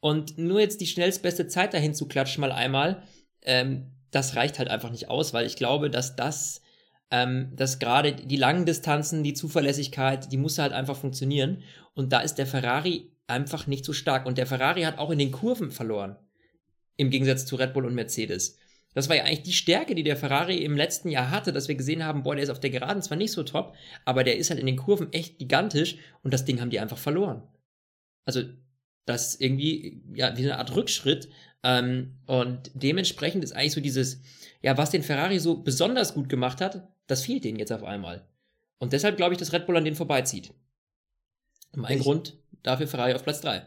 Und 0.00 0.38
nur 0.38 0.60
jetzt 0.60 0.80
die 0.80 0.86
schnellstbeste 0.86 1.46
Zeit 1.46 1.74
dahin 1.74 1.94
zu 1.94 2.06
klatschen, 2.06 2.40
mal 2.40 2.52
einmal, 2.52 3.02
ähm, 3.42 3.92
das 4.10 4.36
reicht 4.36 4.58
halt 4.58 4.68
einfach 4.68 4.90
nicht 4.90 5.08
aus, 5.08 5.32
weil 5.32 5.46
ich 5.46 5.56
glaube, 5.56 5.90
dass 5.90 6.16
das, 6.16 6.62
ähm, 7.10 7.52
dass 7.54 7.78
gerade 7.78 8.12
die 8.12 8.36
langen 8.36 8.66
Distanzen, 8.66 9.22
die 9.22 9.34
Zuverlässigkeit, 9.34 10.30
die 10.32 10.36
muss 10.36 10.58
halt 10.58 10.72
einfach 10.72 10.96
funktionieren. 10.96 11.62
Und 11.94 12.12
da 12.12 12.20
ist 12.20 12.36
der 12.36 12.46
Ferrari 12.46 13.10
einfach 13.26 13.66
nicht 13.66 13.84
so 13.84 13.92
stark. 13.92 14.26
Und 14.26 14.38
der 14.38 14.46
Ferrari 14.46 14.82
hat 14.82 14.98
auch 14.98 15.10
in 15.10 15.18
den 15.18 15.32
Kurven 15.32 15.70
verloren. 15.70 16.16
Im 16.96 17.10
Gegensatz 17.10 17.46
zu 17.46 17.56
Red 17.56 17.74
Bull 17.74 17.84
und 17.84 17.94
Mercedes. 17.94 18.58
Das 18.94 19.10
war 19.10 19.16
ja 19.16 19.24
eigentlich 19.24 19.42
die 19.42 19.52
Stärke, 19.52 19.94
die 19.94 20.02
der 20.02 20.16
Ferrari 20.16 20.64
im 20.64 20.74
letzten 20.74 21.10
Jahr 21.10 21.30
hatte, 21.30 21.52
dass 21.52 21.68
wir 21.68 21.74
gesehen 21.74 22.02
haben, 22.02 22.22
boah, 22.22 22.34
der 22.34 22.44
ist 22.44 22.50
auf 22.50 22.60
der 22.60 22.70
Geraden 22.70 23.02
zwar 23.02 23.18
nicht 23.18 23.32
so 23.32 23.42
top, 23.42 23.74
aber 24.06 24.24
der 24.24 24.38
ist 24.38 24.48
halt 24.48 24.58
in 24.58 24.64
den 24.64 24.76
Kurven 24.76 25.12
echt 25.12 25.38
gigantisch 25.38 25.98
und 26.22 26.32
das 26.32 26.46
Ding 26.46 26.62
haben 26.62 26.70
die 26.70 26.80
einfach 26.80 26.96
verloren. 26.96 27.42
Also 28.24 28.44
das 29.06 29.28
ist 29.28 29.40
irgendwie, 29.40 30.02
ja, 30.14 30.36
wie 30.36 30.42
eine 30.42 30.58
Art 30.58 30.74
Rückschritt. 30.76 31.30
Ähm, 31.62 32.16
und 32.26 32.70
dementsprechend 32.74 33.42
ist 33.42 33.52
eigentlich 33.52 33.72
so 33.72 33.80
dieses, 33.80 34.20
ja, 34.62 34.76
was 34.76 34.90
den 34.90 35.02
Ferrari 35.02 35.38
so 35.38 35.62
besonders 35.62 36.14
gut 36.14 36.28
gemacht 36.28 36.60
hat, 36.60 36.88
das 37.06 37.24
fehlt 37.24 37.44
denen 37.44 37.58
jetzt 37.58 37.72
auf 37.72 37.84
einmal. 37.84 38.26
Und 38.78 38.92
deshalb 38.92 39.16
glaube 39.16 39.32
ich, 39.32 39.38
dass 39.38 39.52
Red 39.52 39.66
Bull 39.66 39.76
an 39.76 39.84
denen 39.84 39.96
vorbeizieht. 39.96 40.52
Mein 41.74 41.98
ich, 41.98 42.02
Grund 42.02 42.36
dafür 42.62 42.86
Ferrari 42.86 43.14
auf 43.14 43.22
Platz 43.22 43.40
3. 43.40 43.64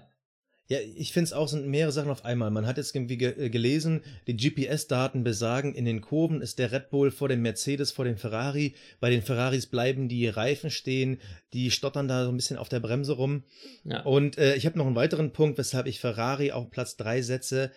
Ja, 0.70 0.78
ich 0.96 1.14
finde 1.14 1.26
es 1.26 1.34
auch, 1.34 1.48
sind 1.48 1.66
mehrere 1.66 1.92
Sachen 1.92 2.12
auf 2.12 2.26
einmal. 2.26 2.52
Man 2.52 2.68
hat 2.68 2.78
jetzt 2.78 2.96
irgendwie 2.96 3.18
ge 3.18 3.46
äh, 3.46 3.50
gelesen, 3.50 4.02
die 4.28 4.38
GPS-Daten 4.38 5.24
besagen, 5.24 5.74
in 5.74 5.84
den 5.84 6.00
Kurven 6.00 6.42
ist 6.42 6.60
der 6.60 6.72
Red 6.72 6.92
Bull 6.92 7.10
vor 7.10 7.28
dem 7.28 7.42
Mercedes, 7.42 7.92
vor 7.92 8.06
dem 8.06 8.18
Ferrari. 8.18 8.76
Bei 9.00 9.10
den 9.10 9.24
Ferraris 9.24 9.66
bleiben 9.66 10.08
die 10.08 10.28
Reifen 10.28 10.70
stehen, 10.70 11.20
die 11.54 11.72
stottern 11.72 12.08
da 12.08 12.24
so 12.24 12.32
ein 12.32 12.36
bisschen 12.36 12.58
auf 12.58 12.70
der 12.70 12.82
Bremse 12.82 13.14
rum. 13.14 13.44
Ja. 13.84 14.04
Und 14.04 14.38
äh, 14.38 14.56
ich 14.56 14.68
habe 14.68 14.78
noch 14.78 14.86
einen 14.86 14.96
weiteren 14.96 15.34
Punkt, 15.34 15.58
weshalb 15.58 15.88
ich 15.88 16.00
Ferrari 16.00 16.52
auf 16.52 16.70
Platz 16.70 16.96
3 16.98 17.24
setze. 17.24 17.72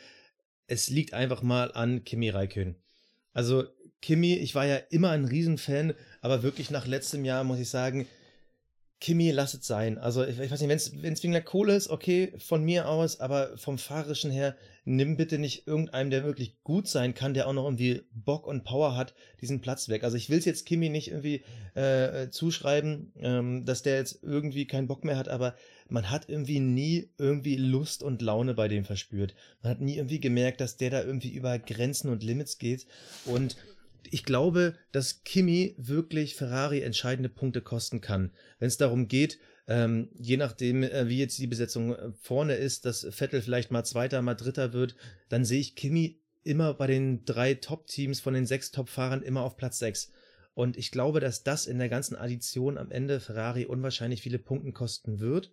Es 0.66 0.90
liegt 0.90 1.14
einfach 1.14 1.40
mal 1.40 1.72
an 1.72 2.04
Kimi 2.04 2.28
Raikön. 2.28 2.74
Also 3.32 3.64
Kimi, 4.02 4.34
ich 4.34 4.54
war 4.54 4.66
ja 4.66 4.76
immer 4.90 5.12
ein 5.12 5.24
Riesenfan, 5.24 5.94
aber 6.20 6.42
wirklich 6.42 6.70
nach 6.70 6.86
letztem 6.86 7.24
Jahr 7.24 7.42
muss 7.42 7.58
ich 7.58 7.70
sagen, 7.70 8.06
Kimi, 9.02 9.32
lass 9.32 9.52
es 9.52 9.66
sein. 9.66 9.98
Also, 9.98 10.24
ich, 10.24 10.38
ich 10.38 10.48
weiß 10.48 10.60
nicht, 10.60 10.70
wenn 11.02 11.12
es 11.12 11.22
wegen 11.24 11.32
der 11.32 11.42
Kohle 11.42 11.74
ist, 11.74 11.90
okay, 11.90 12.32
von 12.38 12.62
mir 12.62 12.88
aus, 12.88 13.18
aber 13.18 13.58
vom 13.58 13.76
Fahrerischen 13.76 14.30
her, 14.30 14.54
nimm 14.84 15.16
bitte 15.16 15.40
nicht 15.40 15.66
irgendeinem, 15.66 16.10
der 16.10 16.22
wirklich 16.22 16.62
gut 16.62 16.86
sein 16.86 17.12
kann, 17.12 17.34
der 17.34 17.48
auch 17.48 17.52
noch 17.52 17.64
irgendwie 17.64 18.02
Bock 18.12 18.46
und 18.46 18.62
Power 18.62 18.96
hat, 18.96 19.12
diesen 19.40 19.60
Platz 19.60 19.88
weg. 19.88 20.04
Also, 20.04 20.16
ich 20.16 20.30
will 20.30 20.38
es 20.38 20.44
jetzt 20.44 20.66
Kimi 20.66 20.88
nicht 20.88 21.08
irgendwie 21.08 21.42
äh, 21.74 22.30
zuschreiben, 22.30 23.12
ähm, 23.16 23.64
dass 23.64 23.82
der 23.82 23.96
jetzt 23.96 24.20
irgendwie 24.22 24.68
keinen 24.68 24.86
Bock 24.86 25.02
mehr 25.02 25.16
hat, 25.16 25.28
aber 25.28 25.56
man 25.88 26.08
hat 26.08 26.28
irgendwie 26.28 26.60
nie 26.60 27.10
irgendwie 27.18 27.56
Lust 27.56 28.04
und 28.04 28.22
Laune 28.22 28.54
bei 28.54 28.68
dem 28.68 28.84
verspürt. 28.84 29.34
Man 29.62 29.70
hat 29.72 29.80
nie 29.80 29.96
irgendwie 29.96 30.20
gemerkt, 30.20 30.60
dass 30.60 30.76
der 30.76 30.90
da 30.90 31.02
irgendwie 31.02 31.32
über 31.32 31.58
Grenzen 31.58 32.08
und 32.08 32.22
Limits 32.22 32.58
geht 32.58 32.86
und 33.24 33.56
ich 34.10 34.24
glaube, 34.24 34.74
dass 34.90 35.24
Kimi 35.24 35.74
wirklich 35.78 36.34
Ferrari 36.34 36.80
entscheidende 36.80 37.28
Punkte 37.28 37.60
kosten 37.60 38.00
kann. 38.00 38.32
Wenn 38.58 38.68
es 38.68 38.76
darum 38.76 39.08
geht, 39.08 39.38
ähm, 39.68 40.10
je 40.14 40.36
nachdem, 40.36 40.82
äh, 40.82 41.08
wie 41.08 41.18
jetzt 41.18 41.38
die 41.38 41.46
Besetzung 41.46 41.94
äh, 41.94 42.12
vorne 42.20 42.54
ist, 42.54 42.84
dass 42.84 43.06
Vettel 43.10 43.42
vielleicht 43.42 43.70
mal 43.70 43.84
Zweiter, 43.84 44.20
mal 44.22 44.34
Dritter 44.34 44.72
wird, 44.72 44.96
dann 45.28 45.44
sehe 45.44 45.60
ich 45.60 45.76
Kimi 45.76 46.20
immer 46.42 46.74
bei 46.74 46.88
den 46.88 47.24
drei 47.24 47.54
Top-Teams 47.54 48.20
von 48.20 48.34
den 48.34 48.46
sechs 48.46 48.72
Top-Fahrern 48.72 49.22
immer 49.22 49.42
auf 49.42 49.56
Platz 49.56 49.78
sechs. 49.78 50.10
Und 50.54 50.76
ich 50.76 50.90
glaube, 50.90 51.20
dass 51.20 51.44
das 51.44 51.66
in 51.66 51.78
der 51.78 51.88
ganzen 51.88 52.16
Addition 52.16 52.76
am 52.76 52.90
Ende 52.90 53.20
Ferrari 53.20 53.64
unwahrscheinlich 53.64 54.22
viele 54.22 54.38
Punkte 54.38 54.72
kosten 54.72 55.20
wird. 55.20 55.52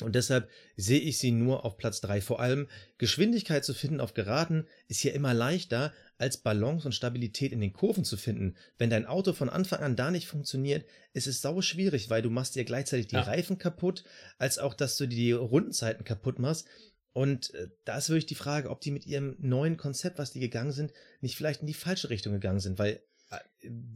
Und 0.00 0.14
deshalb 0.14 0.48
sehe 0.76 1.00
ich 1.00 1.18
sie 1.18 1.32
nur 1.32 1.64
auf 1.64 1.76
Platz 1.76 2.00
3. 2.00 2.20
Vor 2.20 2.40
allem 2.40 2.68
Geschwindigkeit 2.98 3.64
zu 3.64 3.74
finden 3.74 4.00
auf 4.00 4.14
Geraden 4.14 4.66
ist 4.86 5.02
ja 5.02 5.12
immer 5.12 5.34
leichter, 5.34 5.92
als 6.18 6.36
Balance 6.36 6.86
und 6.86 6.92
Stabilität 6.92 7.52
in 7.52 7.60
den 7.60 7.72
Kurven 7.72 8.04
zu 8.04 8.16
finden. 8.16 8.56
Wenn 8.76 8.90
dein 8.90 9.06
Auto 9.06 9.32
von 9.32 9.48
Anfang 9.48 9.80
an 9.80 9.96
da 9.96 10.10
nicht 10.10 10.26
funktioniert, 10.26 10.84
ist 11.12 11.26
es 11.26 11.40
sau 11.40 11.62
schwierig, 11.62 12.10
weil 12.10 12.22
du 12.22 12.30
machst 12.30 12.56
dir 12.56 12.64
gleichzeitig 12.64 13.06
die 13.06 13.14
ja. 13.14 13.22
Reifen 13.22 13.58
kaputt, 13.58 14.04
als 14.36 14.58
auch, 14.58 14.74
dass 14.74 14.96
du 14.96 15.06
die 15.06 15.32
Rundenzeiten 15.32 16.04
kaputt 16.04 16.38
machst. 16.38 16.66
Und 17.12 17.54
äh, 17.54 17.68
da 17.84 17.98
ist 17.98 18.10
wirklich 18.10 18.26
die 18.26 18.34
Frage, 18.34 18.70
ob 18.70 18.80
die 18.80 18.90
mit 18.90 19.06
ihrem 19.06 19.36
neuen 19.38 19.76
Konzept, 19.76 20.18
was 20.18 20.32
die 20.32 20.40
gegangen 20.40 20.72
sind, 20.72 20.92
nicht 21.20 21.36
vielleicht 21.36 21.62
in 21.62 21.66
die 21.66 21.74
falsche 21.74 22.10
Richtung 22.10 22.32
gegangen 22.32 22.60
sind, 22.60 22.78
weil 22.78 23.02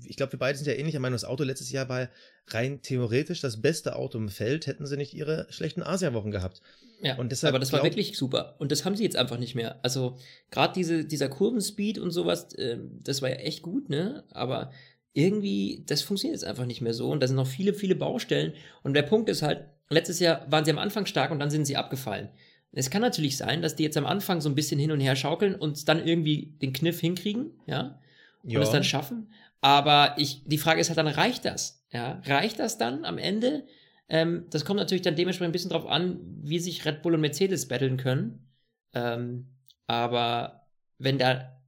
ich 0.05 0.17
glaube, 0.17 0.33
wir 0.33 0.39
beide 0.39 0.59
sind 0.59 0.67
ja 0.67 0.75
ähnlicher 0.75 0.99
Meinung. 0.99 1.15
Das 1.15 1.25
Auto 1.25 1.45
letztes 1.45 1.71
Jahr 1.71 1.89
war 1.89 2.09
rein 2.49 2.83
theoretisch 2.83 3.41
das 3.41 3.63
beste 3.63 3.97
Auto 3.97 4.19
im 4.19 4.29
Feld, 4.29 4.67
hätten 4.67 4.87
sie 4.87 4.97
nicht 4.97 5.15
ihre 5.15 5.47
schlechten 5.51 5.83
Asiawochen 5.83 6.31
gehabt. 6.31 6.61
Ja, 7.01 7.17
und 7.17 7.33
deshalb 7.33 7.53
aber 7.53 7.59
das 7.59 7.73
war 7.73 7.83
wirklich 7.83 8.17
super. 8.17 8.57
Und 8.59 8.71
das 8.71 8.85
haben 8.85 8.97
sie 8.97 9.05
jetzt 9.05 9.17
einfach 9.17 9.39
nicht 9.39 9.55
mehr. 9.55 9.81
Also, 9.83 10.19
gerade 10.51 10.75
diese, 10.75 11.05
dieser 11.05 11.29
Kurvenspeed 11.29 11.99
und 11.99 12.11
sowas, 12.11 12.53
äh, 12.55 12.79
das 13.03 13.23
war 13.23 13.31
ja 13.31 13.37
echt 13.37 13.63
gut, 13.63 13.89
ne? 13.89 14.25
Aber 14.31 14.71
irgendwie, 15.13 15.85
das 15.87 16.03
funktioniert 16.03 16.41
jetzt 16.41 16.49
einfach 16.49 16.67
nicht 16.67 16.81
mehr 16.81 16.95
so. 16.95 17.11
Und 17.11 17.21
da 17.21 17.27
sind 17.27 17.37
noch 17.37 17.47
viele, 17.47 17.75
viele 17.75 17.95
Baustellen. 17.95 18.55
Und 18.83 18.95
der 18.95 19.03
Punkt 19.03 19.29
ist 19.29 19.43
halt, 19.43 19.65
letztes 19.89 20.21
Jahr 20.21 20.51
waren 20.51 20.65
sie 20.65 20.71
am 20.71 20.79
Anfang 20.79 21.07
stark 21.07 21.31
und 21.31 21.39
dann 21.39 21.51
sind 21.51 21.67
sie 21.67 21.77
abgefallen. 21.77 22.29
Es 22.73 22.89
kann 22.89 23.03
natürlich 23.03 23.37
sein, 23.37 23.61
dass 23.61 23.77
die 23.77 23.83
jetzt 23.83 23.99
am 23.99 24.07
Anfang 24.07 24.41
so 24.41 24.49
ein 24.49 24.55
bisschen 24.55 24.81
hin 24.81 24.93
und 24.93 25.01
her 25.01 25.17
schaukeln 25.17 25.55
und 25.55 25.89
dann 25.89 26.07
irgendwie 26.07 26.57
den 26.63 26.73
Kniff 26.73 27.01
hinkriegen, 27.01 27.51
ja, 27.67 28.01
und 28.43 28.51
Ja. 28.51 28.61
es 28.61 28.71
dann 28.71 28.85
schaffen. 28.85 29.33
Aber 29.61 30.17
ich, 30.19 30.43
die 30.45 30.59
Frage 30.59 30.81
ist 30.81 30.89
halt 30.89 30.99
dann, 30.99 31.07
reicht 31.07 31.45
das? 31.45 31.85
Ja, 31.93 32.21
reicht 32.25 32.59
das 32.59 32.79
dann 32.79 33.05
am 33.05 33.19
Ende? 33.19 33.67
Ähm, 34.09 34.47
das 34.51 34.65
kommt 34.65 34.79
natürlich 34.79 35.03
dann 35.03 35.17
dementsprechend 35.17 35.51
ein 35.51 35.53
bisschen 35.53 35.71
drauf 35.71 35.87
an, 35.87 36.21
wie 36.43 36.59
sich 36.59 36.85
Red 36.85 37.03
Bull 37.03 37.15
und 37.15 37.21
Mercedes 37.21 37.69
battlen 37.69 37.97
können. 37.97 38.51
Ähm, 38.93 39.55
aber 39.87 40.67
wenn 40.99 41.19
da 41.19 41.63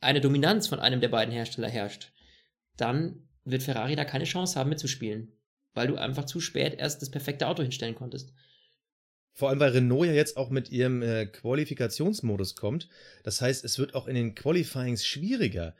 eine 0.00 0.20
Dominanz 0.20 0.66
von 0.66 0.80
einem 0.80 1.00
der 1.00 1.08
beiden 1.08 1.32
Hersteller 1.34 1.68
herrscht, 1.68 2.12
dann 2.76 3.28
wird 3.44 3.62
Ferrari 3.62 3.96
da 3.96 4.04
keine 4.04 4.24
Chance 4.24 4.58
haben 4.58 4.70
mitzuspielen, 4.70 5.32
weil 5.74 5.88
du 5.88 5.96
einfach 5.96 6.24
zu 6.24 6.40
spät 6.40 6.78
erst 6.78 7.02
das 7.02 7.10
perfekte 7.10 7.46
Auto 7.46 7.62
hinstellen 7.62 7.94
konntest. 7.94 8.32
Vor 9.32 9.48
allem, 9.48 9.60
weil 9.60 9.72
Renault 9.72 10.06
ja 10.06 10.12
jetzt 10.12 10.36
auch 10.36 10.50
mit 10.50 10.70
ihrem 10.70 11.02
äh, 11.02 11.26
Qualifikationsmodus 11.26 12.56
kommt. 12.56 12.88
Das 13.22 13.40
heißt, 13.40 13.64
es 13.64 13.78
wird 13.78 13.94
auch 13.94 14.06
in 14.06 14.14
den 14.14 14.34
Qualifyings 14.34 15.06
schwieriger. 15.06 15.74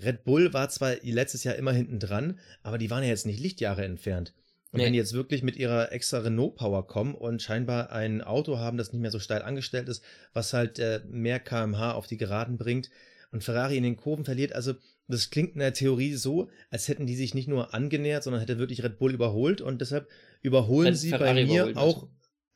Red 0.00 0.24
Bull 0.24 0.52
war 0.52 0.68
zwar 0.68 0.94
letztes 1.02 1.44
Jahr 1.44 1.56
immer 1.56 1.72
hinten 1.72 1.98
dran, 1.98 2.38
aber 2.62 2.78
die 2.78 2.90
waren 2.90 3.02
ja 3.02 3.08
jetzt 3.08 3.26
nicht 3.26 3.40
Lichtjahre 3.40 3.84
entfernt. 3.84 4.34
Und 4.70 4.78
Nee. 4.78 4.86
wenn 4.86 4.92
die 4.92 4.98
jetzt 4.98 5.14
wirklich 5.14 5.42
mit 5.42 5.56
ihrer 5.56 5.92
extra 5.92 6.18
Renault-Power 6.18 6.86
kommen 6.86 7.14
und 7.14 7.40
scheinbar 7.40 7.90
ein 7.90 8.20
Auto 8.20 8.58
haben, 8.58 8.76
das 8.76 8.92
nicht 8.92 9.00
mehr 9.00 9.10
so 9.10 9.18
steil 9.18 9.42
angestellt 9.42 9.88
ist, 9.88 10.04
was 10.34 10.52
halt 10.52 10.78
äh, 10.78 11.00
mehr 11.08 11.40
kmh 11.40 11.92
auf 11.92 12.06
die 12.06 12.18
Geraden 12.18 12.58
bringt 12.58 12.90
und 13.32 13.42
Ferrari 13.42 13.76
in 13.76 13.82
den 13.82 13.96
Kurven 13.96 14.24
verliert, 14.24 14.52
also 14.52 14.74
das 15.08 15.30
klingt 15.30 15.54
in 15.54 15.60
der 15.60 15.72
Theorie 15.72 16.14
so, 16.14 16.50
als 16.68 16.86
hätten 16.88 17.06
die 17.06 17.16
sich 17.16 17.34
nicht 17.34 17.48
nur 17.48 17.72
angenähert, 17.72 18.22
sondern 18.22 18.40
hätte 18.40 18.58
wirklich 18.58 18.82
Red 18.84 18.98
Bull 18.98 19.14
überholt 19.14 19.62
und 19.62 19.80
deshalb 19.80 20.06
überholen 20.42 20.88
Red 20.88 20.98
sie 20.98 21.08
Ferrari 21.08 21.46
bei 21.46 21.50
mir 21.50 21.76
auch 21.78 22.08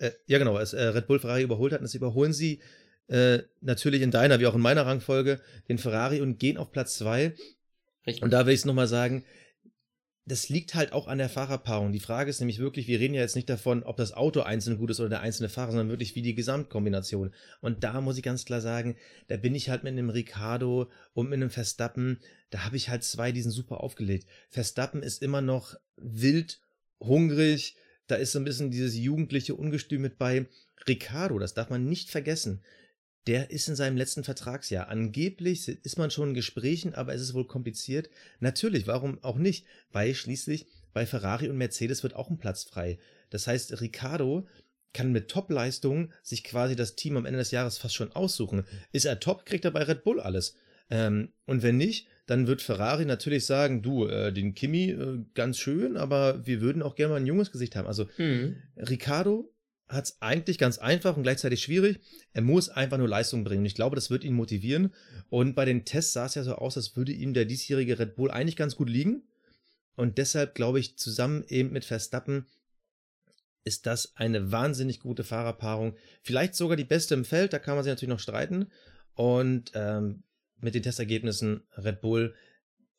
äh, 0.03 0.11
ja, 0.27 0.39
genau, 0.39 0.59
es 0.59 0.73
äh, 0.73 0.83
Red 0.83 1.07
Bull 1.07 1.21
Ferrari 1.21 1.43
überholt 1.43 1.73
hat. 1.73 1.81
Und 1.81 1.85
das 1.85 1.95
überholen 1.95 2.33
sie 2.33 2.61
äh, 3.09 3.41
natürlich 3.61 4.03
in 4.03 4.11
deiner 4.11 4.41
wie 4.41 4.47
auch 4.47 4.55
in 4.55 4.61
meiner 4.61 4.87
Rangfolge 4.87 5.41
den 5.69 5.79
Ferrari 5.79 6.21
und 6.21 6.39
gehen 6.39 6.57
auf 6.57 6.73
Platz 6.73 6.97
zwei. 6.97 7.35
Richtig. 8.07 8.23
Und 8.23 8.33
da 8.33 8.47
will 8.47 8.55
ich 8.55 8.61
es 8.61 8.65
nochmal 8.65 8.89
sagen, 8.89 9.25
das 10.25 10.49
liegt 10.49 10.75
halt 10.77 10.93
auch 10.93 11.09
an 11.09 11.19
der 11.19 11.29
Fahrerpaarung. 11.29 11.91
Die 11.91 12.01
Frage 12.01 12.31
ist 12.31 12.39
nämlich 12.39 12.61
wirklich, 12.61 12.87
wir 12.87 13.01
reden 13.01 13.15
ja 13.15 13.23
jetzt 13.23 13.35
nicht 13.35 13.51
davon, 13.51 13.83
ob 13.83 13.97
das 13.97 14.13
Auto 14.13 14.43
einzeln 14.43 14.79
gut 14.79 14.91
ist 14.91 15.01
oder 15.01 15.09
der 15.09 15.21
einzelne 15.21 15.49
Fahrer, 15.49 15.73
sondern 15.73 15.89
wirklich 15.89 16.15
wie 16.15 16.23
die 16.23 16.37
Gesamtkombination. 16.37 17.35
Und 17.61 17.83
da 17.83 18.01
muss 18.01 18.17
ich 18.17 18.23
ganz 18.23 18.45
klar 18.45 18.61
sagen, 18.61 18.97
da 19.27 19.37
bin 19.37 19.55
ich 19.57 19.69
halt 19.69 19.83
mit 19.83 19.93
einem 19.93 20.11
Ricardo 20.11 20.89
und 21.13 21.29
mit 21.29 21.39
einem 21.39 21.51
Verstappen, 21.51 22.21
da 22.51 22.65
habe 22.65 22.77
ich 22.77 22.89
halt 22.89 23.03
zwei, 23.03 23.33
die 23.33 23.43
sind 23.43 23.51
super 23.51 23.81
aufgelegt. 23.81 24.29
Verstappen 24.49 25.03
ist 25.03 25.23
immer 25.23 25.41
noch 25.41 25.75
wild, 25.97 26.61
hungrig, 27.01 27.77
da 28.07 28.15
ist 28.15 28.33
so 28.33 28.39
ein 28.39 28.45
bisschen 28.45 28.71
dieses 28.71 28.97
jugendliche 28.97 29.57
Ungestüm 29.57 30.03
mit 30.03 30.19
bei. 30.19 30.47
Ricardo, 30.87 31.39
das 31.39 31.55
darf 31.55 31.71
man 31.71 31.87
nicht 31.87 32.11
vergessen. 32.11 32.63
Der 33.27 33.51
ist 33.51 33.69
in 33.69 33.77
seinem 33.77 33.97
letzten 33.97 34.25
Vertragsjahr. 34.25 34.89
Angeblich 34.89 35.69
ist 35.69 35.99
man 35.99 36.11
schon 36.11 36.31
in 36.31 36.35
Gesprächen, 36.35 36.95
aber 36.95 37.15
es 37.15 37.21
ist 37.21 37.35
wohl 37.35 37.47
kompliziert. 37.47 38.11
Natürlich, 38.41 38.87
warum 38.87 39.23
auch 39.23 39.37
nicht? 39.37 39.65
Weil 39.93 40.15
schließlich 40.15 40.67
bei 40.93 41.07
Ferrari 41.07 41.49
und 41.49 41.57
Mercedes 41.57 42.03
wird 42.03 42.17
auch 42.17 42.31
ein 42.31 42.39
Platz 42.39 42.65
frei. 42.65 42.99
Das 43.31 43.47
heißt, 43.47 43.81
Ricardo 43.81 44.47
kann 44.93 45.13
mit 45.13 45.29
Top-Leistungen 45.29 46.13
sich 46.23 46.45
quasi 46.45 46.77
das 46.77 46.97
Team 46.97 47.17
am 47.17 47.25
Ende 47.25 47.39
des 47.39 47.51
Jahres 47.51 47.79
fast 47.79 47.95
schon 47.95 48.13
aussuchen. 48.13 48.65
Ist 48.93 49.07
er 49.07 49.21
top, 49.21 49.47
kriegt 49.47 49.65
er 49.65 49.71
bei 49.71 49.83
Red 49.85 50.05
Bull 50.05 50.21
alles. 50.21 50.57
Ähm, 50.91 51.33
und 51.47 51.63
wenn 51.63 51.79
nicht, 51.79 52.09
dann 52.27 52.47
wird 52.47 52.61
Ferrari 52.61 53.07
natürlich 53.07 53.47
sagen, 53.47 53.83
du, 53.83 54.07
äh, 54.07 54.33
den 54.33 54.55
Kimi, 54.55 54.91
äh, 54.91 55.25
ganz 55.35 55.59
schön, 55.59 55.97
aber 55.97 56.47
wir 56.47 56.61
würden 56.61 56.83
auch 56.83 56.95
gerne 56.95 57.15
mal 57.15 57.21
ein 57.21 57.27
junges 57.27 57.51
Gesicht 57.51 57.77
haben. 57.77 57.87
Also 57.89 58.07
Mhm. 58.19 58.57
Ricardo 58.77 59.51
hat 59.89 60.05
es 60.05 60.23
eigentlich 60.23 60.59
ganz 60.59 60.79
einfach 60.79 61.17
und 61.17 61.23
gleichzeitig 61.23 61.63
schwierig. 61.63 62.01
Er 62.33 62.43
muss 62.43 62.69
einfach 62.69 62.99
nur 62.99 63.09
Leistung 63.09 63.45
bringen. 63.45 63.65
Ich 63.65 63.75
glaube, 63.75 63.95
das 63.95 64.11
wird 64.11 64.25
ihn 64.25 64.35
motivieren. 64.35 64.93
Und 65.29 65.55
bei 65.55 65.65
den 65.65 65.85
Tests 65.85 66.13
sah 66.13 66.27
es 66.27 66.35
ja 66.35 66.45
so 66.45 66.55
aus, 66.55 66.77
als 66.77 66.97
würde 66.97 67.13
ihm 67.13 67.35
der 67.35 67.45
diesjährige 67.45 67.99
Red 67.99 68.17
Bull 68.17 68.31
eigentlich 68.31 68.57
ganz 68.57 68.77
gut 68.77 68.89
liegen. 68.89 69.23
Und 69.95 70.19
deshalb 70.19 70.55
glaube 70.55 70.81
ich, 70.81 70.97
zusammen 70.97 71.45
eben 71.49 71.73
mit 71.73 71.85
Verstappen 71.85 72.47
ist 73.65 73.87
das 73.87 74.17
eine 74.17 74.51
wahnsinnig 74.51 75.01
gute 75.01 75.25
Fahrerpaarung. 75.25 75.97
Vielleicht 76.23 76.55
sogar 76.55 76.77
die 76.77 76.85
beste 76.85 77.15
im 77.15 77.25
Feld, 77.25 77.53
da 77.53 77.59
kann 77.59 77.77
man 77.77 77.85
sich 77.85 77.91
natürlich 77.91 78.13
noch 78.13 78.19
streiten. 78.19 78.71
Und 79.15 79.73
ähm, 79.75 80.25
mit 80.59 80.75
den 80.75 80.83
Testergebnissen 80.83 81.65
Red 81.77 82.01
Bull 82.01 82.35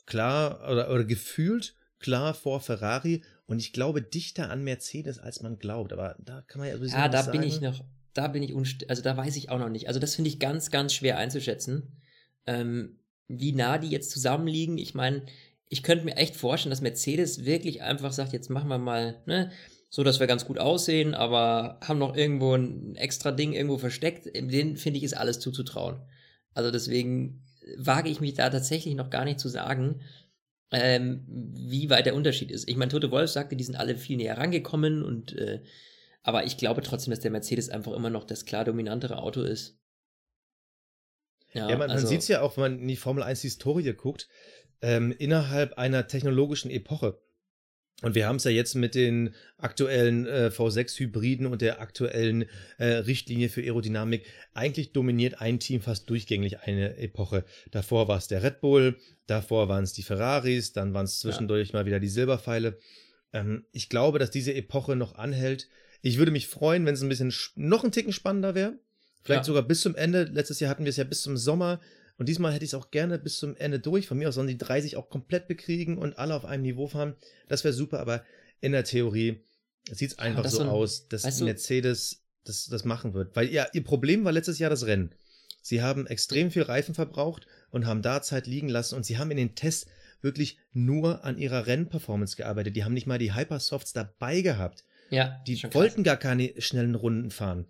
klar 0.06 0.69
oder, 0.69 0.89
oder 0.89 1.04
gefühlt 1.04 1.76
klar 2.00 2.34
vor 2.34 2.62
Ferrari 2.62 3.24
und 3.45 3.60
ich 3.60 3.73
glaube 3.73 4.01
dichter 4.01 4.49
an 4.49 4.63
Mercedes, 4.63 5.19
als 5.19 5.41
man 5.41 5.58
glaubt. 5.58 5.93
Aber 5.93 6.15
da 6.19 6.41
kann 6.41 6.60
man 6.60 6.69
ja 6.69 6.77
sowieso 6.77 6.95
Ja, 6.95 7.10
da 7.10 7.21
bin 7.23 7.41
sagen. 7.41 7.47
ich 7.47 7.62
noch, 7.62 7.84
da 8.13 8.27
bin 8.27 8.43
ich 8.43 8.53
unst 8.53 8.89
also 8.89 9.01
da 9.01 9.17
weiß 9.17 9.36
ich 9.36 9.49
auch 9.49 9.60
noch 9.60 9.69
nicht. 9.69 9.88
Also 9.88 9.99
das 9.99 10.15
finde 10.15 10.29
ich 10.29 10.39
ganz, 10.39 10.71
ganz 10.71 10.93
schwer 10.93 11.17
einzuschätzen, 11.17 11.97
ähm, 12.45 12.99
wie 13.27 13.53
nah 13.53 13.77
die 13.77 13.89
jetzt 13.89 14.12
zusammenliegen. 14.12 14.77
Ich 14.77 14.93
meine, 14.93 15.23
ich 15.69 15.84
könnte 15.84 16.06
mir 16.06 16.17
echt 16.17 16.36
vorstellen, 16.36 16.71
dass 16.71 16.82
Mercedes 16.82 17.45
wirklich 17.45 17.82
einfach 17.82 18.13
sagt, 18.13 18.34
jetzt 18.34 18.49
machen 18.49 18.69
wir 18.69 18.77
mal, 18.77 19.21
ne, 19.25 19.51
so 19.89 20.03
dass 20.03 20.19
wir 20.19 20.27
ganz 20.27 20.45
gut 20.45 20.58
aussehen, 20.58 21.13
aber 21.13 21.79
haben 21.82 21.99
noch 21.99 22.15
irgendwo 22.15 22.56
ein 22.56 22.95
extra 22.95 23.32
Ding 23.32 23.53
irgendwo 23.53 23.77
versteckt. 23.77 24.25
Den 24.36 24.77
finde 24.77 24.97
ich 24.97 25.03
ist 25.03 25.15
alles 25.15 25.39
zuzutrauen. 25.39 26.01
Also 26.53 26.71
deswegen 26.71 27.43
wage 27.77 28.10
ich 28.10 28.19
mich 28.19 28.34
da 28.34 28.49
tatsächlich 28.49 28.95
noch 28.95 29.10
gar 29.10 29.25
nicht 29.25 29.39
zu 29.39 29.49
sagen, 29.49 30.01
ähm, 30.73 31.23
wie 31.27 31.89
weit 31.89 32.05
der 32.05 32.15
Unterschied 32.15 32.51
ist. 32.51 32.67
Ich 32.67 32.75
meine, 32.75 32.91
Tote 32.91 33.12
Wolf 33.12 33.29
sagte, 33.29 33.55
die 33.55 33.63
sind 33.63 33.75
alle 33.75 33.95
viel 33.95 34.17
näher 34.17 34.38
rangekommen 34.38 35.03
und 35.03 35.33
äh, 35.38 35.62
aber 36.23 36.45
ich 36.45 36.57
glaube 36.57 36.81
trotzdem, 36.81 37.12
dass 37.12 37.19
der 37.19 37.31
Mercedes 37.31 37.69
einfach 37.69 37.91
immer 37.93 38.09
noch 38.09 38.23
das 38.23 38.45
klar 38.45 38.65
dominantere 38.65 39.17
Auto 39.17 39.41
ist. 39.41 39.77
Ja, 41.53 41.67
man, 41.77 41.89
also- 41.89 42.03
man 42.03 42.07
sieht 42.07 42.21
es 42.21 42.27
ja 42.27 42.41
auch, 42.41 42.57
wenn 42.57 42.62
man 42.73 42.79
in 42.79 42.88
die 42.88 42.95
Formel 42.95 43.23
1 43.23 43.41
Historie 43.41 43.93
guckt, 43.93 44.27
ähm, 44.81 45.13
innerhalb 45.17 45.77
einer 45.77 46.07
technologischen 46.07 46.71
Epoche. 46.71 47.21
Und 48.01 48.15
wir 48.15 48.27
haben 48.27 48.36
es 48.36 48.43
ja 48.43 48.51
jetzt 48.51 48.75
mit 48.75 48.95
den 48.95 49.34
aktuellen 49.58 50.25
äh, 50.25 50.51
V6-Hybriden 50.53 51.45
und 51.45 51.62
der 51.62 51.79
aktuellen 51.79 52.45
äh, 52.77 52.86
Richtlinie 52.86 53.47
für 53.47 53.62
Aerodynamik. 53.62 54.25
Eigentlich 54.53 54.91
dominiert 54.91 55.39
ein 55.39 55.60
Team 55.60 55.79
fast 55.82 56.10
durchgängig 56.10 56.60
eine 56.60 56.97
Epoche. 56.97 57.45
Davor 57.71 58.10
war 58.10 58.17
es 58.17 58.27
der 58.27 58.43
Red 58.43 58.60
Bull, 58.60 58.97
davor 59.25 59.69
waren 59.69 59.86
es 59.86 59.93
die 59.93 60.03
Ferraris, 60.03 60.73
dann 60.73 60.93
waren 60.93 61.06
es 61.06 61.19
zwischendurch 61.19 61.71
mal 61.71 61.86
wieder 61.86 62.01
die 62.01 62.10
Silberpfeile. 62.10 62.77
Ähm, 63.32 63.65
ich 63.71 63.88
glaube, 63.88 64.19
dass 64.19 64.32
diese 64.32 64.53
Epoche 64.53 64.97
noch 64.97 65.15
anhält. 65.15 65.69
Ich 66.01 66.17
würde 66.17 66.32
mich 66.32 66.47
freuen, 66.49 66.86
wenn 66.86 66.95
es 66.95 67.01
ein 67.03 67.10
bisschen 67.10 67.32
sch- 67.32 67.51
noch 67.56 67.86
ein 67.86 67.91
Ticken 67.93 68.12
spannender 68.12 68.53
wäre. 68.53 68.77
Vielleicht 69.23 69.41
Ja. 69.43 69.45
sogar 69.45 69.63
bis 69.63 69.79
zum 69.79 69.95
Ende. 69.95 70.23
Letztes 70.23 70.60
Jahr 70.60 70.69
hatten 70.69 70.84
wir 70.84 70.89
es 70.89 70.97
ja 70.97 71.06
bis 71.06 71.21
zum 71.21 71.38
Sommer. 71.38 71.79
Und 72.17 72.30
diesmal 72.30 72.54
hätte 72.54 72.63
ich 72.65 72.69
es 72.71 72.76
auch 72.76 72.91
gerne 72.91 73.17
bis 73.19 73.38
zum 73.38 73.56
Ende 73.56 73.80
durch. 73.80 74.08
Von 74.08 74.17
mir 74.17 74.30
aus 74.30 74.36
sollen 74.36 74.47
die 74.47 74.58
30 74.58 74.97
auch 74.97 75.10
komplett 75.10 75.47
bekriegen 75.47 75.97
und 75.97 76.17
alle 76.17 76.36
auf 76.36 76.45
einem 76.45 76.63
Niveau 76.63 76.88
fahren. 76.88 77.15
Das 77.47 77.63
wäre 77.63 77.73
super, 77.73 77.99
aber 77.99 78.23
in 78.62 78.71
der 78.71 78.84
Theorie 78.84 79.43
sieht 79.91 80.12
es 80.12 80.19
einfach 80.19 80.47
so 80.47 80.62
ein- 80.62 80.67
aus, 80.69 81.08
dass 81.08 81.23
weißt 81.23 81.41
du- 81.41 81.45
Mercedes 81.45 82.21
das, 82.45 82.65
das 82.67 82.84
machen 82.86 83.13
wird. 83.13 83.36
Weil 83.36 83.49
ja, 83.52 83.67
ihr 83.73 83.84
Problem 83.84 84.26
war 84.26 84.32
letztes 84.32 84.60
Jahr 84.60 84.69
das 84.69 84.86
Rennen. 84.86 85.15
Sie 85.62 85.82
haben 85.82 86.06
extrem 86.08 86.52
viel 86.52 86.63
Reifen 86.63 86.93
verbraucht 86.93 87.47
und 87.71 87.86
haben 87.86 88.02
da 88.02 88.21
Zeit 88.21 88.47
liegen 88.47 88.67
lassen 88.69 88.95
und 88.95 89.06
sie 89.06 89.17
haben 89.17 89.32
in 89.32 89.38
den 89.38 89.56
Tests 89.56 89.88
wirklich 90.21 90.58
nur 90.71 91.23
an 91.23 91.38
ihrer 91.38 91.67
Rennperformance 91.67 92.36
gearbeitet. 92.36 92.76
Die 92.76 92.84
haben 92.84 92.93
nicht 92.93 93.08
mal 93.08 93.17
die 93.17 93.34
Hypersofts 93.34 93.93
dabei 93.93 94.41
gehabt. 94.41 94.84
ja, 95.10 95.41
Die 95.47 95.58
krass. 95.60 95.73
wollten 95.73 96.04
gar 96.04 96.17
keine 96.17 96.54
schnellen 96.62 96.95
Runden 96.95 97.30
fahren. 97.32 97.65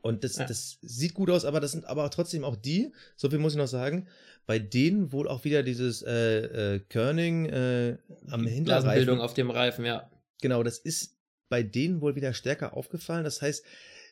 Und 0.00 0.22
das, 0.24 0.36
Ja. 0.36 0.46
das 0.46 0.78
sieht 0.82 1.14
gut 1.14 1.28
aus, 1.30 1.44
aber 1.44 1.60
das 1.60 1.72
sind 1.72 1.84
aber 1.86 2.08
trotzdem 2.10 2.44
auch 2.44 2.56
die, 2.56 2.92
so 3.16 3.28
viel 3.30 3.38
muss 3.38 3.52
ich 3.54 3.58
noch 3.58 3.66
sagen, 3.66 4.06
bei 4.46 4.58
denen 4.58 5.12
wohl 5.12 5.28
auch 5.28 5.44
wieder 5.44 5.62
dieses 5.62 6.02
äh, 6.02 6.74
äh, 6.76 6.78
Kerning 6.88 7.46
äh, 7.46 7.98
am 8.28 8.44
Die 8.44 8.50
Hinterreifen. 8.50 8.64
Blasenbildung 8.64 9.20
auf 9.20 9.34
dem 9.34 9.50
Reifen, 9.50 9.84
ja. 9.84 10.10
Genau, 10.40 10.62
das 10.62 10.78
ist 10.78 11.16
bei 11.48 11.62
denen 11.62 12.00
wohl 12.00 12.14
wieder 12.14 12.32
stärker 12.32 12.74
aufgefallen. 12.76 13.24
Das 13.24 13.42
heißt, 13.42 13.64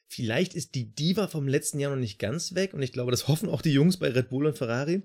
vielleicht 0.09 0.55
ist 0.55 0.75
die 0.75 0.93
Diva 0.95 1.29
vom 1.29 1.47
letzten 1.49 1.79
Jahr 1.79 1.91
noch 1.95 2.01
nicht 2.01 2.19
ganz 2.19 2.55
weg 2.55 2.75
und 2.75 2.83
ich 2.83 2.93
glaube, 2.93 3.11
das 3.13 3.29
hoffen 3.29 3.49
auch 3.49 3.63
die 3.63 3.73
Jungs 3.73 3.97
bei 3.99 4.09
Red 4.09 4.29
Bull 4.29 4.47
und 4.47 4.59
Ferrari. 4.59 5.03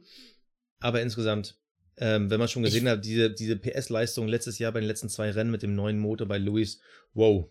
Aber 0.79 1.01
insgesamt, 1.01 1.57
ähm, 1.97 2.29
wenn 2.31 2.39
man 2.39 2.47
schon 2.47 2.63
gesehen 2.63 2.85
Ich- 2.87 2.91
hat, 2.91 3.05
diese, 3.05 3.31
diese 3.31 3.55
PS-Leistung 3.55 4.27
letztes 4.27 4.57
Jahr 4.59 4.71
bei 4.71 4.79
den 4.79 4.87
letzten 4.87 5.09
zwei 5.09 5.29
Rennen 5.29 5.51
mit 5.51 5.61
dem 5.61 5.75
neuen 5.75 5.99
Motor 5.99 6.27
bei 6.27 6.39
Lewis, 6.39 6.79
wow. 7.13 7.47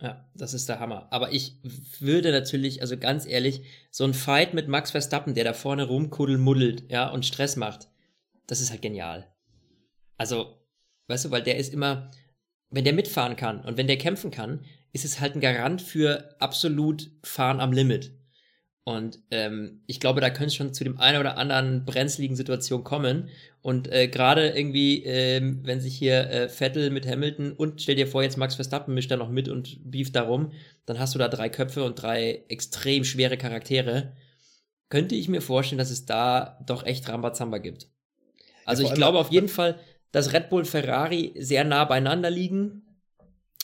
Ja, 0.00 0.30
das 0.34 0.54
ist 0.54 0.68
der 0.68 0.80
Hammer. 0.80 1.08
Aber 1.10 1.32
ich 1.32 1.56
würde 1.98 2.32
natürlich, 2.32 2.80
also 2.80 2.96
ganz 2.96 3.26
ehrlich, 3.26 3.62
so 3.90 4.04
ein 4.04 4.14
Fight 4.14 4.54
mit 4.54 4.66
Max 4.66 4.90
Verstappen, 4.90 5.34
der 5.34 5.44
da 5.44 5.52
vorne 5.52 5.84
rumkuddelmuddelt, 5.84 6.90
ja, 6.90 7.10
und 7.10 7.26
Stress 7.26 7.56
macht, 7.56 7.88
das 8.46 8.60
ist 8.60 8.70
halt 8.70 8.82
genial. 8.82 9.26
Also, 10.16 10.58
weißt 11.08 11.26
du, 11.26 11.30
weil 11.30 11.42
der 11.42 11.58
ist 11.58 11.72
immer, 11.72 12.10
wenn 12.70 12.84
der 12.84 12.94
mitfahren 12.94 13.36
kann 13.36 13.60
und 13.62 13.76
wenn 13.76 13.86
der 13.86 13.98
kämpfen 13.98 14.30
kann, 14.30 14.64
ist 14.92 15.04
es 15.04 15.20
halt 15.20 15.34
ein 15.34 15.40
Garant 15.40 15.82
für 15.82 16.34
absolut 16.40 17.10
Fahren 17.22 17.60
am 17.60 17.72
Limit. 17.72 18.12
Und 18.84 19.18
ähm, 19.30 19.82
ich 19.86 20.00
glaube, 20.00 20.20
da 20.20 20.30
könnte 20.30 20.46
es 20.46 20.54
schon 20.54 20.72
zu 20.72 20.84
dem 20.84 20.98
einen 20.98 21.20
oder 21.20 21.36
anderen 21.36 21.84
brenzligen 21.84 22.34
Situation 22.34 22.82
kommen. 22.82 23.28
Und 23.60 23.92
äh, 23.92 24.08
gerade 24.08 24.48
irgendwie, 24.48 25.04
ähm, 25.04 25.60
wenn 25.64 25.80
sich 25.80 25.96
hier 25.96 26.30
äh, 26.30 26.48
Vettel 26.48 26.90
mit 26.90 27.06
Hamilton 27.06 27.52
und 27.52 27.82
stell 27.82 27.94
dir 27.94 28.06
vor, 28.06 28.22
jetzt 28.22 28.38
Max 28.38 28.54
Verstappen 28.54 28.94
mischt 28.94 29.10
da 29.10 29.16
noch 29.16 29.28
mit 29.28 29.48
und 29.48 29.78
beeft 29.90 30.16
darum, 30.16 30.52
dann 30.86 30.98
hast 30.98 31.14
du 31.14 31.18
da 31.18 31.28
drei 31.28 31.50
Köpfe 31.50 31.84
und 31.84 32.00
drei 32.00 32.44
extrem 32.48 33.04
schwere 33.04 33.36
Charaktere. 33.36 34.14
Könnte 34.88 35.14
ich 35.14 35.28
mir 35.28 35.42
vorstellen, 35.42 35.78
dass 35.78 35.90
es 35.90 36.06
da 36.06 36.58
doch 36.66 36.84
echt 36.84 37.08
Rambazamba 37.08 37.58
gibt. 37.58 37.88
Also 38.64 38.82
ja, 38.82 38.88
ich 38.88 38.94
glaube 38.94 39.18
auf 39.18 39.30
jeden 39.30 39.48
Fall, 39.48 39.78
dass 40.10 40.32
Red 40.32 40.48
Bull 40.48 40.64
Ferrari 40.64 41.34
sehr 41.38 41.64
nah 41.64 41.84
beieinander 41.84 42.30
liegen, 42.30 42.82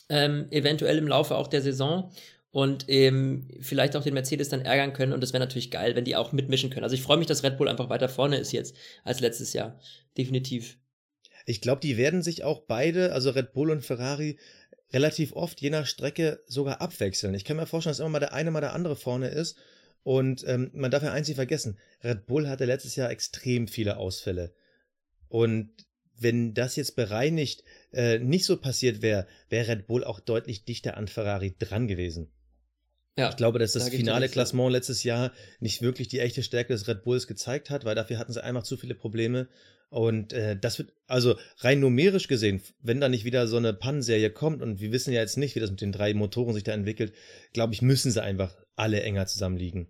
ähm, 0.08 0.46
eventuell 0.50 0.98
im 0.98 1.08
Laufe 1.08 1.34
auch 1.34 1.48
der 1.48 1.62
Saison 1.62 2.12
und 2.56 2.86
ähm, 2.88 3.48
vielleicht 3.60 3.96
auch 3.96 4.02
den 4.02 4.14
Mercedes 4.14 4.48
dann 4.48 4.62
ärgern 4.62 4.94
können. 4.94 5.12
Und 5.12 5.22
das 5.22 5.34
wäre 5.34 5.42
natürlich 5.44 5.70
geil, 5.70 5.94
wenn 5.94 6.06
die 6.06 6.16
auch 6.16 6.32
mitmischen 6.32 6.70
können. 6.70 6.84
Also 6.84 6.94
ich 6.94 7.02
freue 7.02 7.18
mich, 7.18 7.26
dass 7.26 7.42
Red 7.42 7.58
Bull 7.58 7.68
einfach 7.68 7.90
weiter 7.90 8.08
vorne 8.08 8.38
ist 8.38 8.50
jetzt 8.50 8.74
als 9.04 9.20
letztes 9.20 9.52
Jahr. 9.52 9.78
Definitiv. 10.16 10.78
Ich 11.44 11.60
glaube, 11.60 11.82
die 11.82 11.98
werden 11.98 12.22
sich 12.22 12.44
auch 12.44 12.62
beide, 12.62 13.12
also 13.12 13.28
Red 13.28 13.52
Bull 13.52 13.70
und 13.70 13.84
Ferrari, 13.84 14.38
relativ 14.90 15.34
oft 15.34 15.60
je 15.60 15.68
nach 15.68 15.84
Strecke 15.84 16.42
sogar 16.46 16.80
abwechseln. 16.80 17.34
Ich 17.34 17.44
kann 17.44 17.58
mir 17.58 17.66
vorstellen, 17.66 17.90
dass 17.90 18.00
immer 18.00 18.08
mal 18.08 18.20
der 18.20 18.32
eine 18.32 18.50
mal 18.50 18.62
der 18.62 18.72
andere 18.72 18.96
vorne 18.96 19.28
ist. 19.28 19.58
Und 20.02 20.42
ähm, 20.46 20.70
man 20.72 20.90
darf 20.90 21.02
ja 21.02 21.12
eins 21.12 21.28
nicht 21.28 21.36
vergessen, 21.36 21.78
Red 22.02 22.24
Bull 22.24 22.48
hatte 22.48 22.64
letztes 22.64 22.96
Jahr 22.96 23.10
extrem 23.10 23.68
viele 23.68 23.98
Ausfälle. 23.98 24.54
Und 25.28 25.74
wenn 26.18 26.54
das 26.54 26.76
jetzt 26.76 26.96
bereinigt 26.96 27.64
äh, 27.92 28.18
nicht 28.18 28.46
so 28.46 28.56
passiert 28.56 29.02
wäre, 29.02 29.26
wäre 29.50 29.68
Red 29.68 29.86
Bull 29.86 30.04
auch 30.04 30.20
deutlich 30.20 30.64
dichter 30.64 30.96
an 30.96 31.06
Ferrari 31.06 31.54
dran 31.58 31.86
gewesen. 31.86 32.32
Ja, 33.18 33.30
ich 33.30 33.36
glaube, 33.36 33.58
dass 33.58 33.72
das 33.72 33.86
da 33.86 33.90
finale 33.90 34.28
Klassement 34.28 34.72
letztes 34.72 35.02
Jahr 35.02 35.32
nicht 35.60 35.80
wirklich 35.80 36.08
die 36.08 36.20
echte 36.20 36.42
Stärke 36.42 36.74
des 36.74 36.86
Red 36.86 37.02
Bulls 37.02 37.26
gezeigt 37.26 37.70
hat, 37.70 37.86
weil 37.86 37.94
dafür 37.94 38.18
hatten 38.18 38.32
sie 38.32 38.44
einfach 38.44 38.62
zu 38.62 38.76
viele 38.76 38.94
Probleme. 38.94 39.48
Und 39.88 40.32
äh, 40.32 40.58
das 40.58 40.78
wird, 40.78 40.92
also 41.06 41.36
rein 41.58 41.80
numerisch 41.80 42.28
gesehen, 42.28 42.60
wenn 42.82 43.00
da 43.00 43.08
nicht 43.08 43.24
wieder 43.24 43.46
so 43.46 43.56
eine 43.56 43.72
Pannenserie 43.72 44.30
kommt, 44.30 44.60
und 44.60 44.80
wir 44.80 44.92
wissen 44.92 45.12
ja 45.12 45.20
jetzt 45.20 45.38
nicht, 45.38 45.54
wie 45.54 45.60
das 45.60 45.70
mit 45.70 45.80
den 45.80 45.92
drei 45.92 46.12
Motoren 46.12 46.52
sich 46.52 46.64
da 46.64 46.72
entwickelt, 46.72 47.14
glaube 47.52 47.72
ich, 47.72 47.80
müssen 47.80 48.10
sie 48.10 48.22
einfach 48.22 48.54
alle 48.74 49.02
enger 49.02 49.26
zusammenliegen. 49.26 49.88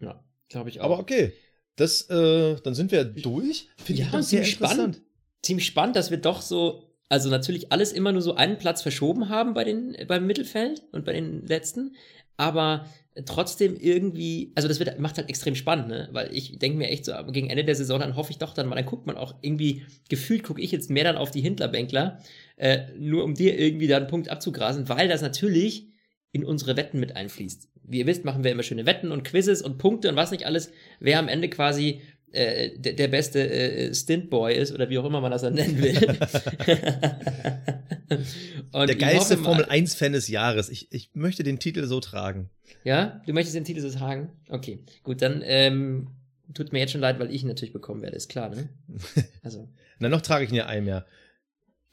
Ja, 0.00 0.24
glaube 0.48 0.70
ich 0.70 0.80
auch. 0.80 0.84
Aber 0.84 1.00
okay, 1.00 1.34
das, 1.76 2.08
äh, 2.08 2.56
dann 2.62 2.74
sind 2.74 2.92
wir 2.92 3.04
durch. 3.04 3.68
Finde 3.76 4.02
ja, 4.02 4.18
ich 4.18 4.26
sehr 4.26 4.44
spannend. 4.44 5.02
Ziemlich 5.42 5.66
spannend, 5.66 5.96
dass 5.96 6.10
wir 6.10 6.18
doch 6.18 6.40
so, 6.40 6.94
also 7.08 7.28
natürlich 7.28 7.72
alles 7.72 7.92
immer 7.92 8.12
nur 8.12 8.22
so 8.22 8.34
einen 8.34 8.58
Platz 8.58 8.82
verschoben 8.82 9.28
haben 9.28 9.52
bei 9.52 9.64
den, 9.64 9.96
beim 10.06 10.26
Mittelfeld 10.26 10.82
und 10.92 11.04
bei 11.04 11.12
den 11.12 11.46
letzten 11.46 11.94
aber 12.38 12.86
trotzdem 13.26 13.76
irgendwie, 13.78 14.52
also 14.54 14.68
das 14.68 14.78
wird, 14.78 14.98
macht 14.98 15.18
halt 15.18 15.28
extrem 15.28 15.54
spannend, 15.54 15.88
ne? 15.88 16.08
Weil 16.12 16.34
ich 16.34 16.58
denke 16.58 16.78
mir 16.78 16.88
echt 16.88 17.04
so, 17.04 17.12
gegen 17.32 17.50
Ende 17.50 17.64
der 17.64 17.74
Saison, 17.74 17.98
dann 17.98 18.16
hoffe 18.16 18.30
ich 18.30 18.38
doch 18.38 18.54
dann 18.54 18.68
mal, 18.68 18.76
dann 18.76 18.86
guckt 18.86 19.06
man 19.06 19.16
auch 19.16 19.34
irgendwie, 19.42 19.82
gefühlt 20.08 20.44
gucke 20.44 20.62
ich 20.62 20.72
jetzt 20.72 20.88
mehr 20.88 21.04
dann 21.04 21.16
auf 21.16 21.30
die 21.30 21.40
Hintlerbänkler, 21.40 22.20
äh, 22.56 22.78
nur 22.96 23.24
um 23.24 23.34
dir 23.34 23.58
irgendwie 23.58 23.88
da 23.88 23.96
einen 23.96 24.06
Punkt 24.06 24.30
abzugrasen, 24.30 24.88
weil 24.88 25.08
das 25.08 25.20
natürlich 25.20 25.88
in 26.32 26.44
unsere 26.44 26.76
Wetten 26.76 27.00
mit 27.00 27.16
einfließt. 27.16 27.68
Wie 27.82 27.98
ihr 27.98 28.06
wisst, 28.06 28.24
machen 28.24 28.44
wir 28.44 28.52
immer 28.52 28.62
schöne 28.62 28.86
Wetten 28.86 29.10
und 29.10 29.24
Quizzes 29.24 29.62
und 29.62 29.78
Punkte 29.78 30.08
und 30.08 30.16
was 30.16 30.30
nicht 30.30 30.46
alles, 30.46 30.70
wer 31.00 31.18
am 31.18 31.28
Ende 31.28 31.48
quasi 31.48 32.02
äh, 32.30 32.78
der, 32.78 32.92
der, 32.92 33.08
beste 33.08 33.50
äh, 33.50 33.94
Stintboy 33.94 34.54
ist 34.54 34.72
oder 34.72 34.90
wie 34.90 34.98
auch 34.98 35.06
immer 35.06 35.20
man 35.20 35.32
das 35.32 35.42
dann 35.42 35.54
nennen 35.54 35.82
will. 35.82 35.96
der 38.74 38.96
geilste 38.96 39.38
Formel 39.38 39.64
1-Fan 39.64 40.12
des 40.12 40.28
Jahres. 40.28 40.68
Ich, 40.68 40.92
ich 40.92 41.10
möchte 41.14 41.42
den 41.42 41.58
Titel 41.58 41.86
so 41.86 42.00
tragen. 42.00 42.50
Ja, 42.84 43.22
du 43.26 43.32
möchtest 43.32 43.56
den 43.56 43.64
Titel 43.64 43.80
so 43.80 43.90
tragen? 43.90 44.30
Okay, 44.48 44.84
gut, 45.02 45.22
dann 45.22 45.42
ähm, 45.44 46.08
tut 46.54 46.72
mir 46.72 46.80
jetzt 46.80 46.92
schon 46.92 47.00
leid, 47.00 47.18
weil 47.18 47.34
ich 47.34 47.42
ihn 47.42 47.48
natürlich 47.48 47.72
bekommen 47.72 48.02
werde, 48.02 48.16
ist 48.16 48.28
klar, 48.28 48.50
ne? 48.50 48.68
Also. 49.42 49.68
Na, 49.98 50.08
noch 50.08 50.20
trage 50.20 50.44
ich 50.44 50.50
ihn 50.50 50.56
ja 50.56 50.66
ein 50.66 50.86
Jahr. 50.86 51.06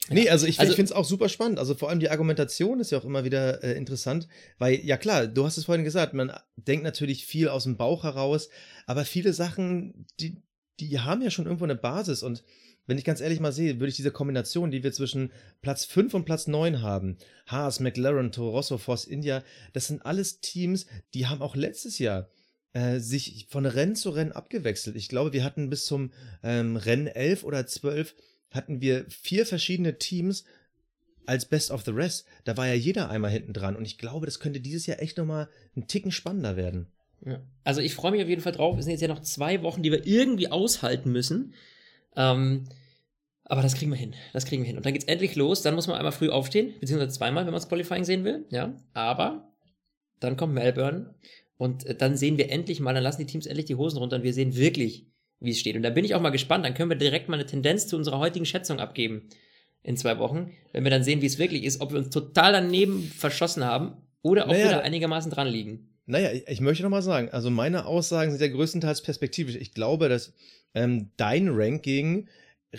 Nee, 0.09 0.29
also 0.29 0.45
ich, 0.45 0.59
also, 0.59 0.71
ich 0.71 0.75
finde 0.75 0.91
es 0.91 0.95
auch 0.95 1.05
super 1.05 1.29
spannend. 1.29 1.57
Also 1.57 1.73
vor 1.73 1.89
allem 1.89 1.99
die 1.99 2.09
Argumentation 2.09 2.79
ist 2.79 2.91
ja 2.91 2.99
auch 2.99 3.05
immer 3.05 3.23
wieder 3.23 3.63
äh, 3.63 3.73
interessant, 3.73 4.27
weil 4.59 4.75
ja 4.85 4.97
klar, 4.97 5.25
du 5.25 5.45
hast 5.45 5.57
es 5.57 5.65
vorhin 5.65 5.83
gesagt, 5.83 6.13
man 6.13 6.31
denkt 6.57 6.83
natürlich 6.83 7.25
viel 7.25 7.49
aus 7.49 7.63
dem 7.63 7.77
Bauch 7.77 8.03
heraus, 8.03 8.49
aber 8.85 9.03
viele 9.03 9.33
Sachen, 9.33 10.05
die, 10.19 10.43
die 10.79 10.99
haben 10.99 11.23
ja 11.23 11.31
schon 11.31 11.45
irgendwo 11.45 11.63
eine 11.63 11.75
Basis 11.75 12.21
und 12.21 12.43
wenn 12.87 12.97
ich 12.97 13.03
ganz 13.03 13.21
ehrlich 13.21 13.39
mal 13.39 13.51
sehe, 13.51 13.79
würde 13.79 13.89
ich 13.89 13.95
diese 13.95 14.11
Kombination, 14.11 14.71
die 14.71 14.83
wir 14.83 14.91
zwischen 14.91 15.31
Platz 15.61 15.85
5 15.85 16.13
und 16.13 16.25
Platz 16.25 16.47
9 16.47 16.81
haben, 16.81 17.17
Haas, 17.47 17.79
McLaren, 17.79 18.31
Toro 18.31 18.51
Rosso, 18.51 18.77
Force 18.77 19.05
India, 19.05 19.43
das 19.73 19.87
sind 19.87 20.05
alles 20.05 20.39
Teams, 20.39 20.85
die 21.13 21.27
haben 21.27 21.41
auch 21.41 21.55
letztes 21.55 21.99
Jahr 21.99 22.29
äh, 22.73 22.99
sich 22.99 23.47
von 23.49 23.65
Rennen 23.65 23.95
zu 23.95 24.09
Rennen 24.09 24.31
abgewechselt. 24.31 24.95
Ich 24.95 25.09
glaube, 25.09 25.33
wir 25.33 25.43
hatten 25.43 25.69
bis 25.69 25.85
zum 25.85 26.11
ähm, 26.43 26.75
Rennen 26.75 27.07
11 27.07 27.43
oder 27.43 27.65
12 27.65 28.13
hatten 28.51 28.81
wir 28.81 29.05
vier 29.09 29.45
verschiedene 29.45 29.97
Teams 29.97 30.43
als 31.25 31.45
Best 31.45 31.71
of 31.71 31.83
the 31.83 31.91
Rest. 31.91 32.25
Da 32.43 32.57
war 32.57 32.67
ja 32.67 32.73
jeder 32.73 33.09
einmal 33.09 33.31
hinten 33.31 33.53
dran. 33.53 33.75
Und 33.75 33.85
ich 33.85 33.97
glaube, 33.97 34.25
das 34.25 34.39
könnte 34.39 34.59
dieses 34.59 34.85
Jahr 34.85 35.01
echt 35.01 35.17
nochmal 35.17 35.49
einen 35.75 35.87
Ticken 35.87 36.11
spannender 36.11 36.55
werden. 36.55 36.87
Ja. 37.25 37.41
Also 37.63 37.81
ich 37.81 37.95
freue 37.95 38.11
mich 38.11 38.21
auf 38.21 38.29
jeden 38.29 38.41
Fall 38.41 38.51
drauf. 38.51 38.77
Es 38.77 38.85
sind 38.85 38.91
jetzt 38.91 39.01
ja 39.01 39.07
noch 39.07 39.21
zwei 39.21 39.61
Wochen, 39.61 39.81
die 39.81 39.91
wir 39.91 40.05
irgendwie 40.05 40.51
aushalten 40.51 41.11
müssen. 41.11 41.53
Ähm, 42.15 42.65
aber 43.43 43.61
das 43.61 43.75
kriegen 43.75 43.91
wir 43.91 43.97
hin. 43.97 44.15
Das 44.33 44.45
kriegen 44.45 44.63
wir 44.63 44.67
hin. 44.67 44.77
Und 44.77 44.85
dann 44.85 44.93
geht's 44.93 45.05
endlich 45.05 45.35
los. 45.35 45.61
Dann 45.61 45.75
muss 45.75 45.87
man 45.87 45.97
einmal 45.97 46.11
früh 46.11 46.29
aufstehen, 46.29 46.73
beziehungsweise 46.79 47.13
zweimal, 47.13 47.45
wenn 47.45 47.51
man 47.51 47.61
das 47.61 47.69
Qualifying 47.69 48.03
sehen 48.03 48.23
will. 48.23 48.45
Ja. 48.49 48.73
Aber 48.93 49.53
dann 50.19 50.37
kommt 50.37 50.53
Melbourne 50.53 51.13
und 51.57 51.85
äh, 51.85 51.95
dann 51.95 52.17
sehen 52.17 52.37
wir 52.37 52.49
endlich 52.49 52.79
mal, 52.79 52.93
dann 52.93 53.03
lassen 53.03 53.21
die 53.21 53.27
Teams 53.31 53.45
endlich 53.45 53.65
die 53.65 53.75
Hosen 53.75 53.99
runter 53.99 54.17
und 54.17 54.23
wir 54.23 54.33
sehen 54.33 54.55
wirklich, 54.55 55.07
wie 55.39 55.51
es 55.51 55.59
steht. 55.59 55.75
Und 55.75 55.83
da 55.83 55.91
bin 55.91 56.05
ich 56.05 56.15
auch 56.15 56.21
mal 56.21 56.31
gespannt. 56.31 56.65
Dann 56.65 56.73
können 56.73 56.89
wir 56.89 56.97
direkt 56.97 57.29
mal 57.29 57.35
eine 57.35 57.45
Tendenz 57.45 57.87
zu 57.87 57.95
unserer 57.95 58.19
heutigen 58.19 58.45
Schätzung 58.45 58.79
abgeben 58.79 59.29
in 59.83 59.97
zwei 59.97 60.17
Wochen, 60.17 60.51
wenn 60.71 60.83
wir 60.83 60.89
dann 60.89 61.03
sehen, 61.03 61.21
wie 61.21 61.27
es 61.27 61.37
wirklich 61.37 61.63
ist, 61.63 61.79
ob 61.79 61.91
wir 61.91 61.99
uns 61.99 62.09
total 62.09 62.53
daneben 62.53 63.03
verschossen 63.03 63.63
haben 63.63 63.97
oder 64.23 64.45
ob 64.45 64.51
naja, 64.51 64.65
wir 64.65 64.71
da 64.71 64.79
einigermaßen 64.79 65.31
dran 65.31 65.47
liegen. 65.47 65.94
Naja, 66.05 66.31
ich, 66.31 66.47
ich 66.47 66.61
möchte 66.61 66.83
noch 66.83 66.89
mal 66.89 67.01
sagen, 67.01 67.29
also 67.29 67.49
meine 67.49 67.85
Aussagen 67.85 68.31
sind 68.31 68.41
ja 68.41 68.47
größtenteils 68.47 69.01
perspektivisch. 69.01 69.55
Ich 69.55 69.73
glaube, 69.73 70.09
dass 70.09 70.33
ähm, 70.73 71.09
dein 71.17 71.49
Ranking 71.49 72.27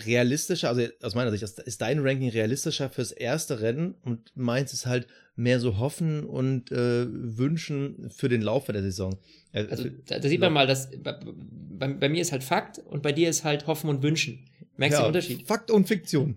realistischer, 0.05 0.69
also 0.69 0.83
aus 1.01 1.15
meiner 1.15 1.31
Sicht 1.31 1.43
ist 1.43 1.81
dein 1.81 1.99
Ranking 1.99 2.29
realistischer 2.29 2.89
fürs 2.89 3.11
erste 3.11 3.61
Rennen 3.61 3.95
und 4.03 4.31
meins 4.35 4.73
ist 4.73 4.85
halt 4.85 5.07
mehr 5.35 5.59
so 5.59 5.77
hoffen 5.77 6.23
und 6.23 6.71
äh, 6.71 7.05
wünschen 7.09 8.09
für 8.09 8.29
den 8.29 8.41
Laufe 8.41 8.73
der 8.73 8.81
Saison. 8.81 9.17
Äh, 9.51 9.65
also 9.69 9.85
da, 10.05 10.19
da, 10.19 10.27
sieht 10.27 10.39
man 10.39 10.53
mal, 10.53 10.67
dass 10.67 10.89
bei, 10.91 11.13
bei, 11.13 11.87
bei, 11.87 12.09
mir 12.09 12.21
ist 12.21 12.31
halt 12.31 12.43
Fakt 12.43 12.79
und 12.79 13.01
bei 13.03 13.11
dir 13.11 13.29
ist 13.29 13.43
halt 13.43 13.67
hoffen 13.67 13.89
und 13.89 14.03
wünschen. 14.03 14.45
Merkst 14.77 14.97
du 14.97 15.01
ja, 15.01 15.05
den 15.05 15.07
Unterschied? 15.07 15.47
Fakt 15.47 15.71
und 15.71 15.87
Fiktion. 15.87 16.35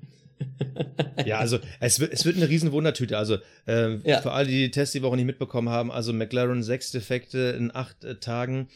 Ja, 1.27 1.39
also 1.39 1.59
es 1.81 2.01
wird, 2.01 2.13
es 2.13 2.25
wird 2.25 2.37
eine 2.37 2.49
riesen 2.49 2.73
Wundertüte. 2.73 3.19
Also 3.19 3.39
äh, 3.67 3.97
ja. 4.09 4.21
für 4.21 4.33
alle, 4.33 4.49
die 4.49 4.63
die 4.65 4.71
Tests 4.71 4.93
die 4.93 5.03
Woche 5.03 5.17
nicht 5.17 5.27
mitbekommen 5.27 5.69
haben, 5.69 5.91
also 5.91 6.13
McLaren 6.13 6.63
sechs 6.63 6.91
Defekte 6.91 7.55
in 7.59 7.75
acht 7.75 8.05
äh, 8.05 8.17
Tagen 8.17 8.69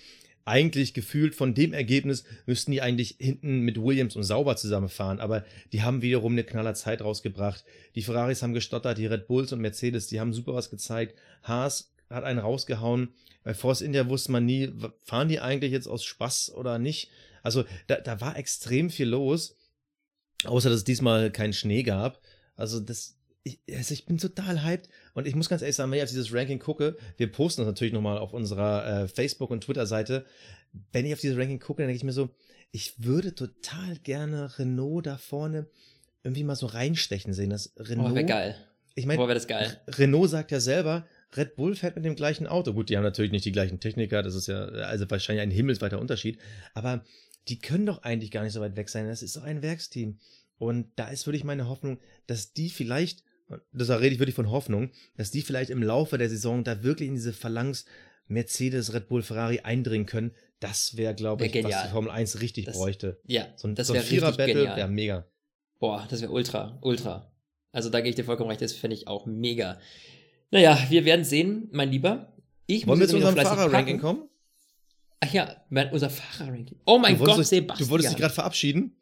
eigentlich 0.44 0.92
gefühlt 0.94 1.34
von 1.34 1.54
dem 1.54 1.72
Ergebnis 1.72 2.24
müssten 2.46 2.72
die 2.72 2.82
eigentlich 2.82 3.16
hinten 3.18 3.60
mit 3.60 3.82
Williams 3.82 4.16
und 4.16 4.24
Sauber 4.24 4.56
zusammenfahren, 4.56 5.20
aber 5.20 5.44
die 5.72 5.82
haben 5.82 6.02
wiederum 6.02 6.32
eine 6.32 6.44
knaller 6.44 6.74
Zeit 6.74 7.00
rausgebracht. 7.02 7.64
Die 7.94 8.02
Ferraris 8.02 8.42
haben 8.42 8.52
gestottert, 8.52 8.98
die 8.98 9.06
Red 9.06 9.26
Bulls 9.26 9.52
und 9.52 9.60
Mercedes, 9.60 10.06
die 10.06 10.20
haben 10.20 10.32
super 10.32 10.54
was 10.54 10.70
gezeigt. 10.70 11.18
Haas 11.42 11.92
hat 12.10 12.24
einen 12.24 12.38
rausgehauen. 12.38 13.14
Bei 13.42 13.54
Force 13.54 13.80
India 13.80 14.08
wusste 14.08 14.32
man 14.32 14.44
nie, 14.44 14.70
fahren 15.02 15.28
die 15.28 15.40
eigentlich 15.40 15.72
jetzt 15.72 15.86
aus 15.86 16.04
Spaß 16.04 16.52
oder 16.54 16.78
nicht. 16.78 17.10
Also 17.42 17.64
da, 17.86 17.96
da 17.96 18.20
war 18.20 18.36
extrem 18.36 18.90
viel 18.90 19.08
los, 19.08 19.56
außer 20.46 20.68
dass 20.68 20.78
es 20.78 20.84
diesmal 20.84 21.30
keinen 21.30 21.52
Schnee 21.52 21.82
gab. 21.82 22.20
Also 22.56 22.80
das, 22.80 23.16
ich, 23.42 23.60
also 23.70 23.94
ich 23.94 24.06
bin 24.06 24.18
total 24.18 24.64
hyped 24.64 24.88
und 25.14 25.26
ich 25.26 25.34
muss 25.34 25.48
ganz 25.48 25.62
ehrlich 25.62 25.76
sagen, 25.76 25.90
wenn 25.90 25.98
ich 25.98 26.04
auf 26.04 26.10
dieses 26.10 26.32
Ranking 26.32 26.58
gucke, 26.58 26.96
wir 27.16 27.30
posten 27.30 27.62
das 27.62 27.68
natürlich 27.68 27.92
nochmal 27.92 28.18
auf 28.18 28.32
unserer 28.32 29.02
äh, 29.04 29.08
Facebook- 29.08 29.50
und 29.50 29.62
Twitter-Seite. 29.64 30.24
Wenn 30.92 31.06
ich 31.06 31.12
auf 31.12 31.20
dieses 31.20 31.36
Ranking 31.36 31.60
gucke, 31.60 31.82
dann 31.82 31.88
denke 31.88 31.98
ich 31.98 32.04
mir 32.04 32.12
so, 32.12 32.30
ich 32.70 33.04
würde 33.04 33.34
total 33.34 33.96
gerne 34.02 34.58
Renault 34.58 35.06
da 35.06 35.16
vorne 35.16 35.68
irgendwie 36.24 36.44
mal 36.44 36.56
so 36.56 36.66
reinstechen 36.66 37.32
sehen. 37.32 37.50
Das 37.50 37.72
Renault. 37.76 38.12
Oh, 38.12 38.14
wäre 38.14 38.26
geil. 38.26 38.56
Ich 38.96 39.06
meine, 39.06 39.20
oh, 39.22 39.26
das 39.26 39.46
geil. 39.46 39.80
Renault 39.88 40.30
sagt 40.30 40.50
ja 40.52 40.60
selber, 40.60 41.06
Red 41.36 41.56
Bull 41.56 41.74
fährt 41.74 41.96
mit 41.96 42.04
dem 42.04 42.14
gleichen 42.14 42.46
Auto. 42.46 42.72
Gut, 42.72 42.88
die 42.88 42.96
haben 42.96 43.02
natürlich 43.02 43.32
nicht 43.32 43.44
die 43.44 43.52
gleichen 43.52 43.80
Techniker, 43.80 44.22
das 44.22 44.34
ist 44.34 44.46
ja 44.46 44.64
also 44.66 45.10
wahrscheinlich 45.10 45.42
ein 45.42 45.50
himmelsweiter 45.50 45.98
Unterschied, 45.98 46.38
aber 46.74 47.04
die 47.48 47.58
können 47.58 47.86
doch 47.86 48.02
eigentlich 48.02 48.30
gar 48.30 48.42
nicht 48.42 48.52
so 48.52 48.60
weit 48.60 48.76
weg 48.76 48.88
sein. 48.88 49.06
Das 49.06 49.22
ist 49.22 49.34
so 49.34 49.40
ein 49.40 49.62
Werksteam. 49.62 50.18
Und 50.58 50.86
da 50.96 51.08
ist 51.08 51.26
wirklich 51.26 51.44
meine 51.44 51.68
Hoffnung, 51.68 51.98
dass 52.26 52.52
die 52.52 52.70
vielleicht 52.70 53.22
deshalb 53.72 54.00
rede 54.00 54.14
ich 54.14 54.18
wirklich 54.18 54.34
von 54.34 54.50
Hoffnung, 54.50 54.90
dass 55.16 55.30
die 55.30 55.42
vielleicht 55.42 55.70
im 55.70 55.82
Laufe 55.82 56.18
der 56.18 56.28
Saison 56.28 56.64
da 56.64 56.82
wirklich 56.82 57.08
in 57.08 57.14
diese 57.14 57.32
Phalanx 57.32 57.84
Mercedes, 58.26 58.94
Red 58.94 59.08
Bull, 59.08 59.22
Ferrari 59.22 59.60
eindringen 59.60 60.06
können. 60.06 60.32
Das 60.60 60.96
wäre, 60.96 61.14
glaube 61.14 61.44
ich, 61.44 61.52
genial. 61.52 61.72
was 61.72 61.82
die 61.82 61.92
Formel 61.92 62.10
1 62.10 62.40
richtig 62.40 62.64
das, 62.64 62.76
bräuchte. 62.76 63.20
Ja, 63.26 63.48
so 63.56 63.68
ein, 63.68 63.74
das 63.74 63.88
so 63.88 63.92
ein 63.92 64.00
Vierer-Battle 64.00 64.76
wäre 64.76 64.88
mega. 64.88 65.26
Boah, 65.78 66.06
das 66.08 66.22
wäre 66.22 66.32
ultra, 66.32 66.78
ultra. 66.80 67.30
Also 67.70 67.90
da 67.90 68.00
gehe 68.00 68.10
ich 68.10 68.16
dir 68.16 68.24
vollkommen 68.24 68.48
recht, 68.48 68.62
das 68.62 68.72
fände 68.72 68.96
ich 68.96 69.08
auch 69.08 69.26
mega. 69.26 69.78
Naja, 70.50 70.78
wir 70.88 71.04
werden 71.04 71.24
sehen, 71.24 71.68
mein 71.72 71.90
Lieber. 71.90 72.32
Ich 72.66 72.86
Wollen 72.86 73.00
wir 73.00 73.08
zu 73.08 73.16
unserem 73.16 73.36
Fahrer-Ranking 73.36 73.98
kommen? 73.98 74.28
Ach 75.26 75.32
ja, 75.32 75.56
mein, 75.70 75.90
unser 75.90 76.10
Fahrerranking. 76.10 76.78
Oh 76.86 76.98
mein 76.98 77.18
Gott, 77.18 77.38
dich, 77.38 77.46
Sebastian. 77.46 77.86
Du 77.86 77.90
wolltest 77.90 78.10
dich 78.12 78.18
gerade 78.18 78.34
verabschieden? 78.34 78.96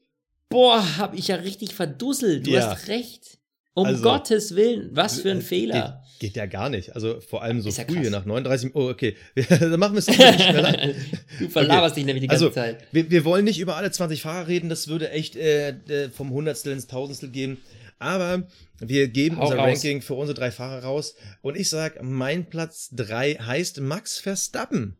Boah, 0.48 0.84
hab 0.98 1.14
ich 1.14 1.28
ja 1.28 1.36
richtig 1.36 1.74
verdusselt. 1.74 2.46
Du 2.46 2.50
Ja. 2.50 2.70
hast 2.70 2.88
recht. 2.88 3.38
Um 3.74 3.86
Also- 3.86 4.02
Gottes 4.02 4.54
Willen, 4.54 4.90
was 4.92 5.20
für 5.22 5.30
ein 5.30 5.40
Fehler. 5.40 6.02
Geht, 6.18 6.32
geht 6.32 6.36
ja 6.36 6.44
gar 6.44 6.68
nicht. 6.68 6.94
Also 6.94 7.20
vor 7.22 7.42
allem 7.42 7.62
so 7.62 7.70
ja 7.70 7.84
früh 7.86 8.00
hier 8.00 8.10
nach 8.10 8.26
39. 8.26 8.72
Oh, 8.74 8.90
okay. 8.90 9.16
Dann 9.48 9.80
machen 9.80 9.94
wir 9.94 10.00
es 10.00 10.14
schneller. 10.14 10.90
du 11.38 11.48
verlaberst 11.48 11.92
Okay. 11.92 12.00
dich 12.00 12.04
nämlich 12.04 12.20
die 12.20 12.26
ganze 12.28 12.44
Also, 12.44 12.54
Zeit. 12.54 12.86
wir, 12.92 13.10
wir 13.10 13.24
wollen 13.24 13.46
nicht 13.46 13.58
über 13.60 13.76
alle 13.76 13.90
20 13.90 14.20
Fahrer 14.20 14.46
reden, 14.46 14.68
das 14.68 14.88
würde 14.88 15.10
echt 15.10 15.36
äh, 15.36 15.70
äh, 15.70 16.10
vom 16.10 16.30
Hundertstel 16.30 16.74
ins 16.74 16.86
Tausendstel 16.86 17.30
gehen. 17.30 17.56
Aber 17.98 18.46
wir 18.78 19.08
geben 19.08 19.38
Hau 19.38 19.44
unser 19.44 19.56
raus. 19.56 19.68
Ranking 19.68 20.02
für 20.02 20.14
unsere 20.14 20.38
drei 20.38 20.50
Fahrer 20.50 20.82
raus. 20.84 21.14
Und 21.40 21.56
ich 21.56 21.70
sag, 21.70 22.02
mein 22.02 22.50
Platz 22.50 22.90
3 22.92 23.36
heißt 23.36 23.80
Max 23.80 24.18
Verstappen. 24.18 24.98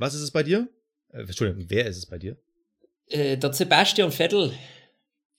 Was 0.00 0.14
ist 0.14 0.22
es 0.22 0.30
bei 0.30 0.42
dir? 0.42 0.66
Äh, 1.12 1.20
Entschuldigung, 1.20 1.66
wer 1.68 1.84
ist 1.84 1.98
es 1.98 2.06
bei 2.06 2.18
dir? 2.18 2.38
Äh, 3.06 3.36
der 3.36 3.52
Sebastian 3.52 4.10
Vettel. 4.10 4.54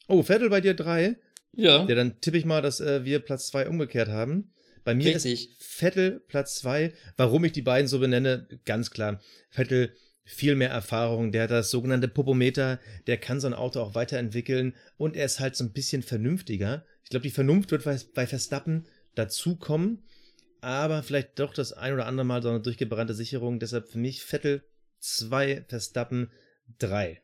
Oh, 0.08 0.22
Vettel 0.22 0.52
bei 0.52 0.62
dir 0.62 0.76
3. 0.76 1.18
Ja. 1.54 1.88
Ja, 1.88 1.96
dann 1.96 2.22
tippe 2.22 2.38
ich 2.38 2.46
mal, 2.46 2.62
dass 2.62 2.80
äh, 2.80 3.04
wir 3.04 3.20
Platz 3.22 3.48
2 3.48 3.68
umgekehrt 3.68 4.10
haben. 4.10 4.54
Bei 4.84 4.94
mir 4.94 5.16
Richtig. 5.16 5.50
ist 5.50 5.64
Vettel 5.64 6.20
Platz 6.28 6.60
2. 6.60 6.94
Warum 7.18 7.44
ich 7.44 7.54
die 7.54 7.64
beiden 7.64 7.88
so 7.88 8.00
benenne, 8.00 8.48
ganz 8.66 8.92
klar. 8.92 9.20
Vettel 9.50 9.96
viel 10.26 10.56
mehr 10.56 10.70
Erfahrung, 10.70 11.32
der 11.32 11.44
hat 11.44 11.52
das 11.52 11.72
sogenannte 11.72 12.08
Popometer, 12.08 12.80
der 13.08 13.18
kann 13.18 13.40
so 13.40 13.48
ein 13.48 13.56
Auto 13.56 13.80
auch 13.82 13.96
weiterentwickeln 13.96 14.76
und 14.96 15.18
er 15.18 15.26
ist 15.26 15.40
halt 15.40 15.56
so 15.56 15.64
ein 15.64 15.74
bisschen 15.74 16.04
vernünftiger. 16.04 16.86
Ich 17.04 17.10
glaube, 17.10 17.24
die 17.24 17.32
Vernunft 17.32 17.72
wird 17.72 17.84
bei 18.14 18.28
Verstappen 18.28 18.86
dazukommen, 19.16 20.04
aber 20.62 21.04
vielleicht 21.04 21.40
doch 21.40 21.54
das 21.54 21.74
ein 21.74 21.94
oder 21.94 22.06
andere 22.06 22.26
Mal 22.26 22.42
so 22.42 22.50
eine 22.50 22.62
durchgebrannte 22.62 23.14
Sicherung. 23.14 23.60
Deshalb 23.60 23.90
für 23.90 23.98
mich 23.98 24.24
Vettel 24.24 24.64
2, 25.00 25.66
Verstappen 25.68 26.32
3. 26.80 27.22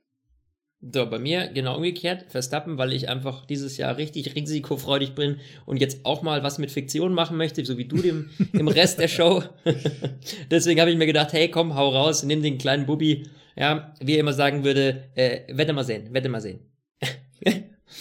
So, 0.80 1.10
bei 1.10 1.18
mir 1.18 1.48
genau 1.48 1.78
umgekehrt. 1.78 2.26
Verstappen, 2.30 2.78
weil 2.78 2.94
ich 2.94 3.10
einfach 3.10 3.46
dieses 3.46 3.78
Jahr 3.78 3.98
richtig 3.98 4.36
risikofreudig 4.36 5.16
bin 5.16 5.40
und 5.66 5.82
jetzt 5.82 6.06
auch 6.06 6.22
mal 6.22 6.44
was 6.44 6.60
mit 6.60 6.72
Fiktion 6.72 7.14
machen 7.14 7.38
möchte, 7.38 7.66
so 7.66 7.78
wie 7.78 7.86
du 7.86 7.98
dem, 7.98 8.30
im 8.54 8.68
Rest 8.68 9.00
der 9.00 9.08
Show. 9.08 9.44
Deswegen 10.52 10.80
habe 10.80 10.92
ich 10.92 10.98
mir 10.98 11.08
gedacht, 11.08 11.34
hey, 11.34 11.50
komm, 11.50 11.76
hau 11.76 11.90
raus, 11.90 12.24
nimm 12.24 12.44
den 12.44 12.58
kleinen 12.58 12.86
Bubi. 12.86 13.28
Ja, 13.56 13.96
wie 14.00 14.14
er 14.14 14.20
immer 14.20 14.34
sagen 14.34 14.64
würde, 14.64 15.10
äh, 15.16 15.42
wette 15.56 15.74
mal 15.74 15.84
sehen, 15.84 16.14
wette 16.14 16.30
mal 16.30 16.42
sehen. 16.42 16.60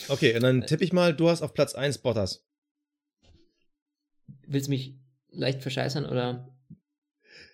Okay, 0.09 0.35
und 0.35 0.43
dann 0.43 0.67
tippe 0.67 0.85
ich 0.85 0.93
mal, 0.93 1.15
du 1.15 1.29
hast 1.29 1.43
auf 1.43 1.55
Platz 1.55 1.75
1 1.75 1.99
Bottas. 1.99 2.47
Willst 4.47 4.67
du 4.67 4.73
mich 4.73 4.95
leicht 5.37 5.63
verscheißern 5.63 6.05
oder 6.07 6.49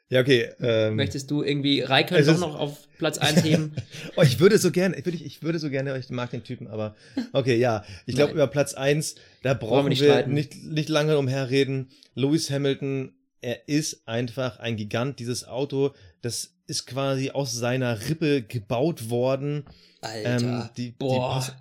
Ja, 0.09 0.21
okay. 0.21 0.51
Ähm, 0.61 0.97
möchtest 0.97 1.31
du 1.31 1.43
irgendwie 1.43 1.81
Raikön 1.81 2.19
Es 2.19 2.27
doch 2.27 2.39
noch 2.39 2.55
auf 2.59 2.87
Platz 2.99 3.19
1 3.19 3.43
heben? 3.45 3.75
Oh, 4.17 4.23
ich 4.23 4.41
würde 4.41 4.59
so 4.59 4.71
gerne, 4.71 4.97
ich 4.99 5.05
würde, 5.07 5.17
ich 5.19 5.43
würde 5.43 5.59
so 5.59 5.71
gerne, 5.71 5.97
ich 5.99 6.11
mag 6.11 6.31
den 6.31 6.45
Typen, 6.45 6.67
aber 6.67 6.95
okay, 7.33 7.57
ja. 7.57 7.85
Ich 8.07 8.15
glaube, 8.15 8.33
über 8.35 8.47
Platz 8.47 8.75
1, 8.75 9.15
da 9.43 9.51
wir 9.51 9.55
brauchen 9.55 9.89
nicht 9.89 10.03
wir 10.03 10.27
nicht, 10.27 10.55
nicht 10.65 10.89
lange 10.89 11.17
umherreden. 11.19 11.89
Lewis 12.15 12.51
Hamilton, 12.51 13.15
er 13.41 13.69
ist 13.69 14.07
einfach 14.07 14.59
ein 14.59 14.77
Gigant. 14.77 15.19
Dieses 15.19 15.47
Auto, 15.49 15.95
das 16.21 16.55
ist 16.67 16.87
quasi 16.87 17.31
aus 17.31 17.53
seiner 17.55 18.09
Rippe 18.09 18.43
gebaut 18.43 19.09
worden. 19.11 19.65
Alter, 20.03 20.29
Ähm, 20.45 20.69
die- 20.77 20.91
die 20.91 20.95
boah. 20.99 21.35
Pass- 21.35 21.57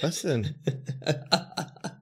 Was 0.00 0.22
denn? 0.22 0.54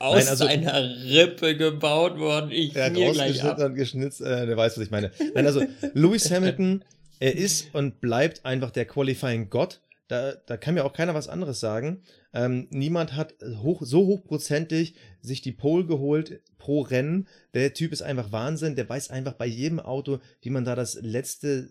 Aus 0.00 0.16
Nein, 0.16 0.28
also- 0.28 0.44
seiner 0.46 1.04
Rippe 1.04 1.56
gebaut 1.56 2.18
worden. 2.18 2.50
Ich 2.50 2.74
Er 2.74 2.86
hat 2.86 2.96
rausgeschnitten 2.96 3.64
und 3.64 3.74
geschnitzt, 3.74 4.20
äh, 4.22 4.46
der 4.46 4.56
weiß, 4.56 4.76
was 4.76 4.84
ich 4.84 4.90
meine. 4.90 5.12
Nein, 5.34 5.46
also 5.46 5.62
Lewis 5.94 6.30
Hamilton, 6.32 6.82
er 7.20 7.36
ist 7.36 7.74
und 7.74 8.00
bleibt 8.00 8.44
einfach 8.46 8.70
der 8.70 8.86
Qualifying 8.86 9.50
Gott. 9.50 9.80
Da, 10.08 10.32
da 10.46 10.56
kann 10.56 10.74
mir 10.74 10.84
auch 10.84 10.94
keiner 10.94 11.14
was 11.14 11.28
anderes 11.28 11.60
sagen. 11.60 12.02
Ähm, 12.32 12.66
niemand 12.70 13.14
hat 13.14 13.34
hoch, 13.62 13.82
so 13.84 14.06
hochprozentig 14.06 14.94
sich 15.20 15.42
die 15.42 15.52
Pole 15.52 15.84
geholt 15.84 16.40
pro 16.58 16.80
Rennen. 16.80 17.28
Der 17.54 17.74
Typ 17.74 17.92
ist 17.92 18.02
einfach 18.02 18.32
Wahnsinn. 18.32 18.74
Der 18.76 18.88
weiß 18.88 19.10
einfach 19.10 19.34
bei 19.34 19.46
jedem 19.46 19.78
Auto, 19.80 20.18
wie 20.40 20.50
man 20.50 20.64
da 20.64 20.74
das 20.74 20.94
letzte 21.02 21.70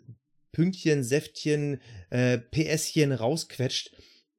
Pünktchen, 0.52 1.04
Säftchen, 1.04 1.82
äh, 2.12 2.38
PSchen 2.38 3.12
rausquetscht. 3.12 3.92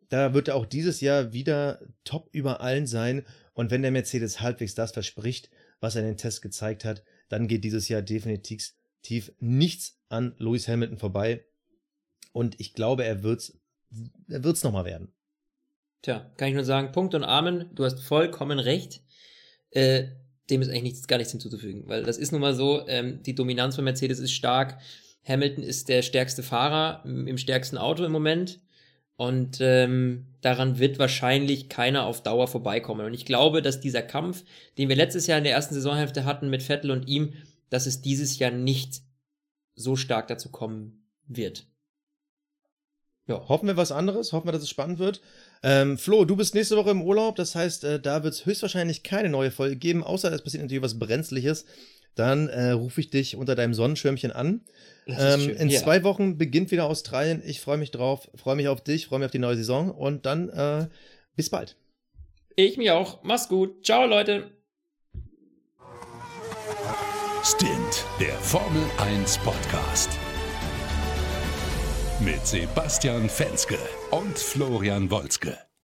Da 0.08 0.32
wird 0.32 0.48
er 0.48 0.56
auch 0.56 0.66
dieses 0.66 1.00
Jahr 1.00 1.32
wieder 1.32 1.80
top 2.04 2.28
über 2.32 2.60
allen 2.60 2.86
sein. 2.86 3.24
Und 3.60 3.70
wenn 3.70 3.82
der 3.82 3.90
Mercedes 3.90 4.40
halbwegs 4.40 4.74
das 4.74 4.92
verspricht, 4.92 5.50
was 5.80 5.94
er 5.94 6.00
in 6.00 6.08
den 6.08 6.16
Tests 6.16 6.40
gezeigt 6.40 6.82
hat, 6.86 7.02
dann 7.28 7.46
geht 7.46 7.62
dieses 7.62 7.90
Jahr 7.90 8.00
definitiv 8.00 8.72
nichts 9.38 10.00
an 10.08 10.34
Lewis 10.38 10.66
Hamilton 10.66 10.96
vorbei. 10.96 11.44
Und 12.32 12.58
ich 12.58 12.72
glaube, 12.72 13.04
er 13.04 13.22
wird's, 13.22 13.60
er 14.30 14.44
wird's 14.44 14.64
nochmal 14.64 14.86
werden. 14.86 15.12
Tja, 16.00 16.32
kann 16.38 16.48
ich 16.48 16.54
nur 16.54 16.64
sagen, 16.64 16.90
Punkt 16.92 17.14
und 17.14 17.22
Amen, 17.22 17.68
du 17.74 17.84
hast 17.84 18.00
vollkommen 18.00 18.58
recht. 18.58 19.02
Äh, 19.72 20.04
dem 20.48 20.62
ist 20.62 20.70
eigentlich 20.70 20.82
nichts, 20.82 21.06
gar 21.06 21.18
nichts 21.18 21.32
hinzuzufügen, 21.32 21.86
weil 21.86 22.02
das 22.02 22.16
ist 22.16 22.32
nun 22.32 22.40
mal 22.40 22.54
so, 22.54 22.88
ähm, 22.88 23.22
die 23.24 23.34
Dominanz 23.34 23.74
von 23.74 23.84
Mercedes 23.84 24.20
ist 24.20 24.32
stark. 24.32 24.80
Hamilton 25.22 25.64
ist 25.64 25.90
der 25.90 26.00
stärkste 26.00 26.42
Fahrer 26.42 27.04
im 27.04 27.36
stärksten 27.36 27.76
Auto 27.76 28.06
im 28.06 28.12
Moment. 28.12 28.58
Und 29.20 29.58
ähm, 29.60 30.28
daran 30.40 30.78
wird 30.78 30.98
wahrscheinlich 30.98 31.68
keiner 31.68 32.06
auf 32.06 32.22
Dauer 32.22 32.48
vorbeikommen. 32.48 33.04
Und 33.04 33.12
ich 33.12 33.26
glaube, 33.26 33.60
dass 33.60 33.78
dieser 33.78 34.00
Kampf, 34.00 34.44
den 34.78 34.88
wir 34.88 34.96
letztes 34.96 35.26
Jahr 35.26 35.36
in 35.36 35.44
der 35.44 35.52
ersten 35.52 35.74
Saisonhälfte 35.74 36.24
hatten 36.24 36.48
mit 36.48 36.62
Vettel 36.62 36.90
und 36.90 37.06
ihm, 37.06 37.34
dass 37.68 37.84
es 37.84 38.00
dieses 38.00 38.38
Jahr 38.38 38.50
nicht 38.50 39.02
so 39.74 39.94
stark 39.94 40.28
dazu 40.28 40.48
kommen 40.48 41.04
wird. 41.26 41.66
Ja. 43.26 43.46
Hoffen 43.46 43.66
wir 43.66 43.76
was 43.76 43.92
anderes, 43.92 44.32
hoffen 44.32 44.48
wir, 44.48 44.52
dass 44.52 44.62
es 44.62 44.70
spannend 44.70 44.98
wird. 44.98 45.20
Ähm, 45.62 45.98
Flo, 45.98 46.24
du 46.24 46.34
bist 46.34 46.54
nächste 46.54 46.78
Woche 46.78 46.88
im 46.88 47.02
Urlaub, 47.02 47.36
das 47.36 47.54
heißt, 47.54 47.84
äh, 47.84 48.00
da 48.00 48.24
wird 48.24 48.32
es 48.32 48.46
höchstwahrscheinlich 48.46 49.02
keine 49.02 49.28
neue 49.28 49.50
Folge 49.50 49.76
geben, 49.76 50.02
außer 50.02 50.32
es 50.32 50.40
passiert 50.40 50.62
natürlich 50.62 50.82
was 50.82 50.98
Brenzliches. 50.98 51.66
Dann 52.14 52.48
äh, 52.48 52.70
rufe 52.70 53.00
ich 53.00 53.10
dich 53.10 53.36
unter 53.36 53.54
deinem 53.54 53.74
Sonnenschirmchen 53.74 54.30
an. 54.32 54.62
Ähm, 55.06 55.48
in 55.50 55.68
Ja. 55.70 55.80
zwei 55.80 56.04
Wochen 56.04 56.38
beginnt 56.38 56.70
wieder 56.70 56.84
Australien. 56.86 57.42
Ich 57.44 57.60
freue 57.60 57.78
mich 57.78 57.90
drauf, 57.90 58.28
freue 58.34 58.56
mich 58.56 58.68
auf 58.68 58.82
dich, 58.82 59.06
freue 59.06 59.20
mich 59.20 59.26
auf 59.26 59.32
die 59.32 59.38
neue 59.38 59.56
Saison 59.56 59.90
und 59.90 60.26
dann 60.26 60.48
äh, 60.50 60.88
bis 61.36 61.50
bald. 61.50 61.76
Ich 62.56 62.76
mich 62.76 62.90
auch. 62.90 63.22
Mach's 63.22 63.48
gut. 63.48 63.84
Ciao, 63.84 64.06
Leute. 64.06 64.50
Stint, 67.42 68.04
der 68.20 68.34
Formel 68.34 68.82
1 68.98 69.38
Podcast. 69.38 70.10
Mit 72.20 72.46
Sebastian 72.46 73.30
Fenske 73.30 73.78
und 74.10 74.38
Florian 74.38 75.10
Wolzke. 75.10 75.56